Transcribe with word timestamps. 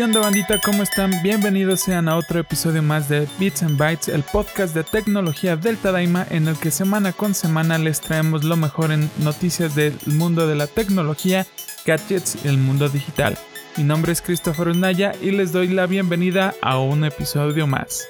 ¿Qué 0.00 0.04
onda 0.04 0.20
bandita? 0.20 0.58
¿Cómo 0.58 0.82
están? 0.82 1.22
Bienvenidos 1.22 1.80
sean 1.80 2.08
a 2.08 2.16
otro 2.16 2.40
episodio 2.40 2.82
más 2.82 3.10
de 3.10 3.28
Bits 3.38 3.64
and 3.64 3.76
Bytes, 3.76 4.08
el 4.08 4.22
podcast 4.22 4.74
de 4.74 4.82
tecnología 4.82 5.58
del 5.58 5.76
Tadaima 5.76 6.26
en 6.30 6.48
el 6.48 6.56
que 6.58 6.70
semana 6.70 7.12
con 7.12 7.34
semana 7.34 7.76
les 7.76 8.00
traemos 8.00 8.42
lo 8.42 8.56
mejor 8.56 8.92
en 8.92 9.10
noticias 9.18 9.74
del 9.74 9.94
mundo 10.06 10.46
de 10.46 10.54
la 10.54 10.68
tecnología, 10.68 11.46
gadgets 11.84 12.38
y 12.42 12.48
el 12.48 12.56
mundo 12.56 12.88
digital. 12.88 13.36
Mi 13.76 13.84
nombre 13.84 14.12
es 14.12 14.22
Christopher 14.22 14.68
Unaya 14.68 15.12
y 15.20 15.32
les 15.32 15.52
doy 15.52 15.68
la 15.68 15.84
bienvenida 15.84 16.54
a 16.62 16.78
un 16.78 17.04
episodio 17.04 17.66
más. 17.66 18.08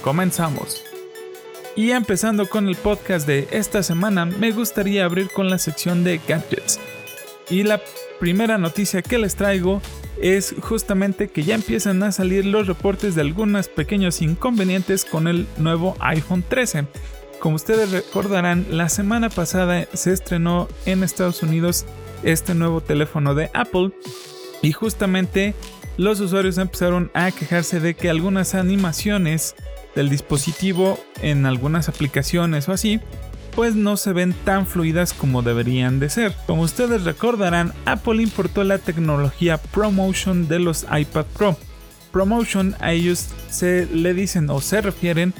Comenzamos. 0.00 0.82
Y 1.76 1.90
empezando 1.90 2.48
con 2.48 2.68
el 2.68 2.76
podcast 2.76 3.26
de 3.26 3.48
esta 3.50 3.82
semana, 3.82 4.24
me 4.24 4.50
gustaría 4.50 5.04
abrir 5.04 5.28
con 5.28 5.50
la 5.50 5.58
sección 5.58 6.04
de 6.04 6.22
gadgets. 6.26 6.80
Y 7.50 7.64
la 7.64 7.82
primera 8.18 8.56
noticia 8.56 9.02
que 9.02 9.18
les 9.18 9.36
traigo 9.36 9.82
es 10.20 10.54
justamente 10.60 11.28
que 11.28 11.42
ya 11.42 11.54
empiezan 11.54 12.02
a 12.02 12.12
salir 12.12 12.44
los 12.44 12.66
reportes 12.66 13.14
de 13.14 13.20
algunos 13.20 13.68
pequeños 13.68 14.22
inconvenientes 14.22 15.04
con 15.04 15.28
el 15.28 15.46
nuevo 15.58 15.96
iPhone 16.00 16.44
13. 16.46 16.86
Como 17.38 17.56
ustedes 17.56 17.92
recordarán, 17.92 18.66
la 18.70 18.88
semana 18.88 19.30
pasada 19.30 19.86
se 19.92 20.12
estrenó 20.12 20.68
en 20.86 21.04
Estados 21.04 21.42
Unidos 21.42 21.86
este 22.24 22.54
nuevo 22.54 22.80
teléfono 22.80 23.34
de 23.34 23.50
Apple 23.54 23.92
y 24.60 24.72
justamente 24.72 25.54
los 25.96 26.20
usuarios 26.20 26.58
empezaron 26.58 27.10
a 27.14 27.30
quejarse 27.30 27.80
de 27.80 27.94
que 27.94 28.10
algunas 28.10 28.54
animaciones 28.54 29.54
del 29.94 30.08
dispositivo 30.08 30.98
en 31.22 31.46
algunas 31.46 31.88
aplicaciones 31.88 32.68
o 32.68 32.72
así 32.72 33.00
pues 33.58 33.74
no 33.74 33.96
se 33.96 34.12
ven 34.12 34.36
tan 34.44 34.68
fluidas 34.68 35.12
como 35.12 35.42
deberían 35.42 35.98
de 35.98 36.10
ser. 36.10 36.32
Como 36.46 36.62
ustedes 36.62 37.02
recordarán, 37.02 37.72
Apple 37.86 38.22
importó 38.22 38.62
la 38.62 38.78
tecnología 38.78 39.58
ProMotion 39.58 40.46
de 40.46 40.60
los 40.60 40.86
iPad 40.96 41.26
Pro. 41.36 41.56
ProMotion 42.12 42.76
a 42.78 42.92
ellos 42.92 43.30
se 43.50 43.86
le 43.86 44.14
dicen 44.14 44.48
o 44.48 44.60
se 44.60 44.80
refieren 44.80 45.34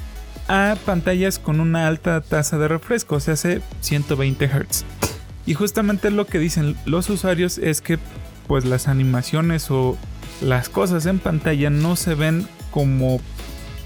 a 0.49 0.77
pantallas 0.85 1.39
con 1.39 1.61
una 1.61 1.87
alta 1.87 2.21
tasa 2.21 2.59
de 2.59 2.67
refresco, 2.67 3.21
se 3.21 3.31
hace 3.31 3.63
120 3.83 4.49
Hz. 4.49 4.85
Y 5.47 5.55
justamente 5.55 6.11
lo 6.11 6.27
que 6.27 6.41
dicen 6.41 6.75
los 6.87 7.09
usuarios 7.11 7.57
es 7.57 7.81
que 7.81 8.01
pues 8.49 8.65
las 8.65 8.89
animaciones 8.89 9.71
o 9.71 9.97
las 10.41 10.69
cosas 10.69 11.07
en 11.07 11.21
pantalla 11.21 11.71
no 11.71 11.95
se 11.95 12.17
ven 12.17 12.49
como 12.73 13.21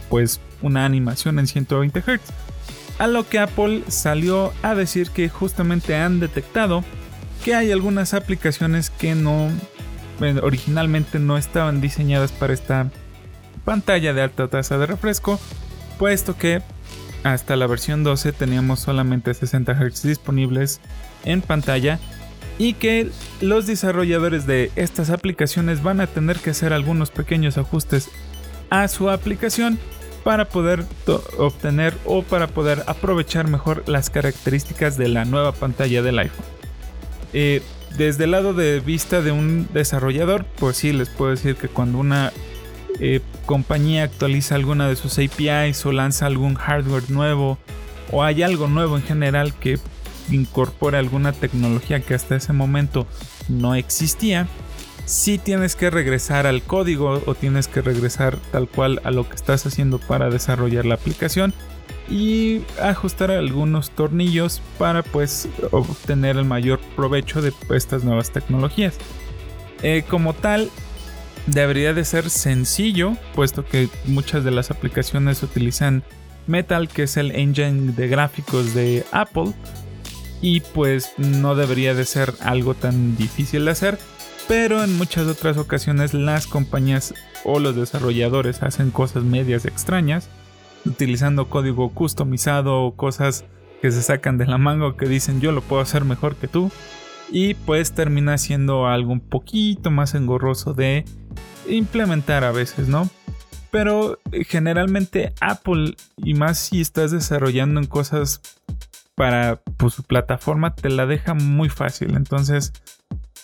pues 0.08 0.40
una 0.62 0.86
animación 0.86 1.38
en 1.38 1.46
120 1.46 2.00
Hz 2.00 2.51
a 2.98 3.06
lo 3.06 3.28
que 3.28 3.38
Apple 3.38 3.82
salió 3.88 4.52
a 4.62 4.74
decir 4.74 5.10
que 5.10 5.28
justamente 5.28 5.96
han 5.96 6.20
detectado 6.20 6.84
que 7.44 7.54
hay 7.54 7.72
algunas 7.72 8.14
aplicaciones 8.14 8.90
que 8.90 9.14
no 9.14 9.50
originalmente 10.42 11.18
no 11.18 11.36
estaban 11.36 11.80
diseñadas 11.80 12.30
para 12.30 12.52
esta 12.52 12.90
pantalla 13.64 14.12
de 14.12 14.22
alta 14.22 14.48
tasa 14.48 14.78
de 14.78 14.86
refresco, 14.86 15.40
puesto 15.98 16.36
que 16.36 16.62
hasta 17.24 17.56
la 17.56 17.66
versión 17.66 18.04
12 18.04 18.32
teníamos 18.32 18.80
solamente 18.80 19.34
60 19.34 19.74
Hz 19.74 20.02
disponibles 20.02 20.80
en 21.24 21.40
pantalla 21.40 21.98
y 22.58 22.74
que 22.74 23.10
los 23.40 23.66
desarrolladores 23.66 24.46
de 24.46 24.70
estas 24.76 25.10
aplicaciones 25.10 25.82
van 25.82 26.00
a 26.00 26.06
tener 26.06 26.38
que 26.38 26.50
hacer 26.50 26.72
algunos 26.72 27.10
pequeños 27.10 27.58
ajustes 27.58 28.08
a 28.70 28.86
su 28.88 29.10
aplicación 29.10 29.78
para 30.24 30.46
poder 30.48 30.84
obtener 31.38 31.94
o 32.04 32.22
para 32.22 32.46
poder 32.46 32.82
aprovechar 32.86 33.48
mejor 33.48 33.82
las 33.86 34.10
características 34.10 34.96
de 34.96 35.08
la 35.08 35.24
nueva 35.24 35.52
pantalla 35.52 36.02
del 36.02 36.18
iPhone. 36.18 36.44
Eh, 37.32 37.62
desde 37.96 38.24
el 38.24 38.30
lado 38.30 38.54
de 38.54 38.80
vista 38.80 39.20
de 39.20 39.32
un 39.32 39.68
desarrollador, 39.72 40.44
pues 40.58 40.76
sí, 40.76 40.92
les 40.92 41.08
puedo 41.08 41.30
decir 41.30 41.56
que 41.56 41.68
cuando 41.68 41.98
una 41.98 42.32
eh, 43.00 43.20
compañía 43.46 44.04
actualiza 44.04 44.54
alguna 44.54 44.88
de 44.88 44.96
sus 44.96 45.18
APIs 45.18 45.84
o 45.84 45.92
lanza 45.92 46.26
algún 46.26 46.54
hardware 46.54 47.10
nuevo 47.10 47.58
o 48.10 48.22
hay 48.22 48.42
algo 48.42 48.68
nuevo 48.68 48.96
en 48.96 49.02
general 49.02 49.54
que 49.54 49.78
incorpora 50.30 50.98
alguna 50.98 51.32
tecnología 51.32 52.00
que 52.00 52.14
hasta 52.14 52.36
ese 52.36 52.52
momento 52.52 53.06
no 53.48 53.74
existía, 53.74 54.46
si 55.04 55.38
tienes 55.38 55.76
que 55.76 55.90
regresar 55.90 56.46
al 56.46 56.62
código 56.62 57.22
o 57.26 57.34
tienes 57.34 57.68
que 57.68 57.82
regresar 57.82 58.38
tal 58.50 58.68
cual 58.68 59.00
a 59.04 59.10
lo 59.10 59.28
que 59.28 59.34
estás 59.34 59.66
haciendo 59.66 59.98
para 59.98 60.30
desarrollar 60.30 60.86
la 60.86 60.94
aplicación 60.94 61.52
y 62.08 62.62
ajustar 62.80 63.30
algunos 63.30 63.90
tornillos 63.90 64.62
para 64.78 65.02
pues 65.02 65.48
obtener 65.70 66.36
el 66.36 66.44
mayor 66.44 66.80
provecho 66.96 67.42
de 67.42 67.52
estas 67.70 68.04
nuevas 68.04 68.30
tecnologías. 68.30 68.96
Eh, 69.82 70.04
como 70.08 70.34
tal, 70.34 70.70
debería 71.46 71.92
de 71.92 72.04
ser 72.04 72.30
sencillo, 72.30 73.16
puesto 73.34 73.64
que 73.64 73.88
muchas 74.04 74.44
de 74.44 74.50
las 74.50 74.70
aplicaciones 74.70 75.42
utilizan 75.42 76.02
Metal, 76.46 76.88
que 76.88 77.04
es 77.04 77.16
el 77.16 77.30
engine 77.32 77.92
de 77.92 78.08
gráficos 78.08 78.74
de 78.74 79.04
Apple, 79.12 79.52
y 80.40 80.60
pues 80.60 81.12
no 81.18 81.54
debería 81.54 81.94
de 81.94 82.04
ser 82.04 82.34
algo 82.40 82.74
tan 82.74 83.16
difícil 83.16 83.64
de 83.64 83.70
hacer 83.70 83.98
pero 84.48 84.82
en 84.82 84.96
muchas 84.96 85.26
otras 85.26 85.56
ocasiones 85.56 86.14
las 86.14 86.46
compañías 86.46 87.14
o 87.44 87.58
los 87.58 87.76
desarrolladores 87.76 88.62
hacen 88.62 88.90
cosas 88.90 89.24
medias 89.24 89.64
extrañas, 89.64 90.28
utilizando 90.84 91.48
código 91.48 91.90
customizado 91.90 92.82
o 92.82 92.96
cosas 92.96 93.44
que 93.80 93.90
se 93.90 94.02
sacan 94.02 94.38
de 94.38 94.46
la 94.46 94.58
manga 94.58 94.96
que 94.96 95.06
dicen 95.06 95.40
yo 95.40 95.52
lo 95.52 95.60
puedo 95.60 95.82
hacer 95.82 96.04
mejor 96.04 96.36
que 96.36 96.48
tú 96.48 96.70
y 97.30 97.54
pues 97.54 97.92
termina 97.92 98.36
siendo 98.38 98.86
algo 98.86 99.12
un 99.12 99.20
poquito 99.20 99.90
más 99.90 100.14
engorroso 100.14 100.74
de 100.74 101.04
implementar 101.68 102.44
a 102.44 102.52
veces, 102.52 102.88
¿no? 102.88 103.08
Pero 103.70 104.18
eh, 104.32 104.44
generalmente 104.44 105.32
Apple 105.40 105.96
y 106.18 106.34
más 106.34 106.58
si 106.58 106.80
estás 106.80 107.10
desarrollando 107.10 107.80
en 107.80 107.86
cosas 107.86 108.42
para 109.14 109.60
pues, 109.78 109.94
su 109.94 110.02
plataforma 110.02 110.74
te 110.74 110.90
la 110.90 111.06
deja 111.06 111.32
muy 111.32 111.70
fácil, 111.70 112.16
entonces 112.16 112.72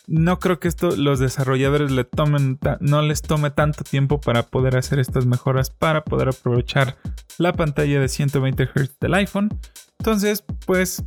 no 0.09 0.39
creo 0.39 0.59
que 0.59 0.69
esto 0.69 0.97
los 0.97 1.19
desarrolladores 1.19 1.91
le 1.91 2.05
tomen 2.05 2.59
no 2.81 3.03
les 3.03 3.21
tome 3.21 3.51
tanto 3.51 3.85
tiempo 3.85 4.21
para 4.21 4.43
poder 4.45 4.77
hacer 4.77 4.99
estas 4.99 5.27
mejoras 5.27 5.71
para 5.71 6.03
poder 6.03 6.29
aprovechar 6.31 6.97
la 7.37 7.53
pantalla 7.53 8.01
de 8.01 8.09
120 8.09 8.65
Hz 8.65 8.99
del 9.01 9.15
iPhone. 9.15 9.51
Entonces, 9.99 10.45
pues 10.67 11.05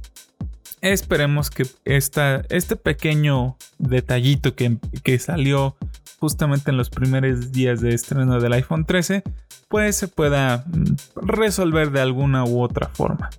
esperemos 0.82 1.50
que 1.50 1.66
esta, 1.86 2.44
este 2.50 2.76
pequeño 2.76 3.58
detallito 3.80 4.56
que, 4.56 4.78
que 5.04 5.18
salió 5.20 5.76
justamente 6.20 6.70
en 6.70 6.78
los 6.78 6.90
primeros 6.90 7.52
días 7.52 7.82
de 7.82 7.96
estreno 7.96 8.40
del 8.40 8.54
iPhone 8.54 8.86
13, 8.86 9.24
pues 9.68 9.96
se 9.96 10.08
pueda 10.08 10.64
mm, 10.68 11.26
resolver 11.28 11.92
de 11.92 12.02
alguna 12.02 12.44
u 12.44 12.62
otra 12.62 12.90
forma. 12.90 13.30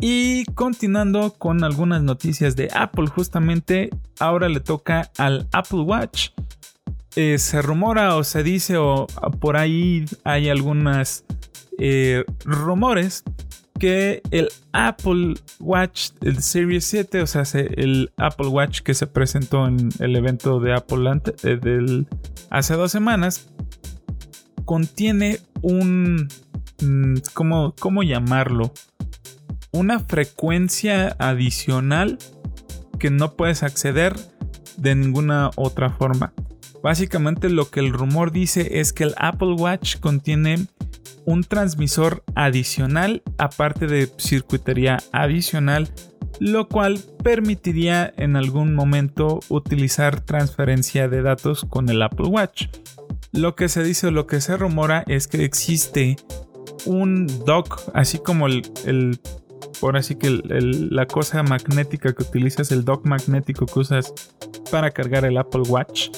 Y 0.00 0.44
continuando 0.54 1.34
con 1.34 1.62
algunas 1.62 2.02
noticias 2.02 2.56
de 2.56 2.68
Apple, 2.74 3.06
justamente 3.06 3.90
ahora 4.18 4.48
le 4.48 4.60
toca 4.60 5.10
al 5.18 5.48
Apple 5.52 5.80
Watch. 5.80 6.30
Eh, 7.14 7.38
se 7.38 7.60
rumora 7.62 8.16
o 8.16 8.24
se 8.24 8.42
dice 8.42 8.78
o 8.78 9.06
por 9.38 9.58
ahí 9.58 10.06
hay 10.24 10.48
algunas 10.48 11.24
eh, 11.78 12.24
rumores 12.44 13.22
que 13.82 14.22
el 14.30 14.48
Apple 14.72 15.34
Watch, 15.58 16.10
el 16.20 16.40
Series 16.40 16.84
7, 16.84 17.22
o 17.22 17.26
sea, 17.26 17.42
el 17.54 18.12
Apple 18.16 18.46
Watch 18.46 18.82
que 18.82 18.94
se 18.94 19.08
presentó 19.08 19.66
en 19.66 19.88
el 19.98 20.14
evento 20.14 20.60
de 20.60 20.72
Apple 20.72 21.10
eh, 21.42 22.04
hace 22.48 22.74
dos 22.74 22.92
semanas, 22.92 23.48
contiene 24.64 25.40
un... 25.62 26.28
Mm, 26.80 27.14
¿Cómo, 27.34 27.74
cómo 27.78 28.04
llamarlo? 28.04 28.72
Una 29.72 30.00
frecuencia 30.00 31.16
adicional 31.18 32.18
que 32.98 33.10
no 33.10 33.34
puedes 33.34 33.62
acceder 33.62 34.14
de 34.76 34.94
ninguna 34.94 35.50
otra 35.56 35.90
forma. 35.90 36.32
Básicamente 36.82 37.48
lo 37.48 37.70
que 37.70 37.80
el 37.80 37.92
rumor 37.92 38.32
dice 38.32 38.80
es 38.80 38.92
que 38.92 39.04
el 39.04 39.14
Apple 39.16 39.54
Watch 39.54 39.98
contiene 39.98 40.66
un 41.24 41.44
transmisor 41.44 42.24
adicional 42.34 43.22
aparte 43.38 43.86
de 43.86 44.10
circuitería 44.18 44.98
adicional, 45.12 45.88
lo 46.40 46.68
cual 46.68 47.00
permitiría 47.22 48.12
en 48.16 48.36
algún 48.36 48.74
momento 48.74 49.40
utilizar 49.48 50.20
transferencia 50.20 51.08
de 51.08 51.22
datos 51.22 51.64
con 51.64 51.88
el 51.88 52.02
Apple 52.02 52.26
Watch. 52.26 52.66
Lo 53.32 53.54
que 53.54 53.68
se 53.68 53.84
dice 53.84 54.08
o 54.08 54.10
lo 54.10 54.26
que 54.26 54.40
se 54.40 54.56
rumora 54.56 55.04
es 55.06 55.28
que 55.28 55.44
existe 55.44 56.16
un 56.84 57.26
dock, 57.46 57.80
así 57.94 58.18
como 58.18 58.46
el, 58.46 58.62
el 58.84 59.20
Ahora 59.80 60.02
sí 60.02 60.16
que 60.16 60.30
la 60.30 61.06
cosa 61.06 61.42
magnética 61.42 62.12
que 62.12 62.22
utilizas, 62.22 62.72
el 62.72 62.84
dock 62.84 63.04
magnético 63.06 63.66
que 63.66 63.80
usas 63.80 64.12
para 64.70 64.90
cargar 64.90 65.24
el 65.24 65.36
Apple 65.38 65.62
Watch, 65.68 66.10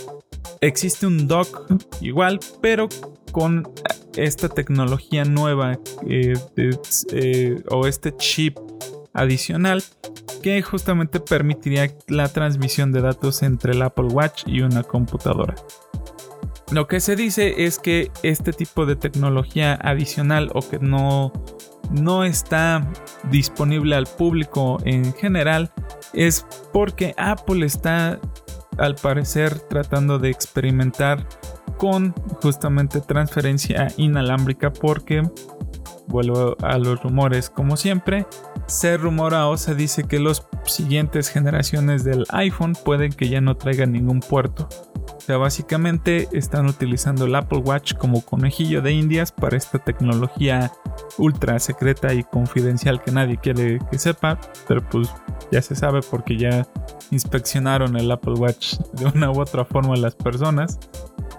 existe 0.60 1.06
un 1.06 1.26
dock 1.26 1.70
igual, 2.00 2.40
pero 2.60 2.88
con 3.32 3.68
esta 4.16 4.48
tecnología 4.48 5.24
nueva 5.24 5.78
eh, 6.08 6.34
eh, 6.56 7.62
o 7.70 7.86
este 7.86 8.16
chip 8.16 8.58
adicional 9.12 9.82
que 10.42 10.60
justamente 10.62 11.20
permitiría 11.20 11.90
la 12.06 12.28
transmisión 12.28 12.92
de 12.92 13.00
datos 13.00 13.42
entre 13.42 13.72
el 13.72 13.82
Apple 13.82 14.08
Watch 14.08 14.42
y 14.46 14.60
una 14.60 14.82
computadora. 14.82 15.54
Lo 16.70 16.86
que 16.86 17.00
se 17.00 17.14
dice 17.14 17.64
es 17.64 17.78
que 17.78 18.10
este 18.22 18.52
tipo 18.52 18.86
de 18.86 18.96
tecnología 18.96 19.74
adicional 19.82 20.50
o 20.54 20.66
que 20.66 20.78
no, 20.78 21.32
no 21.90 22.24
está 22.24 22.90
disponible 23.30 23.96
al 23.96 24.06
público 24.06 24.78
en 24.84 25.12
general 25.14 25.70
es 26.14 26.46
porque 26.72 27.14
Apple 27.18 27.66
está 27.66 28.18
al 28.78 28.94
parecer 28.96 29.58
tratando 29.60 30.18
de 30.18 30.30
experimentar 30.30 31.26
con 31.76 32.12
justamente 32.42 33.00
transferencia 33.00 33.88
inalámbrica 33.96 34.72
porque 34.72 35.22
vuelvo 36.06 36.56
a 36.62 36.78
los 36.78 37.02
rumores 37.02 37.50
como 37.50 37.76
siempre 37.76 38.26
se 38.66 38.96
rumora 38.96 39.46
o 39.48 39.56
se 39.56 39.74
dice 39.74 40.04
que 40.04 40.18
las 40.18 40.46
siguientes 40.64 41.28
generaciones 41.28 42.04
del 42.04 42.24
iPhone 42.30 42.74
pueden 42.84 43.12
que 43.12 43.28
ya 43.28 43.40
no 43.40 43.56
traigan 43.56 43.92
ningún 43.92 44.20
puerto. 44.20 44.68
O 45.16 45.20
sea 45.20 45.36
básicamente 45.36 46.28
están 46.32 46.66
utilizando 46.66 47.24
el 47.24 47.34
Apple 47.34 47.58
Watch 47.58 47.94
como 47.94 48.22
conejillo 48.22 48.82
de 48.82 48.92
indias 48.92 49.32
para 49.32 49.56
esta 49.56 49.78
tecnología 49.78 50.72
ultra 51.18 51.58
secreta 51.58 52.12
y 52.12 52.24
confidencial 52.24 53.02
que 53.02 53.10
nadie 53.10 53.38
quiere 53.38 53.78
que 53.90 53.98
sepa 53.98 54.38
pero 54.68 54.86
pues 54.88 55.08
ya 55.50 55.62
se 55.62 55.76
sabe 55.76 56.00
porque 56.02 56.36
ya 56.36 56.66
inspeccionaron 57.10 57.96
el 57.96 58.10
Apple 58.10 58.34
Watch 58.34 58.76
de 58.92 59.06
una 59.06 59.30
u 59.30 59.40
otra 59.40 59.64
forma 59.64 59.96
las 59.96 60.14
personas 60.14 60.78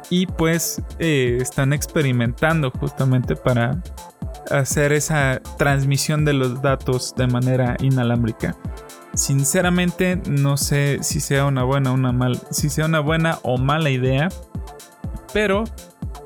y 0.09 0.27
pues 0.27 0.81
eh, 0.99 1.37
están 1.41 1.73
experimentando 1.73 2.71
justamente 2.71 3.35
para 3.35 3.81
hacer 4.51 4.93
esa 4.93 5.41
transmisión 5.57 6.25
de 6.25 6.33
los 6.33 6.61
datos 6.61 7.13
de 7.15 7.27
manera 7.27 7.75
inalámbrica. 7.79 8.55
Sinceramente 9.13 10.21
no 10.29 10.57
sé 10.57 10.99
si 11.01 11.19
sea 11.19 11.45
una 11.45 11.63
buena, 11.63 11.91
una 11.91 12.11
mal, 12.11 12.39
si 12.51 12.69
sea 12.69 12.85
una 12.85 12.99
buena 12.99 13.39
o 13.43 13.57
mala 13.57 13.89
idea, 13.89 14.29
pero 15.33 15.63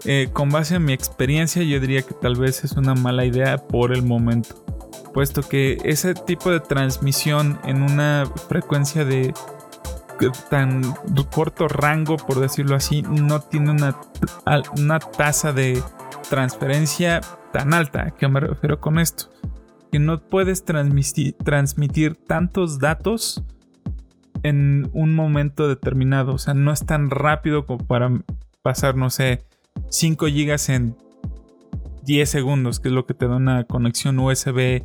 eh, 0.06 0.30
con 0.34 0.50
base 0.50 0.76
en 0.76 0.86
mi 0.86 0.94
experiencia 0.94 1.62
yo 1.62 1.80
diría 1.80 2.02
que 2.02 2.14
tal 2.14 2.36
vez 2.36 2.64
es 2.64 2.74
una 2.74 2.96
mala 2.96 3.26
idea 3.26 3.58
por 3.58 3.94
el 3.94 4.02
momento, 4.02 4.56
puesto 5.14 5.42
que 5.48 5.78
ese 5.84 6.14
tipo 6.14 6.50
de 6.50 6.60
transmisión 6.60 7.60
en 7.64 7.84
una 7.84 8.26
frecuencia 8.48 9.06
de 9.06 9.34
tan 10.50 10.82
corto 11.32 11.68
rango, 11.68 12.18
por 12.18 12.40
decirlo 12.40 12.76
así, 12.76 13.02
no 13.02 13.40
tiene 13.42 13.72
una, 13.72 13.96
una 14.78 15.00
tasa 15.00 15.54
de 15.54 15.82
transferencia 16.30 17.22
tan 17.52 17.74
alta. 17.74 18.12
que 18.12 18.28
me 18.28 18.40
refiero 18.40 18.80
con 18.80 19.00
esto? 19.00 19.26
Que 19.92 20.00
no 20.00 20.20
puedes 20.20 20.64
transmitir, 20.64 22.16
tantos 22.16 22.80
datos 22.80 23.44
en 24.44 24.90
un 24.94 25.16
momento 25.16 25.68
determinado. 25.68 26.34
O 26.34 26.38
sea, 26.38 26.54
no 26.54 26.72
es 26.72 26.86
tan 26.86 27.10
rápido 27.10 27.66
como 27.66 27.86
para 27.86 28.22
pasar, 28.62 28.96
no 28.96 29.10
sé, 29.10 29.46
5 29.90 30.28
gigas 30.28 30.70
en 30.70 30.96
10 32.04 32.30
segundos, 32.30 32.80
que 32.80 32.90
es 32.90 32.94
lo 32.94 33.06
que 33.06 33.14
te 33.14 33.28
da 33.28 33.38
una 33.38 33.64
conexión 33.64 34.20
USB 34.20 34.84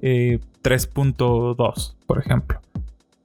3.2, 0.00 1.90
eh, 1.90 1.96
por 2.06 2.18
ejemplo. 2.18 2.60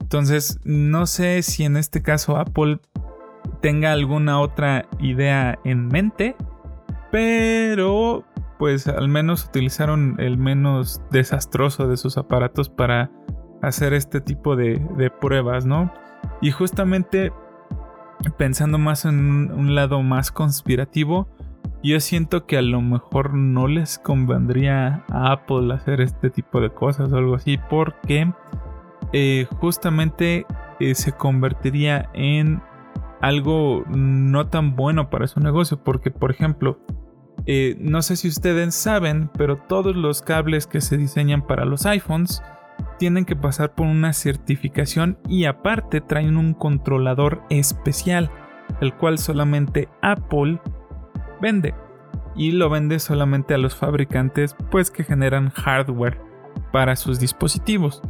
Entonces, 0.08 0.58
no 0.64 1.04
sé 1.04 1.42
si 1.42 1.64
en 1.64 1.76
este 1.76 2.00
caso 2.00 2.38
Apple 2.38 2.80
tenga 3.60 3.92
alguna 3.92 4.40
otra 4.40 4.86
idea 5.00 5.58
en 5.64 5.88
mente, 5.88 6.34
pero 7.12 8.24
pues 8.58 8.88
al 8.88 9.08
menos 9.08 9.44
utilizaron 9.44 10.16
el 10.18 10.38
menos 10.38 11.02
desastroso 11.10 11.88
de 11.88 11.98
sus 11.98 12.16
aparatos 12.16 12.70
para 12.70 13.10
hacer 13.60 13.92
este 13.92 14.22
tipo 14.22 14.56
de, 14.56 15.12
pruebas, 15.20 15.66
¿no? 15.66 15.92
Y 16.40 16.52
justamente 16.52 17.30
pensando 18.38 18.78
más 18.78 19.04
en 19.04 19.52
un 19.52 19.74
lado 19.74 20.02
más 20.02 20.32
conspirativo, 20.32 21.28
yo 21.82 22.00
siento 22.00 22.46
que 22.46 22.56
a 22.56 22.62
lo 22.62 22.80
mejor 22.80 23.34
no 23.34 23.68
les 23.68 23.98
convendría 23.98 25.04
a 25.10 25.32
Apple 25.32 25.70
hacer 25.74 26.00
este 26.00 26.30
tipo 26.30 26.62
de 26.62 26.70
cosas 26.70 27.12
o 27.12 27.18
algo 27.18 27.34
así, 27.34 27.58
porque 27.68 28.32
eh, 29.12 29.46
justamente 29.60 30.46
eh, 30.80 30.94
se 30.94 31.12
convertiría 31.12 32.10
en 32.14 32.62
algo 33.20 33.84
no 33.88 34.48
tan 34.48 34.76
bueno 34.76 35.10
para 35.10 35.26
su 35.26 35.40
negocio. 35.40 35.82
Porque, 35.82 36.10
por 36.10 36.30
ejemplo, 36.30 36.78
eh, 37.46 37.76
no 37.80 38.02
sé 38.02 38.16
si 38.16 38.28
ustedes 38.28 38.74
saben, 38.74 39.30
pero 39.36 39.56
todos 39.56 39.96
los 39.96 40.22
cables 40.22 40.66
que 40.66 40.80
se 40.80 40.96
diseñan 40.96 41.46
para 41.46 41.64
los 41.64 41.86
iPhones 41.86 42.42
tienen 42.98 43.24
que 43.24 43.36
pasar 43.36 43.74
por 43.74 43.86
una 43.86 44.12
certificación 44.12 45.18
y 45.28 45.44
aparte 45.44 46.00
traen 46.00 46.36
un 46.36 46.52
controlador 46.52 47.42
especial, 47.48 48.30
el 48.80 48.94
cual 48.94 49.18
solamente 49.18 49.88
Apple 50.02 50.60
vende. 51.40 51.74
Y 52.36 52.52
lo 52.52 52.70
vende 52.70 52.98
solamente 52.98 53.54
a 53.54 53.58
los 53.58 53.74
fabricantes 53.74 54.54
pues 54.70 54.90
que 54.90 55.04
generan 55.04 55.50
hardware 55.50 56.20
para 56.72 56.96
sus 56.96 57.18
dispositivos. 57.18 58.02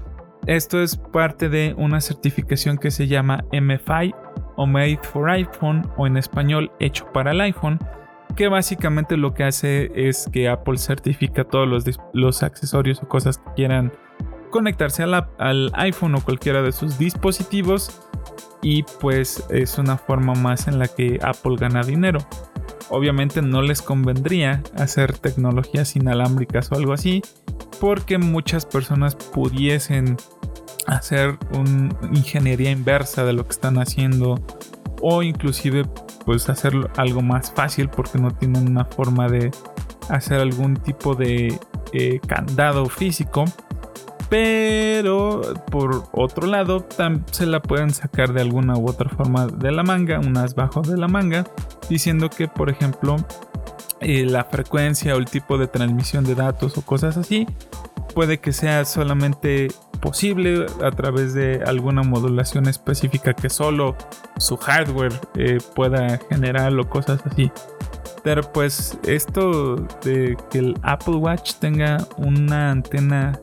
Esto 0.48 0.80
es 0.80 0.96
parte 0.96 1.50
de 1.50 1.74
una 1.76 2.00
certificación 2.00 2.78
que 2.78 2.90
se 2.90 3.06
llama 3.06 3.44
MFI 3.52 4.14
o 4.56 4.66
Made 4.66 5.00
for 5.02 5.28
iPhone 5.28 5.86
o 5.98 6.06
en 6.06 6.16
español 6.16 6.72
hecho 6.80 7.04
para 7.12 7.32
el 7.32 7.42
iPhone, 7.42 7.78
que 8.34 8.48
básicamente 8.48 9.18
lo 9.18 9.34
que 9.34 9.44
hace 9.44 9.90
es 9.94 10.26
que 10.32 10.48
Apple 10.48 10.78
certifica 10.78 11.44
todos 11.44 11.84
los, 12.14 12.42
accesorios 12.42 13.02
o 13.02 13.08
cosas 13.08 13.36
que 13.36 13.52
quieran 13.56 13.92
conectarse 14.48 15.02
al 15.02 15.70
iPhone 15.74 16.14
o 16.14 16.22
cualquiera 16.22 16.62
de 16.62 16.72
sus 16.72 16.96
dispositivos 16.96 18.08
y 18.62 18.84
pues 19.02 19.46
es 19.50 19.76
una 19.76 19.98
forma 19.98 20.32
más 20.32 20.66
en 20.66 20.78
la 20.78 20.88
que 20.88 21.18
Apple 21.22 21.56
gana 21.60 21.82
dinero. 21.82 22.20
Obviamente 22.88 23.42
no 23.42 23.60
les 23.60 23.82
convendría 23.82 24.62
hacer 24.78 25.12
tecnologías 25.18 25.94
inalámbricas 25.94 26.72
o 26.72 26.76
algo 26.76 26.94
así, 26.94 27.20
porque 27.80 28.16
muchas 28.16 28.64
personas 28.64 29.14
pudiesen 29.14 30.16
hacer 30.88 31.38
una 31.52 31.94
ingeniería 32.12 32.70
inversa 32.70 33.24
de 33.24 33.34
lo 33.34 33.44
que 33.44 33.52
están 33.52 33.78
haciendo 33.78 34.40
o 35.00 35.22
inclusive 35.22 35.84
pues 36.24 36.48
hacer 36.48 36.74
algo 36.96 37.22
más 37.22 37.52
fácil 37.52 37.88
porque 37.88 38.18
no 38.18 38.30
tienen 38.32 38.68
una 38.68 38.84
forma 38.84 39.28
de 39.28 39.50
hacer 40.08 40.40
algún 40.40 40.76
tipo 40.76 41.14
de 41.14 41.58
eh, 41.92 42.20
candado 42.26 42.86
físico 42.86 43.44
pero 44.28 45.42
por 45.70 46.04
otro 46.12 46.46
lado 46.46 46.86
se 47.30 47.46
la 47.46 47.62
pueden 47.62 47.90
sacar 47.90 48.32
de 48.32 48.42
alguna 48.42 48.76
u 48.76 48.88
otra 48.88 49.08
forma 49.10 49.46
de 49.46 49.72
la 49.72 49.82
manga 49.82 50.18
unas 50.18 50.54
bajo 50.54 50.82
de 50.82 50.96
la 50.96 51.08
manga 51.08 51.44
diciendo 51.88 52.28
que 52.28 52.48
por 52.48 52.70
ejemplo 52.70 53.16
eh, 54.00 54.24
la 54.24 54.44
frecuencia 54.44 55.14
o 55.14 55.18
el 55.18 55.26
tipo 55.26 55.58
de 55.58 55.66
transmisión 55.66 56.24
de 56.24 56.34
datos 56.34 56.76
o 56.78 56.82
cosas 56.82 57.16
así 57.16 57.46
puede 58.14 58.38
que 58.38 58.52
sea 58.52 58.84
solamente 58.84 59.68
posible 60.00 60.66
a 60.82 60.90
través 60.90 61.34
de 61.34 61.62
alguna 61.64 62.02
modulación 62.02 62.68
específica 62.68 63.34
que 63.34 63.50
solo 63.50 63.96
su 64.38 64.56
hardware 64.56 65.12
eh, 65.36 65.58
pueda 65.74 66.18
generar 66.28 66.78
o 66.78 66.88
cosas 66.88 67.20
así. 67.26 67.50
Pero 68.22 68.42
pues 68.52 68.98
esto 69.04 69.76
de 70.02 70.36
que 70.50 70.58
el 70.58 70.74
Apple 70.82 71.16
Watch 71.16 71.54
tenga 71.54 71.98
una 72.16 72.70
antena 72.70 73.40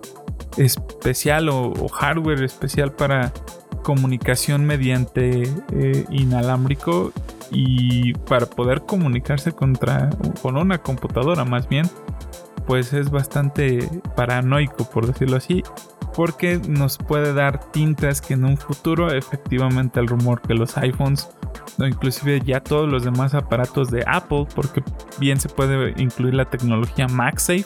especial 0.57 1.50
o, 1.50 1.74
hardware 1.89 2.43
especial 2.43 2.91
para 2.91 3.31
comunicación 3.83 4.65
mediante 4.65 5.43
eh, 5.74 6.05
inalámbrico 6.09 7.12
y 7.51 8.13
para 8.13 8.47
poder 8.47 8.81
comunicarse 8.81 9.51
contra, 9.51 10.09
con 10.41 10.57
una 10.57 10.79
computadora 10.79 11.45
más 11.45 11.69
bien, 11.69 11.89
pues 12.65 12.93
es 12.93 13.12
bastante 13.12 13.88
paranoico 14.15 14.89
por 14.89 15.05
decirlo 15.05 15.38
así 15.38 15.63
porque 16.15 16.60
nos 16.67 16.98
puede 16.98 17.34
dar 17.34 17.72
tintas 17.72 18.22
que 18.22 18.36
en 18.36 18.45
un 18.45 18.57
futuro 18.57 19.12
efectivamente 19.12 20.00
el 20.00 20.07
rumor 20.07 20.41
que 20.41 20.53
los 20.53 20.77
iPhones 20.77 21.29
o 21.77 21.86
inclusive 21.86 22.41
ya 22.45 22.62
todos 22.62 22.89
los 22.89 23.03
demás 23.03 23.34
aparatos 23.34 23.91
de 23.91 24.03
Apple, 24.07 24.48
porque 24.55 24.84
bien 25.19 25.39
se 25.39 25.50
puede 25.50 25.93
incluir 26.01 26.34
la 26.34 26.45
tecnología 26.45 27.07
MagSafe, 27.07 27.65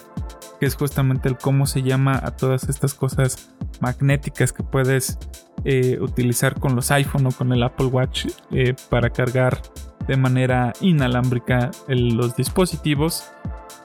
que 0.58 0.66
es 0.66 0.74
justamente 0.74 1.28
el 1.28 1.36
cómo 1.38 1.66
se 1.66 1.82
llama 1.82 2.20
a 2.22 2.36
todas 2.36 2.68
estas 2.68 2.94
cosas 2.94 3.54
magnéticas 3.80 4.52
que 4.52 4.62
puedes 4.62 5.18
eh, 5.64 5.98
utilizar 6.00 6.58
con 6.58 6.74
los 6.74 6.90
iPhone 6.90 7.26
o 7.26 7.30
con 7.30 7.52
el 7.52 7.62
Apple 7.62 7.86
Watch 7.86 8.26
eh, 8.50 8.74
para 8.88 9.10
cargar 9.10 9.60
de 10.08 10.16
manera 10.16 10.72
inalámbrica 10.80 11.70
los 11.86 12.34
dispositivos 12.34 13.30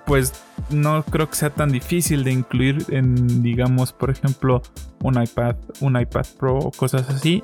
pues 0.05 0.33
no 0.69 1.03
creo 1.03 1.29
que 1.29 1.35
sea 1.35 1.49
tan 1.49 1.69
difícil 1.69 2.23
de 2.23 2.31
incluir 2.31 2.85
en, 2.89 3.41
digamos, 3.43 3.93
por 3.93 4.09
ejemplo, 4.09 4.61
un 5.01 5.21
iPad, 5.21 5.55
un 5.81 5.99
iPad 5.99 6.25
Pro 6.39 6.57
o 6.59 6.71
cosas 6.71 7.09
así. 7.09 7.43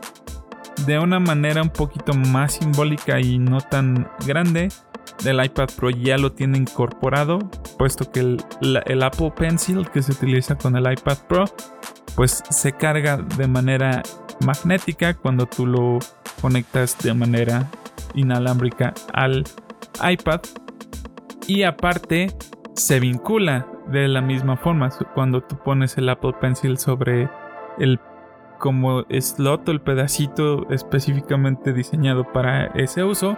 De 0.85 0.99
una 0.99 1.19
manera 1.19 1.61
un 1.61 1.69
poquito 1.69 2.13
más 2.13 2.53
simbólica 2.53 3.19
y 3.19 3.37
no 3.37 3.61
tan 3.61 4.07
grande, 4.25 4.69
el 5.25 5.43
iPad 5.43 5.69
Pro 5.75 5.89
ya 5.89 6.17
lo 6.17 6.31
tiene 6.31 6.57
incorporado, 6.57 7.39
puesto 7.77 8.11
que 8.11 8.21
el, 8.21 8.43
el 8.85 9.03
Apple 9.03 9.33
Pencil 9.35 9.89
que 9.89 10.01
se 10.01 10.13
utiliza 10.13 10.57
con 10.57 10.75
el 10.75 10.91
iPad 10.91 11.17
Pro, 11.27 11.45
pues 12.15 12.43
se 12.49 12.71
carga 12.73 13.17
de 13.17 13.47
manera 13.47 14.01
magnética 14.45 15.13
cuando 15.13 15.45
tú 15.45 15.65
lo 15.65 15.99
conectas 16.41 16.97
de 16.99 17.13
manera 17.13 17.69
inalámbrica 18.15 18.93
al 19.13 19.43
iPad 20.03 20.41
y 21.47 21.63
aparte 21.63 22.31
se 22.73 22.99
vincula 22.99 23.67
de 23.87 24.07
la 24.07 24.21
misma 24.21 24.57
forma 24.57 24.89
cuando 25.13 25.41
tú 25.41 25.57
pones 25.57 25.97
el 25.97 26.09
Apple 26.09 26.33
Pencil 26.39 26.77
sobre 26.77 27.29
el 27.77 27.99
como 28.59 29.03
slot 29.09 29.67
o 29.67 29.71
el 29.71 29.81
pedacito 29.81 30.69
específicamente 30.69 31.73
diseñado 31.73 32.31
para 32.31 32.67
ese 32.67 33.03
uso, 33.03 33.37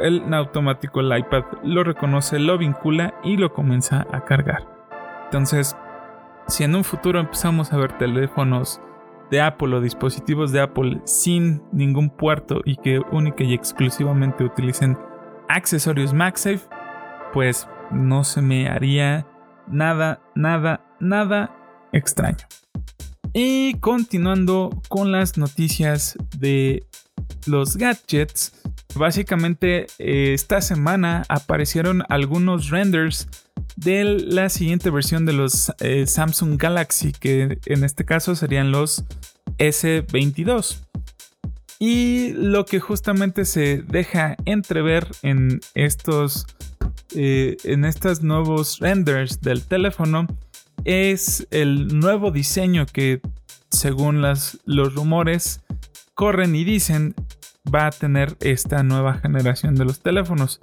el 0.00 0.32
automático 0.32 1.00
el 1.00 1.16
iPad 1.16 1.44
lo 1.62 1.84
reconoce, 1.84 2.38
lo 2.38 2.58
vincula 2.58 3.14
y 3.22 3.36
lo 3.36 3.52
comienza 3.52 4.06
a 4.10 4.24
cargar. 4.24 4.66
Entonces, 5.26 5.76
si 6.46 6.64
en 6.64 6.74
un 6.74 6.82
futuro 6.82 7.20
empezamos 7.20 7.72
a 7.72 7.76
ver 7.76 7.96
teléfonos 7.98 8.80
de 9.30 9.40
Apple 9.40 9.74
o 9.76 9.80
dispositivos 9.80 10.50
de 10.52 10.60
Apple 10.60 11.00
sin 11.04 11.62
ningún 11.72 12.10
puerto 12.10 12.60
y 12.64 12.76
que 12.76 13.00
única 13.12 13.44
y 13.44 13.54
exclusivamente 13.54 14.44
utilicen 14.44 14.98
accesorios 15.48 16.12
MagSafe, 16.14 16.73
pues 17.34 17.66
no 17.90 18.22
se 18.22 18.40
me 18.40 18.68
haría 18.68 19.26
nada, 19.66 20.22
nada, 20.36 20.86
nada 21.00 21.54
extraño. 21.92 22.46
Y 23.32 23.74
continuando 23.80 24.70
con 24.88 25.10
las 25.10 25.36
noticias 25.36 26.16
de 26.38 26.86
los 27.46 27.76
gadgets, 27.76 28.52
básicamente 28.94 29.88
eh, 29.98 30.32
esta 30.32 30.60
semana 30.60 31.24
aparecieron 31.28 32.04
algunos 32.08 32.70
renders 32.70 33.26
de 33.74 34.04
la 34.04 34.48
siguiente 34.48 34.90
versión 34.90 35.26
de 35.26 35.32
los 35.32 35.72
eh, 35.80 36.06
Samsung 36.06 36.56
Galaxy, 36.56 37.10
que 37.10 37.58
en 37.66 37.82
este 37.82 38.04
caso 38.04 38.36
serían 38.36 38.70
los 38.70 39.04
S22. 39.58 40.83
Y 41.78 42.32
lo 42.32 42.64
que 42.64 42.80
justamente 42.80 43.44
se 43.44 43.82
deja 43.82 44.36
entrever 44.44 45.08
en 45.22 45.60
estos, 45.74 46.46
eh, 47.14 47.56
en 47.64 47.84
estos 47.84 48.22
nuevos 48.22 48.78
renders 48.78 49.40
del 49.40 49.62
teléfono 49.62 50.26
es 50.84 51.46
el 51.50 51.98
nuevo 51.98 52.30
diseño 52.30 52.86
que, 52.86 53.20
según 53.70 54.22
los 54.22 54.94
rumores, 54.94 55.60
corren 56.14 56.54
y 56.54 56.64
dicen 56.64 57.14
va 57.72 57.86
a 57.86 57.90
tener 57.90 58.36
esta 58.40 58.82
nueva 58.82 59.14
generación 59.14 59.74
de 59.74 59.84
los 59.84 60.00
teléfonos. 60.00 60.58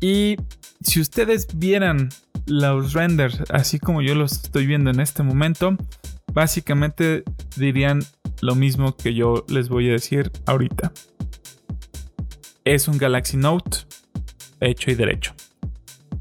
Y 0.00 0.36
si 0.80 1.00
ustedes 1.00 1.46
vieran 1.54 2.08
los 2.46 2.92
renders 2.92 3.40
así 3.50 3.78
como 3.78 4.02
yo 4.02 4.14
los 4.14 4.32
estoy 4.32 4.66
viendo 4.66 4.90
en 4.90 5.00
este 5.00 5.22
momento, 5.22 5.76
básicamente 6.32 7.24
dirían 7.56 8.02
lo 8.40 8.54
mismo 8.54 8.96
que 8.96 9.14
yo 9.14 9.44
les 9.48 9.68
voy 9.68 9.88
a 9.88 9.92
decir 9.92 10.30
ahorita. 10.46 10.92
Es 12.64 12.88
un 12.88 12.98
Galaxy 12.98 13.36
Note 13.36 13.78
hecho 14.60 14.90
y 14.90 14.94
derecho. 14.94 15.34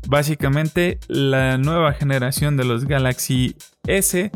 Básicamente, 0.07 0.99
la 1.07 1.57
nueva 1.57 1.93
generación 1.93 2.57
de 2.57 2.65
los 2.65 2.85
Galaxy 2.85 3.55
S 3.87 4.31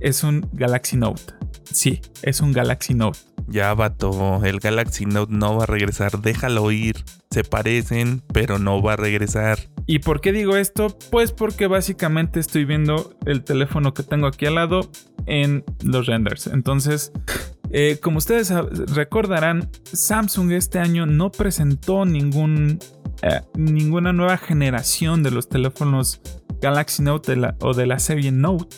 es 0.00 0.24
un 0.24 0.48
Galaxy 0.52 0.96
Note. 0.96 1.41
Sí, 1.70 2.00
es 2.22 2.40
un 2.40 2.52
Galaxy 2.52 2.94
Note. 2.94 3.18
Ya, 3.48 3.74
vato, 3.74 4.40
el 4.44 4.60
Galaxy 4.60 5.04
Note 5.06 5.32
no 5.32 5.56
va 5.56 5.64
a 5.64 5.66
regresar, 5.66 6.20
déjalo 6.20 6.70
ir. 6.70 7.04
Se 7.30 7.44
parecen, 7.44 8.22
pero 8.32 8.58
no 8.58 8.82
va 8.82 8.94
a 8.94 8.96
regresar. 8.96 9.58
¿Y 9.86 9.98
por 9.98 10.20
qué 10.20 10.32
digo 10.32 10.56
esto? 10.56 10.96
Pues 11.10 11.32
porque 11.32 11.66
básicamente 11.66 12.40
estoy 12.40 12.64
viendo 12.64 13.16
el 13.26 13.42
teléfono 13.42 13.94
que 13.94 14.02
tengo 14.02 14.26
aquí 14.26 14.46
al 14.46 14.56
lado 14.56 14.90
en 15.26 15.64
los 15.82 16.06
renders. 16.06 16.46
Entonces, 16.46 17.12
eh, 17.70 17.98
como 18.00 18.18
ustedes 18.18 18.50
recordarán, 18.94 19.70
Samsung 19.92 20.52
este 20.52 20.78
año 20.78 21.06
no 21.06 21.32
presentó 21.32 22.04
ningún 22.04 22.78
eh, 23.22 23.40
ninguna 23.54 24.12
nueva 24.12 24.36
generación 24.36 25.22
de 25.22 25.30
los 25.30 25.48
teléfonos 25.48 26.20
Galaxy 26.60 27.02
Note 27.02 27.34
o 27.60 27.74
de 27.74 27.86
la 27.86 27.98
serie 27.98 28.32
Note. 28.32 28.76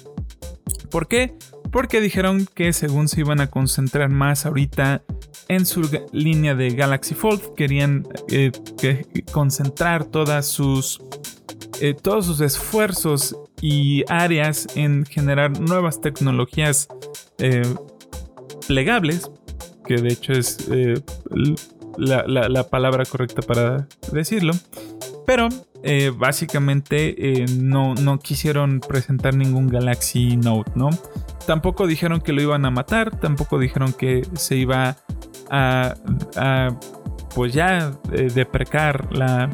¿Por 0.91 1.09
qué? 1.09 1.37
Porque 1.75 2.01
dijeron 2.01 2.47
que 2.55 2.73
según 2.73 3.09
se 3.09 3.19
iban 3.19 3.41
a 3.41 3.49
concentrar 3.49 4.09
más 4.09 4.47
ahorita 4.47 5.03
en 5.49 5.67
su 5.67 5.83
línea 6.13 6.55
de 6.55 6.71
Galaxy 6.71 7.17
Fold, 7.17 7.57
querían 7.57 8.07
eh, 8.29 8.53
concentrar 9.33 10.05
todas 10.05 10.47
sus, 10.47 11.03
eh, 11.81 11.93
todos 12.01 12.27
sus 12.27 12.41
esfuerzos 12.43 13.37
y 13.61 14.05
áreas 14.09 14.69
en 14.77 15.05
generar 15.05 15.59
nuevas 15.59 16.01
tecnologías 16.01 16.87
plegables, 18.69 19.29
que 19.85 19.97
de 19.97 20.13
hecho 20.13 20.33
es 20.33 20.69
la, 21.99 22.69
palabra 22.71 23.05
correcta 23.05 23.43
para 23.43 23.89
decirlo. 24.13 24.53
Pero 25.27 25.49
eh, 25.87 26.11
básicamente 26.17 27.43
eh, 27.43 27.45
no, 27.61 27.95
no, 27.95 28.19
quisieron 28.19 28.81
presentar 28.81 29.37
ningún 29.37 29.69
Galaxy 29.69 30.39
Note, 30.39 30.73
¿no? 30.75 30.89
Tampoco 31.47 31.87
dijeron 31.87 32.23
que 32.23 32.33
lo 32.33 32.41
iban 32.41 32.65
a 32.65 32.71
matar, 32.71 33.21
tampoco 33.21 33.59
dijeron 33.59 33.93
que 33.93 34.23
se 34.33 34.57
iba 34.57 34.97
a, 35.51 35.95
pues 37.35 37.53
ya 37.53 37.93
eh, 38.13 38.31
deprecar 38.35 39.15
la, 39.15 39.51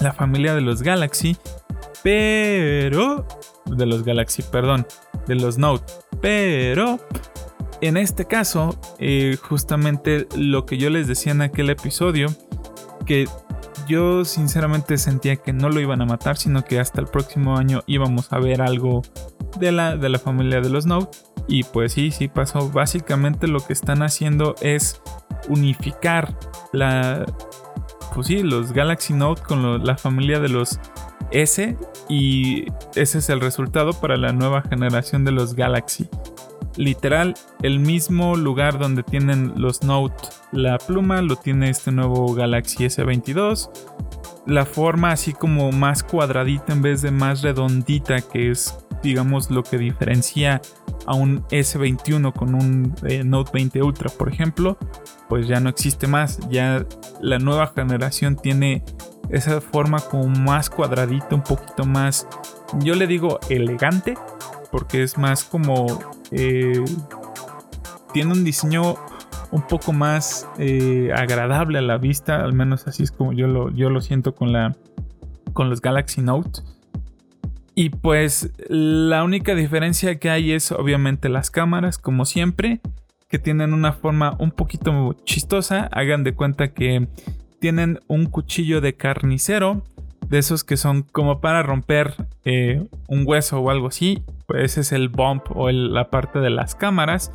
la 0.00 0.12
familia 0.12 0.54
de 0.54 0.60
los 0.60 0.82
Galaxy, 0.82 1.38
pero 2.02 3.26
de 3.64 3.86
los 3.86 4.04
Galaxy, 4.04 4.42
perdón, 4.42 4.86
de 5.26 5.36
los 5.36 5.56
Note, 5.56 5.90
pero 6.20 7.00
en 7.80 7.96
este 7.96 8.26
caso, 8.26 8.78
justamente 9.40 10.28
lo 10.36 10.66
que 10.66 10.76
yo 10.76 10.90
les 10.90 11.06
decía 11.06 11.32
en 11.32 11.40
aquel 11.40 11.70
episodio, 11.70 12.26
que 13.06 13.26
yo 13.88 14.24
sinceramente 14.24 14.98
sentía 14.98 15.36
que 15.36 15.52
no 15.52 15.68
lo 15.68 15.80
iban 15.80 16.02
a 16.02 16.06
matar, 16.06 16.36
sino 16.36 16.64
que 16.64 16.80
hasta 16.80 17.00
el 17.00 17.06
próximo 17.06 17.56
año 17.56 17.82
íbamos 17.86 18.32
a 18.32 18.38
ver 18.38 18.62
algo 18.62 19.02
de 19.58 19.72
la, 19.72 19.96
de 19.96 20.08
la 20.08 20.18
familia 20.18 20.60
de 20.60 20.70
los 20.70 20.86
Note. 20.86 21.18
Y 21.48 21.62
pues 21.64 21.92
sí, 21.92 22.10
sí 22.10 22.28
pasó. 22.28 22.70
Básicamente 22.70 23.46
lo 23.46 23.60
que 23.60 23.72
están 23.72 24.02
haciendo 24.02 24.54
es 24.60 25.00
unificar 25.48 26.38
la, 26.72 27.24
pues 28.14 28.26
sí, 28.26 28.42
los 28.42 28.72
Galaxy 28.72 29.14
Note 29.14 29.42
con 29.42 29.84
la 29.84 29.96
familia 29.96 30.40
de 30.40 30.48
los 30.48 30.80
S 31.30 31.76
y 32.08 32.66
ese 32.94 33.18
es 33.18 33.28
el 33.28 33.40
resultado 33.40 33.92
para 33.92 34.16
la 34.16 34.32
nueva 34.32 34.62
generación 34.62 35.24
de 35.24 35.32
los 35.32 35.54
Galaxy. 35.54 36.08
Literal 36.76 37.34
el 37.62 37.80
mismo 37.80 38.36
lugar 38.36 38.78
donde 38.78 39.02
tienen 39.02 39.54
los 39.56 39.82
Note 39.82 40.28
la 40.52 40.78
pluma 40.78 41.22
lo 41.22 41.36
tiene 41.36 41.70
este 41.70 41.90
nuevo 41.90 42.34
Galaxy 42.34 42.84
S22 42.84 43.70
la 44.46 44.64
forma 44.64 45.10
así 45.10 45.32
como 45.32 45.72
más 45.72 46.02
cuadradita 46.02 46.72
en 46.72 46.82
vez 46.82 47.02
de 47.02 47.10
más 47.10 47.42
redondita 47.42 48.20
que 48.20 48.50
es 48.50 48.78
digamos 49.02 49.50
lo 49.50 49.62
que 49.62 49.78
diferencia 49.78 50.60
a 51.06 51.14
un 51.14 51.42
S21 51.48 52.32
con 52.32 52.54
un 52.54 52.94
eh, 53.04 53.24
Note 53.24 53.50
20 53.52 53.82
Ultra 53.82 54.10
por 54.10 54.28
ejemplo 54.28 54.76
pues 55.28 55.46
ya 55.48 55.60
no 55.60 55.68
existe 55.68 56.06
más 56.06 56.38
ya 56.48 56.84
la 57.20 57.38
nueva 57.38 57.72
generación 57.74 58.36
tiene 58.36 58.84
esa 59.30 59.60
forma 59.60 60.00
como 60.00 60.28
más 60.28 60.70
cuadradita 60.70 61.34
un 61.34 61.42
poquito 61.42 61.84
más 61.84 62.26
yo 62.80 62.94
le 62.94 63.06
digo 63.06 63.38
elegante 63.48 64.14
porque 64.70 65.02
es 65.02 65.18
más 65.18 65.44
como 65.44 65.86
eh, 66.30 66.84
tiene 68.12 68.32
un 68.32 68.44
diseño 68.44 68.96
un 69.50 69.62
poco 69.62 69.92
más 69.92 70.48
eh, 70.58 71.10
agradable 71.14 71.78
a 71.78 71.82
la 71.82 71.98
vista, 71.98 72.36
al 72.42 72.52
menos 72.52 72.86
así 72.86 73.02
es 73.02 73.12
como 73.12 73.32
yo 73.32 73.46
lo, 73.46 73.70
yo 73.70 73.90
lo 73.90 74.00
siento 74.00 74.34
con, 74.34 74.52
la, 74.52 74.76
con 75.52 75.70
los 75.70 75.80
Galaxy 75.80 76.20
Note. 76.20 76.60
Y 77.78 77.90
pues 77.90 78.50
la 78.68 79.22
única 79.22 79.54
diferencia 79.54 80.18
que 80.18 80.30
hay 80.30 80.52
es 80.52 80.72
obviamente 80.72 81.28
las 81.28 81.50
cámaras, 81.50 81.98
como 81.98 82.24
siempre, 82.24 82.80
que 83.28 83.38
tienen 83.38 83.74
una 83.74 83.92
forma 83.92 84.34
un 84.38 84.50
poquito 84.50 85.14
chistosa. 85.24 85.90
Hagan 85.92 86.24
de 86.24 86.34
cuenta 86.34 86.72
que 86.72 87.06
tienen 87.60 88.00
un 88.08 88.26
cuchillo 88.26 88.80
de 88.80 88.94
carnicero 88.94 89.82
de 90.26 90.38
esos 90.38 90.64
que 90.64 90.78
son 90.78 91.02
como 91.02 91.42
para 91.42 91.62
romper 91.62 92.14
eh, 92.46 92.82
un 93.08 93.24
hueso 93.26 93.60
o 93.60 93.68
algo 93.68 93.88
así. 93.88 94.22
Pues 94.46 94.72
ese 94.72 94.80
es 94.80 94.92
el 94.92 95.10
bump 95.10 95.54
o 95.54 95.70
la 95.70 96.08
parte 96.08 96.38
de 96.38 96.48
las 96.48 96.74
cámaras. 96.74 97.30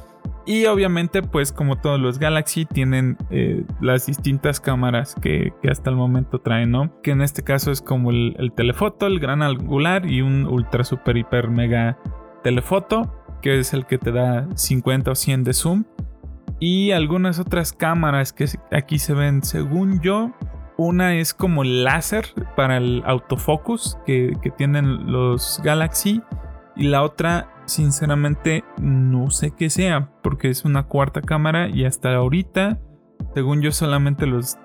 Y 0.46 0.66
obviamente, 0.66 1.22
pues 1.22 1.52
como 1.52 1.78
todos 1.78 2.00
los 2.00 2.18
Galaxy, 2.18 2.66
tienen 2.66 3.18
eh, 3.30 3.64
las 3.80 4.08
distintas 4.08 4.60
cámaras 4.60 5.16
que, 5.16 5.54
hasta 5.70 5.90
el 5.90 5.96
momento 5.96 6.40
traen, 6.40 6.72
¿no? 6.72 7.02
Que 7.02 7.12
en 7.12 7.22
este 7.22 7.44
caso 7.44 7.72
es 7.72 7.82
como 7.82 8.12
el, 8.12 8.36
el, 8.40 8.52
telefoto, 8.52 9.06
el 9.06 9.20
gran 9.20 9.44
angular 9.44 10.10
y 10.10 10.22
un 10.22 10.48
ultra 10.48 10.84
super 10.84 11.16
hiper 11.16 11.50
mega 11.50 11.98
telefoto, 12.44 13.24
que 13.42 13.60
es 13.60 13.74
el 13.74 13.86
que 13.86 13.98
te 13.98 14.12
da 14.12 14.48
50 14.56 15.12
o 15.12 15.16
100 15.16 15.44
de 15.44 15.54
zoom. 15.54 15.84
Y 16.60 16.92
algunas 16.92 17.40
otras 17.40 17.74
cámaras 17.74 18.34
que 18.34 18.46
aquí 18.72 19.00
se 19.00 19.14
ven, 19.14 19.44
según 19.44 20.00
yo, 20.02 20.32
una 20.78 21.16
es 21.16 21.34
como 21.34 21.64
láser 21.64 22.26
para 22.56 22.78
el 22.78 23.04
autofocus 23.06 23.98
que, 24.06 24.36
tienen 24.58 25.12
los 25.12 25.62
Galaxy. 25.64 26.22
Y 26.76 26.88
la 26.88 27.04
otra, 27.04 27.50
sinceramente, 27.72 28.64
no 28.80 29.30
sé 29.30 29.52
qué 29.52 29.70
sea. 29.70 30.12
Porque 30.22 30.50
es 30.50 30.66
una 30.66 30.84
cuarta 30.84 31.22
cámara. 31.22 31.70
Y 31.70 31.86
hasta 31.86 32.14
ahorita, 32.14 32.80
según 33.34 33.62
yo, 33.62 33.72
solamente 33.72 34.26
los 34.26 34.58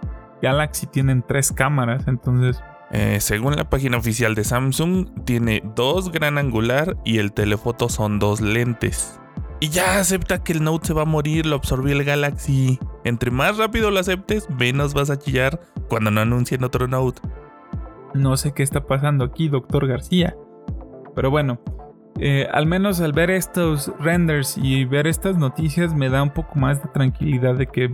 Galaxy 0.43 0.87
tienen 0.87 1.25
tres 1.27 1.53
cámaras, 1.53 2.07
entonces... 2.09 2.63
Eh, 2.93 3.19
según 3.21 3.57
la 3.57 3.69
página 3.69 3.97
oficial 3.97 4.37
de 4.37 4.45
Samsung, 4.45 5.25
tiene 5.25 5.61
dos 5.75 6.13
gran 6.13 6.39
angular 6.39 6.97
y 7.05 7.19
el 7.19 7.33
telefoto 7.33 7.89
son 7.89 8.21
dos 8.21 8.41
lentes. 8.41 9.19
Y 9.59 9.71
ya 9.71 9.99
acepta 9.99 10.45
que 10.45 10.53
el 10.53 10.63
Note 10.63 10.87
se 10.87 10.93
va 10.93 11.03
a 11.03 11.07
morir, 11.07 11.47
lo 11.47 11.57
absorbió 11.57 11.93
el 11.95 12.05
Galaxy. 12.05 12.79
Entre 13.05 13.31
más 13.31 13.57
rápido 13.57 13.91
lo 13.91 13.99
aceptes, 13.99 14.49
menos 14.51 14.95
vas 14.95 15.11
a 15.11 15.19
chillar 15.19 15.61
cuando 15.89 16.11
no 16.11 16.21
anuncien 16.21 16.63
otro 16.63 16.87
Note. 16.87 17.21
No 18.15 18.37
sé 18.37 18.53
qué 18.53 18.63
está 18.63 18.87
pasando 18.87 19.25
aquí, 19.25 19.49
doctor 19.49 19.89
García. 19.89 20.37
Pero 21.15 21.31
bueno, 21.31 21.59
eh, 22.19 22.49
al 22.53 22.67
menos 22.67 23.01
al 23.01 23.13
ver 23.13 23.31
estos 23.31 23.93
renders 23.99 24.57
y 24.57 24.85
ver 24.85 25.07
estas 25.07 25.37
noticias 25.37 25.95
me 25.95 26.09
da 26.09 26.23
un 26.23 26.31
poco 26.31 26.59
más 26.59 26.83
de 26.83 26.89
tranquilidad 26.89 27.57
de 27.57 27.67
que 27.67 27.85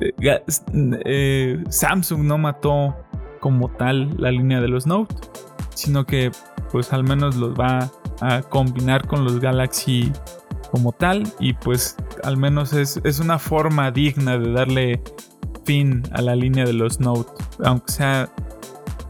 eh, 0.00 0.44
eh, 1.04 1.64
Samsung 1.68 2.22
no 2.24 2.38
mató 2.38 2.96
como 3.40 3.68
tal 3.68 4.14
la 4.18 4.30
línea 4.30 4.60
de 4.60 4.68
los 4.68 4.86
Note, 4.86 5.14
sino 5.74 6.06
que 6.06 6.30
pues 6.72 6.92
al 6.92 7.04
menos 7.04 7.36
los 7.36 7.54
va 7.54 7.90
a 8.20 8.42
combinar 8.42 9.06
con 9.06 9.24
los 9.24 9.40
Galaxy 9.40 10.12
como 10.70 10.92
tal 10.92 11.24
y 11.38 11.54
pues 11.54 11.96
al 12.24 12.36
menos 12.36 12.72
es, 12.72 13.00
es 13.04 13.20
una 13.20 13.38
forma 13.38 13.90
digna 13.90 14.38
de 14.38 14.52
darle 14.52 15.02
fin 15.64 16.02
a 16.12 16.20
la 16.20 16.34
línea 16.34 16.64
de 16.64 16.72
los 16.72 17.00
Note, 17.00 17.30
aunque 17.64 17.92
sea 17.92 18.28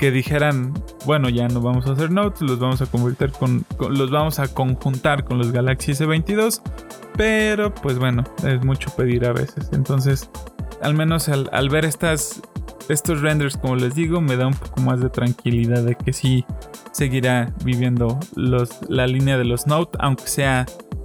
que 0.00 0.10
dijeran, 0.10 0.72
bueno, 1.04 1.28
ya 1.28 1.46
no 1.46 1.60
vamos 1.60 1.86
a 1.86 1.92
hacer 1.92 2.10
Notes, 2.10 2.40
los 2.40 2.58
vamos 2.58 2.80
a 2.80 2.86
convertir 2.86 3.32
con, 3.32 3.66
los 3.90 4.10
vamos 4.10 4.38
a 4.38 4.48
conjuntar 4.48 5.24
con 5.24 5.36
los 5.36 5.52
Galaxy 5.52 5.92
S22, 5.92 6.62
pero 7.18 7.74
pues 7.74 7.98
bueno, 7.98 8.24
es 8.42 8.64
mucho 8.64 8.88
pedir 8.96 9.26
a 9.26 9.34
veces. 9.34 9.68
Entonces, 9.72 10.30
al 10.80 10.94
menos 10.94 11.28
al, 11.28 11.68
ver 11.68 11.84
estas 11.84 12.40
estos 12.88 13.20
renders, 13.20 13.58
como 13.58 13.76
les 13.76 13.94
digo, 13.94 14.22
me 14.22 14.36
da 14.36 14.46
un 14.46 14.54
poco 14.54 14.80
más 14.80 15.02
de 15.02 15.10
tranquilidad 15.10 15.82
de 15.82 15.94
que 15.94 16.14
sí 16.14 16.46
seguirá 16.92 17.52
viviendo 17.62 18.18
los, 18.36 18.70
la 18.88 19.06
línea 19.06 19.36
de 19.36 19.44
los 19.44 19.66
Note, 19.66 19.98
aunque 20.00 20.26
sea 20.26 20.64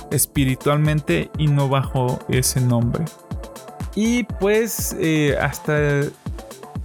espiritualmente 0.09 1.29
y 1.37 1.47
no 1.47 1.67
bajo 1.67 2.17
ese 2.29 2.61
nombre. 2.61 3.03
Y 3.93 4.23
pues 4.23 4.95
eh, 5.01 5.37
hasta 5.39 6.03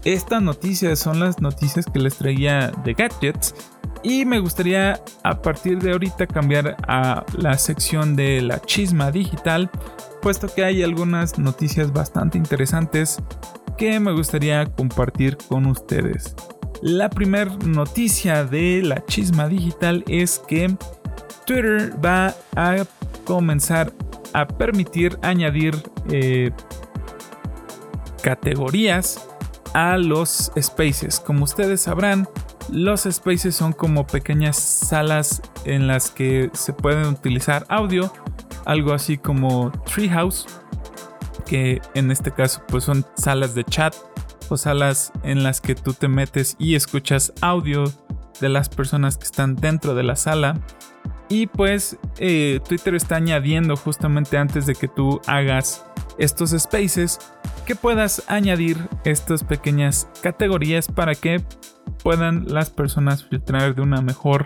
estas 0.05 0.43
noticias 0.43 0.99
son 0.99 1.21
las 1.21 1.41
noticias 1.41 1.87
que 1.87 1.99
les 1.99 2.17
traía 2.17 2.73
de 2.85 2.95
gadgets. 2.95 3.55
Y 4.03 4.25
me 4.25 4.39
gustaría 4.39 4.99
a 5.25 5.43
partir 5.43 5.79
de 5.79 5.93
ahorita 5.93 6.27
cambiar 6.27 6.77
a 6.89 7.25
la 7.37 7.59
sección 7.59 8.17
de 8.17 8.41
la 8.41 8.61
chisma 8.63 9.11
digital, 9.11 9.71
puesto 10.23 10.49
que 10.49 10.65
hay 10.65 10.83
algunas 10.83 11.39
noticias 11.39 11.93
bastante 11.93 12.39
interesantes 12.39 13.19
que 13.77 14.01
me 14.01 14.13
gustaría 14.13 14.65
compartir 14.67 15.37
con 15.49 15.67
ustedes. 15.67 16.35
La 16.81 17.11
primera 17.11 17.55
noticia 17.67 18.45
de 18.45 18.81
la 18.83 19.05
chisma 19.05 19.49
digital 19.49 20.03
es 20.09 20.39
que 20.39 20.75
Twitter 21.45 21.93
va 22.03 22.35
a 22.57 22.85
comenzar 23.27 23.93
a 24.33 24.47
permitir 24.47 25.19
añadir 25.23 25.77
eh, 26.11 26.53
categorías 28.23 29.30
a 29.75 29.97
los 29.97 30.53
spaces. 30.61 31.21
Como 31.21 31.45
ustedes 31.45 31.83
sabrán, 31.83 32.29
los 32.71 33.03
spaces 33.03 33.55
son 33.55 33.73
como 33.73 34.07
pequeñas 34.07 34.57
salas 34.57 35.43
en 35.65 35.87
las 35.87 36.11
que 36.11 36.51
se 36.53 36.73
pueden 36.73 37.07
utilizar 37.07 37.67
audio, 37.69 38.13
algo 38.65 38.93
así 38.93 39.19
como 39.19 39.73
Treehouse, 39.93 40.47
que 41.47 41.81
en 41.95 42.11
este 42.11 42.31
caso 42.31 42.63
pues 42.69 42.85
son 42.85 43.05
salas 43.17 43.55
de 43.55 43.65
chat 43.65 43.95
o 44.49 44.57
salas 44.57 45.13
en 45.23 45.43
las 45.43 45.61
que 45.61 45.75
tú 45.75 45.95
te 45.95 46.09
metes 46.09 46.57
y 46.59 46.75
escuchas 46.75 47.33
audio 47.41 47.85
de 48.41 48.49
las 48.49 48.69
personas 48.69 49.17
que 49.17 49.25
están 49.25 49.57
dentro 49.57 49.95
de 49.95 50.03
la 50.03 50.17
sala. 50.17 50.61
Y 51.29 51.47
pues 51.47 51.97
eh, 52.19 52.61
Twitter 52.69 52.95
está 52.97 53.17
añadiendo 53.17 53.77
justamente 53.77 54.37
antes 54.37 54.67
de 54.67 54.75
que 54.75 54.89
tú 54.89 55.21
hagas 55.27 55.85
estos 56.21 56.51
spaces 56.51 57.19
que 57.67 57.75
puedas 57.75 58.23
añadir 58.29 58.89
estas 59.05 59.43
pequeñas 59.43 60.09
categorías 60.23 60.87
para 60.87 61.15
que 61.15 61.43
puedan 62.03 62.45
las 62.47 62.71
personas 62.71 63.25
filtrar 63.25 63.75
de 63.75 63.83
una 63.83 64.01
mejor 64.03 64.45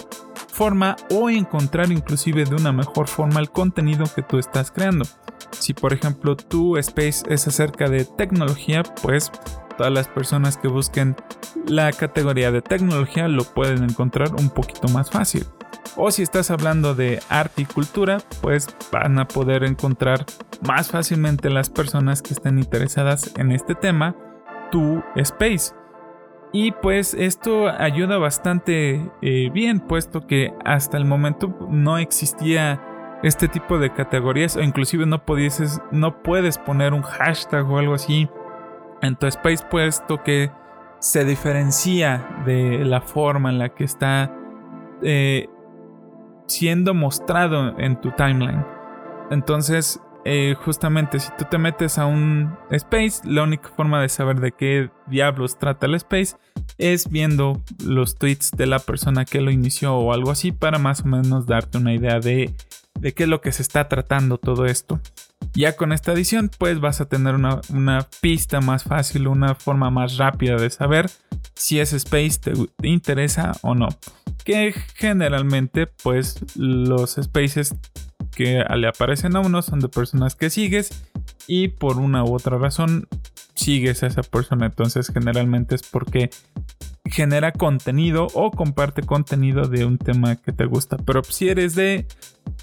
forma 0.49 0.97
o 1.11 1.29
encontrar 1.29 1.91
inclusive 1.93 2.45
de 2.45 2.55
una 2.55 2.73
mejor 2.73 3.09
forma 3.09 3.41
el 3.41 3.51
contenido 3.51 4.05
que 4.15 4.23
tú 4.23 4.39
estás 4.39 4.71
creando. 4.71 5.05
Si 5.51 5.75
por 5.75 5.93
ejemplo 5.93 6.37
tu 6.37 6.77
space 6.77 7.25
es 7.29 7.47
acerca 7.47 7.89
de 7.89 8.05
tecnología, 8.05 8.83
pues 9.03 9.31
todas 9.77 9.93
las 9.93 10.09
personas 10.09 10.57
que 10.57 10.69
busquen 10.69 11.17
la 11.67 11.93
categoría 11.93 12.53
de 12.53 12.63
tecnología 12.63 13.27
lo 13.29 13.45
pueden 13.45 13.83
encontrar 13.83 14.35
un 14.35 14.51
poquito 14.51 14.89
más 14.89 15.11
fácil. 15.11 15.45
O 15.97 16.11
si 16.11 16.23
estás 16.23 16.51
hablando 16.51 16.95
de 16.95 17.21
arte 17.29 17.63
y 17.63 17.65
cultura, 17.67 18.19
pues 18.41 18.67
van 18.91 19.19
a 19.19 19.29
poder 19.29 19.65
encontrar 19.65 20.25
más 20.67 20.91
fácilmente 20.91 21.51
las 21.51 21.71
personas 21.71 22.23
que 22.23 22.35
estén 22.35 22.59
interesadas 22.59 23.33
en 23.37 23.53
este 23.53 23.75
tema 23.75 24.17
tu 24.71 25.03
space. 25.17 25.75
Y 26.53 26.73
pues 26.73 27.15
esto 27.15 27.69
ayuda 27.69 28.19
bastante 28.19 29.11
eh, 29.23 29.51
bien, 29.53 29.81
puesto 29.81 30.27
que 30.27 30.53
hasta 30.65 30.97
el 30.97 31.05
momento 31.05 31.57
no 31.69 31.99
existía 31.99 32.81
este 33.23 33.49
tipo 33.49 33.79
de 33.79 33.93
categorías 33.93 34.57
o 34.57 34.63
inclusive 34.63 35.07
no, 35.07 35.23
no 35.91 36.23
puedes 36.23 36.59
poner 36.59 36.93
un 36.93 37.03
hashtag 37.03 37.69
o 37.69 37.79
algo 37.79 37.95
así 37.95 38.29
en 39.01 39.17
tu 39.17 39.27
space, 39.27 39.65
puesto 39.71 40.23
que 40.23 40.51
se 41.01 41.25
diferencia 41.25 42.25
de 42.47 42.85
la 42.85 43.01
forma 43.01 43.51
en 43.51 43.59
la 43.59 43.71
que 43.71 43.85
está 43.85 44.33
eh, 45.03 45.49
siendo 46.47 46.95
mostrado 46.95 47.79
en 47.79 48.01
tu 48.01 48.11
timeline. 48.13 48.65
Entonces, 49.31 50.01
eh, 50.27 50.55
justamente 50.65 51.21
si 51.21 51.31
tú 51.37 51.45
te 51.51 51.59
metes 51.59 51.99
a 51.99 52.07
un 52.07 52.57
space, 52.71 53.21
la 53.25 53.43
única 53.43 53.69
forma 53.69 54.01
de 54.01 54.09
saber 54.09 54.41
de 54.41 54.53
qué 54.53 54.91
diablos 55.07 55.59
trata 55.59 55.87
el 55.87 55.95
space 55.97 56.37
es 56.79 57.11
viendo 57.11 57.63
los 57.85 58.17
tweets 58.17 58.51
de 58.53 58.67
la 58.67 58.79
persona 58.79 59.27
que 59.27 59.43
lo 59.43 59.51
inició 59.51 59.95
o 59.97 60.15
algo 60.15 60.31
así 60.31 60.51
para 60.51 60.79
más 60.79 61.03
o 61.03 61.09
menos 61.09 61.47
darte 61.47 61.77
una 61.77 61.93
idea 61.93 62.21
de, 62.21 62.55
de 62.99 63.13
qué 63.13 63.25
es 63.25 63.29
lo 63.29 63.43
que 63.43 63.53
se 63.53 63.63
está 63.63 63.89
tratando 63.89 64.39
todo 64.39 64.65
esto. 64.65 64.99
Ya 65.53 65.77
con 65.77 65.93
esta 65.93 66.13
edición 66.13 66.51
pues 66.59 66.81
vas 66.81 67.03
a 67.03 67.05
tener 67.05 67.35
una, 67.35 67.61
una 67.69 68.09
pista 68.23 68.63
más 68.63 68.85
fácil, 68.85 69.29
una 69.29 69.55
forma 69.55 69.91
más 69.91 70.17
rápida 70.17 70.57
de 70.57 70.71
saber 70.71 71.11
si 71.55 71.81
ese 71.81 71.97
space 71.97 72.39
te 72.39 72.89
interesa 72.89 73.53
o 73.63 73.75
no. 73.75 73.89
Que 74.45 74.75
generalmente 74.97 75.87
pues 75.87 76.37
los 76.57 77.17
spaces 77.21 77.75
que 78.35 78.65
le 78.77 78.89
aparecen 78.89 79.37
a 79.37 79.41
uno 79.41 79.63
son 79.63 79.81
de 79.81 79.89
personas 79.89 80.35
que 80.35 80.51
sigues 80.51 80.91
y 81.47 81.69
por 81.69 81.99
una 81.99 82.25
u 82.25 82.35
otra 82.35 82.59
razón 82.59 83.09
sigues 83.55 84.03
a 84.03 84.09
esa 84.09 84.23
persona. 84.23 84.67
Entonces 84.67 85.11
generalmente 85.13 85.75
es 85.75 85.83
porque 85.83 86.31
genera 87.05 87.53
contenido 87.53 88.27
o 88.35 88.51
comparte 88.51 89.03
contenido 89.03 89.69
de 89.69 89.85
un 89.85 89.99
tema 89.99 90.37
que 90.37 90.53
te 90.53 90.65
gusta. 90.65 90.97
Pero 90.97 91.23
si 91.25 91.49
eres 91.49 91.75
de 91.75 92.07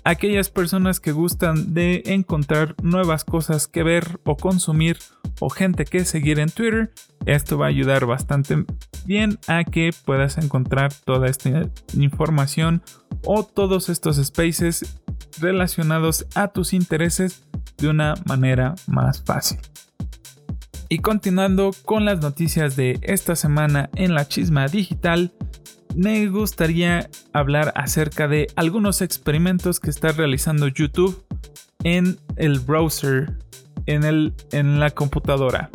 aquellas 0.04 0.50
personas 0.50 1.00
que 1.00 1.12
gustan 1.12 1.74
de 1.74 2.04
encontrar 2.06 2.76
nuevas 2.82 3.24
cosas 3.24 3.67
que 3.67 3.84
ver 3.84 4.20
o 4.26 4.36
consumir 4.36 4.98
o 5.39 5.50
gente 5.50 5.86
que 5.86 6.06
seguir 6.06 6.39
en 6.39 6.50
Twitter, 6.50 6.91
esto 7.26 7.58
va 7.58 7.65
a 7.65 7.70
ayudar 7.70 8.06
bastante 8.06 8.65
bien 9.06 9.39
a 9.48 9.63
que 9.63 9.91
puedas 10.06 10.38
encontrar 10.38 10.94
toda 10.94 11.28
esta 11.28 11.70
información 11.94 12.82
o 13.24 13.44
todos 13.44 13.89
estos 13.89 14.17
spaces 14.17 15.02
relacionados 15.39 16.26
a 16.36 16.50
tus 16.50 16.74
intereses 16.74 17.44
de 17.78 17.89
una 17.89 18.15
manera 18.26 18.76
más 18.88 19.24
fácil. 19.24 19.60
Y 20.89 21.00
continuando 21.00 21.72
con 21.86 22.04
las 22.04 22.20
noticias 22.20 22.76
de 22.76 23.00
esta 23.02 23.36
semana 23.36 23.89
en 23.96 24.13
la 24.13 24.28
chisma 24.28 24.67
digital, 24.67 25.32
me 25.96 26.28
gustaría 26.28 27.10
hablar 27.34 27.72
acerca 27.76 28.28
de 28.28 28.48
algunos 28.56 29.02
experimentos 29.02 29.80
que 29.80 29.89
está 29.89 30.12
realizando 30.12 30.67
YouTube 30.67 31.26
en 31.84 32.20
el 32.36 32.60
browser, 32.60 33.38
en, 33.91 34.04
el, 34.04 34.34
en 34.51 34.80
la 34.80 34.89
computadora. 34.89 35.69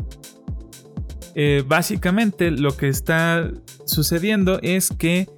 Eh, 1.35 1.63
básicamente 1.67 2.51
lo 2.51 2.77
que 2.77 2.89
está 2.89 3.51
sucediendo 3.85 4.59
es 4.63 4.91
que 4.91 5.29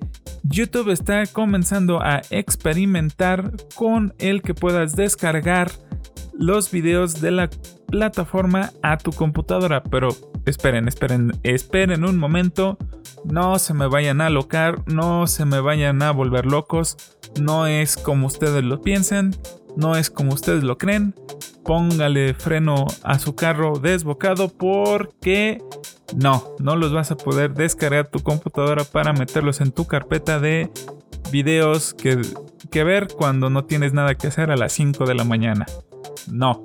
YouTube 0.44 0.90
está 0.90 1.26
comenzando 1.26 2.00
a 2.00 2.22
experimentar 2.30 3.52
con 3.74 4.14
el 4.18 4.42
que 4.42 4.54
puedas 4.54 4.94
descargar 4.94 5.70
los 6.32 6.70
videos 6.70 7.20
de 7.20 7.32
la 7.32 7.50
plataforma 7.88 8.72
a 8.82 8.96
tu 8.96 9.10
computadora. 9.10 9.82
Pero 9.82 10.08
esperen, 10.46 10.88
esperen, 10.88 11.32
esperen 11.42 12.04
un 12.04 12.16
momento. 12.16 12.78
No 13.24 13.58
se 13.58 13.74
me 13.74 13.88
vayan 13.88 14.20
a 14.20 14.26
alocar, 14.26 14.82
no 14.86 15.26
se 15.26 15.44
me 15.44 15.60
vayan 15.60 16.00
a 16.02 16.12
volver 16.12 16.46
locos. 16.46 16.96
No 17.40 17.66
es 17.66 17.96
como 17.96 18.28
ustedes 18.28 18.64
lo 18.64 18.80
piensan, 18.80 19.34
no 19.76 19.96
es 19.96 20.10
como 20.10 20.32
ustedes 20.32 20.62
lo 20.62 20.78
creen. 20.78 21.14
Póngale 21.68 22.32
freno 22.32 22.86
a 23.02 23.18
su 23.18 23.34
carro 23.34 23.78
desbocado 23.78 24.48
porque 24.48 25.62
No, 26.16 26.56
no 26.58 26.76
los 26.76 26.94
vas 26.94 27.10
a 27.10 27.16
poder 27.18 27.52
descargar 27.52 28.08
tu 28.08 28.20
computadora 28.20 28.84
para 28.84 29.12
meterlos 29.12 29.60
en 29.60 29.72
tu 29.72 29.86
carpeta 29.86 30.40
de 30.40 30.70
videos 31.30 31.92
que, 31.92 32.22
que 32.70 32.84
ver 32.84 33.08
cuando 33.08 33.50
no 33.50 33.66
tienes 33.66 33.92
nada 33.92 34.14
que 34.14 34.28
hacer 34.28 34.50
a 34.50 34.56
las 34.56 34.72
5 34.72 35.04
de 35.04 35.14
la 35.14 35.24
mañana. 35.24 35.66
No. 36.26 36.62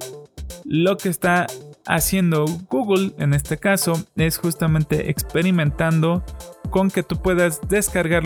Lo 0.64 0.96
que 0.96 1.10
está 1.10 1.48
haciendo 1.86 2.46
Google 2.70 3.12
en 3.18 3.34
este 3.34 3.58
caso 3.58 4.02
es 4.16 4.38
justamente 4.38 5.10
experimentando 5.10 6.24
con 6.70 6.90
que 6.90 7.04
tú 7.04 7.22
puedas 7.22 7.60
descargar 7.68 8.24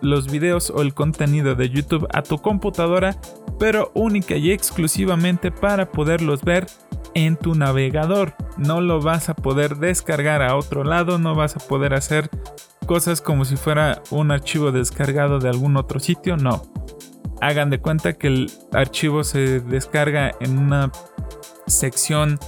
los, 0.00 0.30
videos 0.30 0.70
o 0.70 0.82
el 0.82 0.94
contenido 0.94 1.54
de 1.54 1.68
YouTube 1.68 2.06
a 2.12 2.22
tu 2.22 2.38
computadora, 2.38 3.16
pero 3.58 3.90
única 3.94 4.36
y 4.36 4.52
exclusivamente 4.52 5.50
para 5.50 5.90
poderlos 5.90 6.42
ver 6.42 6.66
en 7.14 7.36
tu 7.36 7.54
navegador. 7.54 8.34
No 8.58 8.80
lo 8.80 9.00
vas 9.00 9.28
a 9.28 9.34
poder 9.34 9.76
descargar 9.76 10.42
a 10.42 10.56
otro 10.56 10.84
lado, 10.84 11.18
no 11.18 11.34
vas 11.34 11.56
a 11.56 11.60
poder 11.60 11.94
hacer 11.94 12.30
cosas 12.86 13.20
como 13.20 13.44
si 13.44 13.56
fuera 13.56 14.02
un 14.10 14.30
archivo 14.30 14.72
descargado 14.72 15.38
de 15.38 15.48
algún 15.48 15.76
otro 15.76 16.00
sitio, 16.00 16.36
no. 16.36 16.62
Hagan 17.40 17.70
de 17.70 17.80
cuenta 17.80 18.14
que 18.14 18.28
el 18.28 18.50
archivo 18.72 19.24
se 19.24 19.60
descarga 19.60 20.32
en 20.40 20.58
una 20.58 20.90
sección 21.66 22.38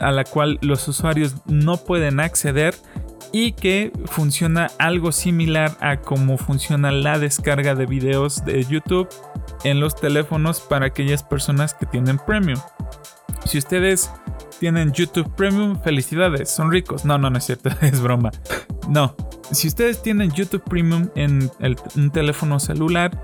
a 0.00 0.10
la 0.12 0.24
cual 0.24 0.58
los 0.62 0.86
usuarios 0.86 1.34
no 1.46 1.76
pueden 1.76 2.20
acceder 2.20 2.74
y 3.32 3.52
que 3.52 3.92
funciona 4.06 4.70
algo 4.78 5.10
similar 5.10 5.76
a 5.80 5.96
cómo 5.96 6.36
funciona 6.38 6.92
la 6.92 7.18
descarga 7.18 7.74
de 7.74 7.86
videos 7.86 8.44
de 8.44 8.62
YouTube 8.64 9.08
en 9.64 9.80
los 9.80 9.96
teléfonos 9.96 10.60
para 10.60 10.86
aquellas 10.86 11.22
personas 11.22 11.74
que 11.74 11.86
tienen 11.86 12.18
premium. 12.18 12.60
Si 13.44 13.58
ustedes 13.58 14.10
tienen 14.62 14.92
YouTube 14.92 15.28
Premium, 15.34 15.76
felicidades, 15.82 16.48
son 16.48 16.70
ricos. 16.70 17.04
No, 17.04 17.18
no, 17.18 17.30
no 17.30 17.38
es 17.38 17.46
cierto, 17.46 17.70
es 17.80 18.00
broma. 18.00 18.30
No, 18.88 19.16
si 19.50 19.66
ustedes 19.66 20.00
tienen 20.00 20.30
YouTube 20.30 20.62
Premium 20.62 21.08
en 21.16 21.50
un 21.96 22.12
teléfono 22.12 22.60
celular, 22.60 23.20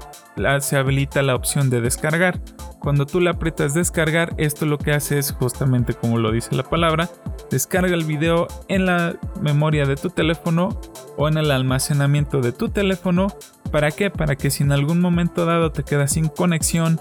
se 0.58 0.76
habilita 0.76 1.22
la 1.22 1.36
opción 1.36 1.70
de 1.70 1.80
descargar. 1.80 2.40
Cuando 2.80 3.06
tú 3.06 3.20
le 3.20 3.30
aprietas 3.30 3.72
descargar, 3.72 4.34
esto 4.36 4.66
lo 4.66 4.78
que 4.78 4.90
hace 4.90 5.16
es 5.16 5.30
justamente 5.30 5.94
como 5.94 6.18
lo 6.18 6.32
dice 6.32 6.56
la 6.56 6.64
palabra, 6.64 7.08
descarga 7.52 7.94
el 7.94 8.02
video 8.02 8.48
en 8.66 8.86
la 8.86 9.14
memoria 9.40 9.84
de 9.84 9.94
tu 9.94 10.10
teléfono 10.10 10.80
o 11.16 11.28
en 11.28 11.38
el 11.38 11.52
almacenamiento 11.52 12.40
de 12.40 12.50
tu 12.50 12.70
teléfono. 12.70 13.28
¿Para 13.70 13.92
qué? 13.92 14.10
Para 14.10 14.34
que 14.34 14.50
si 14.50 14.64
en 14.64 14.72
algún 14.72 15.00
momento 15.00 15.46
dado 15.46 15.70
te 15.70 15.84
quedas 15.84 16.14
sin 16.14 16.26
conexión 16.26 17.00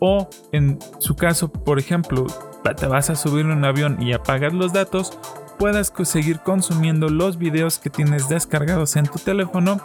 o 0.00 0.28
en 0.50 0.80
su 0.98 1.14
caso, 1.14 1.52
por 1.52 1.78
ejemplo, 1.78 2.26
te 2.74 2.86
vas 2.86 3.10
a 3.10 3.16
subir 3.16 3.46
un 3.46 3.64
avión 3.64 4.02
y 4.02 4.12
apagas 4.12 4.52
los 4.52 4.72
datos, 4.72 5.16
puedas 5.58 5.92
seguir 6.04 6.40
consumiendo 6.40 7.08
los 7.08 7.38
videos 7.38 7.78
que 7.78 7.90
tienes 7.90 8.28
descargados 8.28 8.96
en 8.96 9.06
tu 9.06 9.18
teléfono 9.18 9.80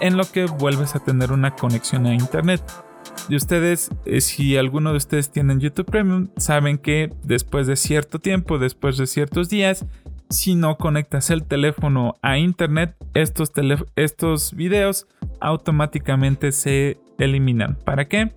en 0.00 0.16
lo 0.16 0.24
que 0.24 0.46
vuelves 0.46 0.94
a 0.96 1.00
tener 1.00 1.32
una 1.32 1.54
conexión 1.54 2.06
a 2.06 2.14
internet. 2.14 2.62
Y 3.28 3.36
ustedes, 3.36 3.90
eh, 4.04 4.20
si 4.20 4.56
alguno 4.56 4.90
de 4.90 4.98
ustedes 4.98 5.30
tienen 5.30 5.60
YouTube 5.60 5.86
Premium, 5.86 6.28
saben 6.36 6.78
que 6.78 7.12
después 7.22 7.66
de 7.66 7.76
cierto 7.76 8.18
tiempo, 8.18 8.58
después 8.58 8.98
de 8.98 9.06
ciertos 9.06 9.48
días, 9.48 9.86
si 10.30 10.54
no 10.54 10.76
conectas 10.76 11.30
el 11.30 11.44
teléfono 11.44 12.14
a 12.22 12.38
internet, 12.38 12.96
estos, 13.14 13.52
estos 13.96 14.54
videos 14.54 15.06
automáticamente 15.40 16.52
se 16.52 16.98
eliminan. 17.18 17.76
¿Para 17.84 18.08
qué? 18.08 18.32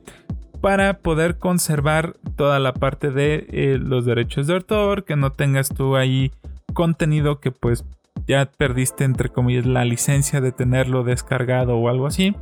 Para 0.62 1.00
poder 1.00 1.38
conservar 1.38 2.16
toda 2.38 2.60
la 2.60 2.74
parte 2.74 3.12
de 3.12 3.48
eh, 3.50 3.78
los 3.82 4.06
derechos 4.06 4.48
de 4.48 4.54
autor, 4.54 5.04
que 5.04 5.18
no 5.18 5.32
tengas 5.32 5.70
tú 5.70 5.98
ahí 5.98 6.32
contenido 6.74 7.42
que 7.42 7.52
pues 7.52 7.84
ya 8.28 8.46
perdiste 8.46 9.04
entre 9.04 9.30
comillas 9.30 9.66
la 9.66 9.84
licencia 9.84 10.40
de 10.40 10.52
tenerlo 10.52 11.04
descargado 11.04 11.78
o 11.78 11.90
algo 11.90 12.08
así. 12.08 12.36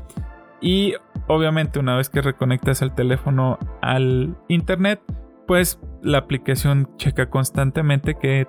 Y 0.61 0.93
obviamente 1.27 1.79
una 1.79 1.95
vez 1.95 2.09
que 2.09 2.21
reconectas 2.21 2.81
el 2.81 2.93
teléfono 2.93 3.57
al 3.81 4.35
internet, 4.47 5.01
pues 5.47 5.79
la 6.01 6.19
aplicación 6.19 6.89
checa 6.97 7.29
constantemente 7.29 8.15
que 8.15 8.47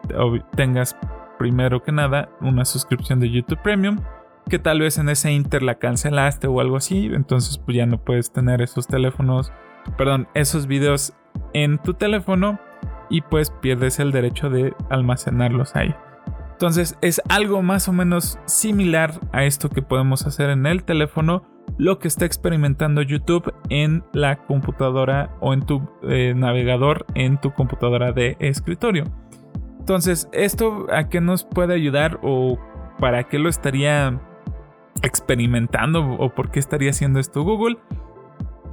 tengas 0.54 0.96
primero 1.38 1.82
que 1.82 1.92
nada 1.92 2.30
una 2.40 2.64
suscripción 2.64 3.20
de 3.20 3.30
YouTube 3.30 3.60
Premium, 3.62 4.00
que 4.48 4.58
tal 4.58 4.80
vez 4.80 4.98
en 4.98 5.08
ese 5.08 5.32
inter 5.32 5.62
la 5.62 5.76
cancelaste 5.76 6.46
o 6.46 6.60
algo 6.60 6.76
así, 6.76 7.10
entonces 7.12 7.58
pues 7.58 7.76
ya 7.76 7.86
no 7.86 7.98
puedes 7.98 8.32
tener 8.32 8.62
esos 8.62 8.86
teléfonos, 8.86 9.52
perdón, 9.98 10.28
esos 10.34 10.66
videos 10.66 11.12
en 11.52 11.78
tu 11.78 11.94
teléfono 11.94 12.58
y 13.08 13.20
pues 13.22 13.50
pierdes 13.50 13.98
el 13.98 14.12
derecho 14.12 14.50
de 14.50 14.74
almacenarlos 14.90 15.76
ahí. 15.76 15.94
Entonces 16.52 16.96
es 17.02 17.20
algo 17.28 17.62
más 17.62 17.88
o 17.88 17.92
menos 17.92 18.38
similar 18.46 19.20
a 19.32 19.44
esto 19.44 19.68
que 19.68 19.82
podemos 19.82 20.26
hacer 20.26 20.50
en 20.50 20.66
el 20.66 20.84
teléfono, 20.84 21.42
lo 21.76 21.98
que 21.98 22.08
está 22.08 22.24
experimentando 22.24 23.02
YouTube 23.02 23.52
en 23.68 24.04
la 24.12 24.36
computadora 24.46 25.36
o 25.40 25.52
en 25.52 25.66
tu 25.66 25.86
eh, 26.02 26.32
navegador 26.34 27.04
en 27.14 27.38
tu 27.40 27.52
computadora 27.52 28.12
de 28.12 28.36
escritorio. 28.40 29.04
Entonces, 29.78 30.28
¿esto 30.32 30.86
a 30.90 31.08
qué 31.08 31.20
nos 31.20 31.44
puede 31.44 31.74
ayudar 31.74 32.18
o 32.22 32.58
para 32.98 33.24
qué 33.24 33.38
lo 33.38 33.48
estaría 33.48 34.20
experimentando 35.02 36.16
o 36.18 36.34
por 36.34 36.50
qué 36.50 36.58
estaría 36.58 36.90
haciendo 36.90 37.20
esto 37.20 37.42
Google? 37.42 37.76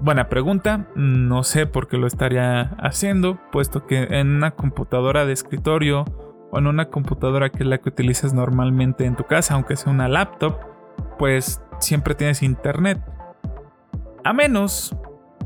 Buena 0.03 0.27
pregunta, 0.27 0.85
no 0.95 1.43
sé 1.43 1.65
por 1.65 1.87
qué 1.87 1.95
lo 1.95 2.07
estaría 2.07 2.75
haciendo, 2.77 3.39
puesto 3.53 3.87
que 3.87 4.03
en 4.03 4.35
una 4.35 4.51
computadora 4.51 5.25
de 5.25 5.31
escritorio 5.31 6.03
o 6.51 6.59
en 6.59 6.67
una 6.67 6.89
computadora 6.89 7.49
que 7.49 7.59
es 7.59 7.67
la 7.67 7.77
que 7.77 7.87
utilizas 7.87 8.33
normalmente 8.33 9.05
en 9.05 9.15
tu 9.15 9.23
casa, 9.23 9.53
aunque 9.53 9.77
sea 9.77 9.93
una 9.93 10.09
laptop, 10.09 10.57
pues 11.17 11.63
siempre 11.79 12.15
tienes 12.15 12.43
internet. 12.43 13.01
A 14.25 14.33
menos 14.33 14.93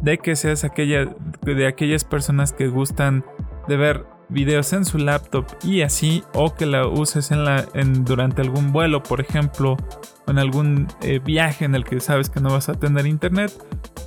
de 0.01 0.17
que 0.17 0.35
seas 0.35 0.63
de 0.63 1.67
aquellas 1.67 2.03
personas 2.03 2.51
que 2.51 2.67
gustan 2.67 3.23
de 3.67 3.77
ver 3.77 4.07
videos 4.29 4.73
en 4.73 4.85
su 4.85 4.97
laptop 4.97 5.45
y 5.63 5.81
así, 5.81 6.23
o 6.33 6.53
que 6.55 6.65
la 6.65 6.87
uses 6.87 7.31
en 7.31 7.45
la, 7.45 7.65
durante 7.99 8.41
algún 8.41 8.71
vuelo, 8.71 9.03
por 9.03 9.21
ejemplo, 9.21 9.77
o 10.25 10.31
en 10.31 10.39
algún 10.39 10.87
eh, 11.01 11.19
viaje 11.23 11.65
en 11.65 11.75
el 11.75 11.83
que 11.83 11.99
sabes 11.99 12.29
que 12.29 12.39
no 12.39 12.49
vas 12.49 12.69
a 12.69 12.73
tener 12.73 13.05
internet, 13.07 13.51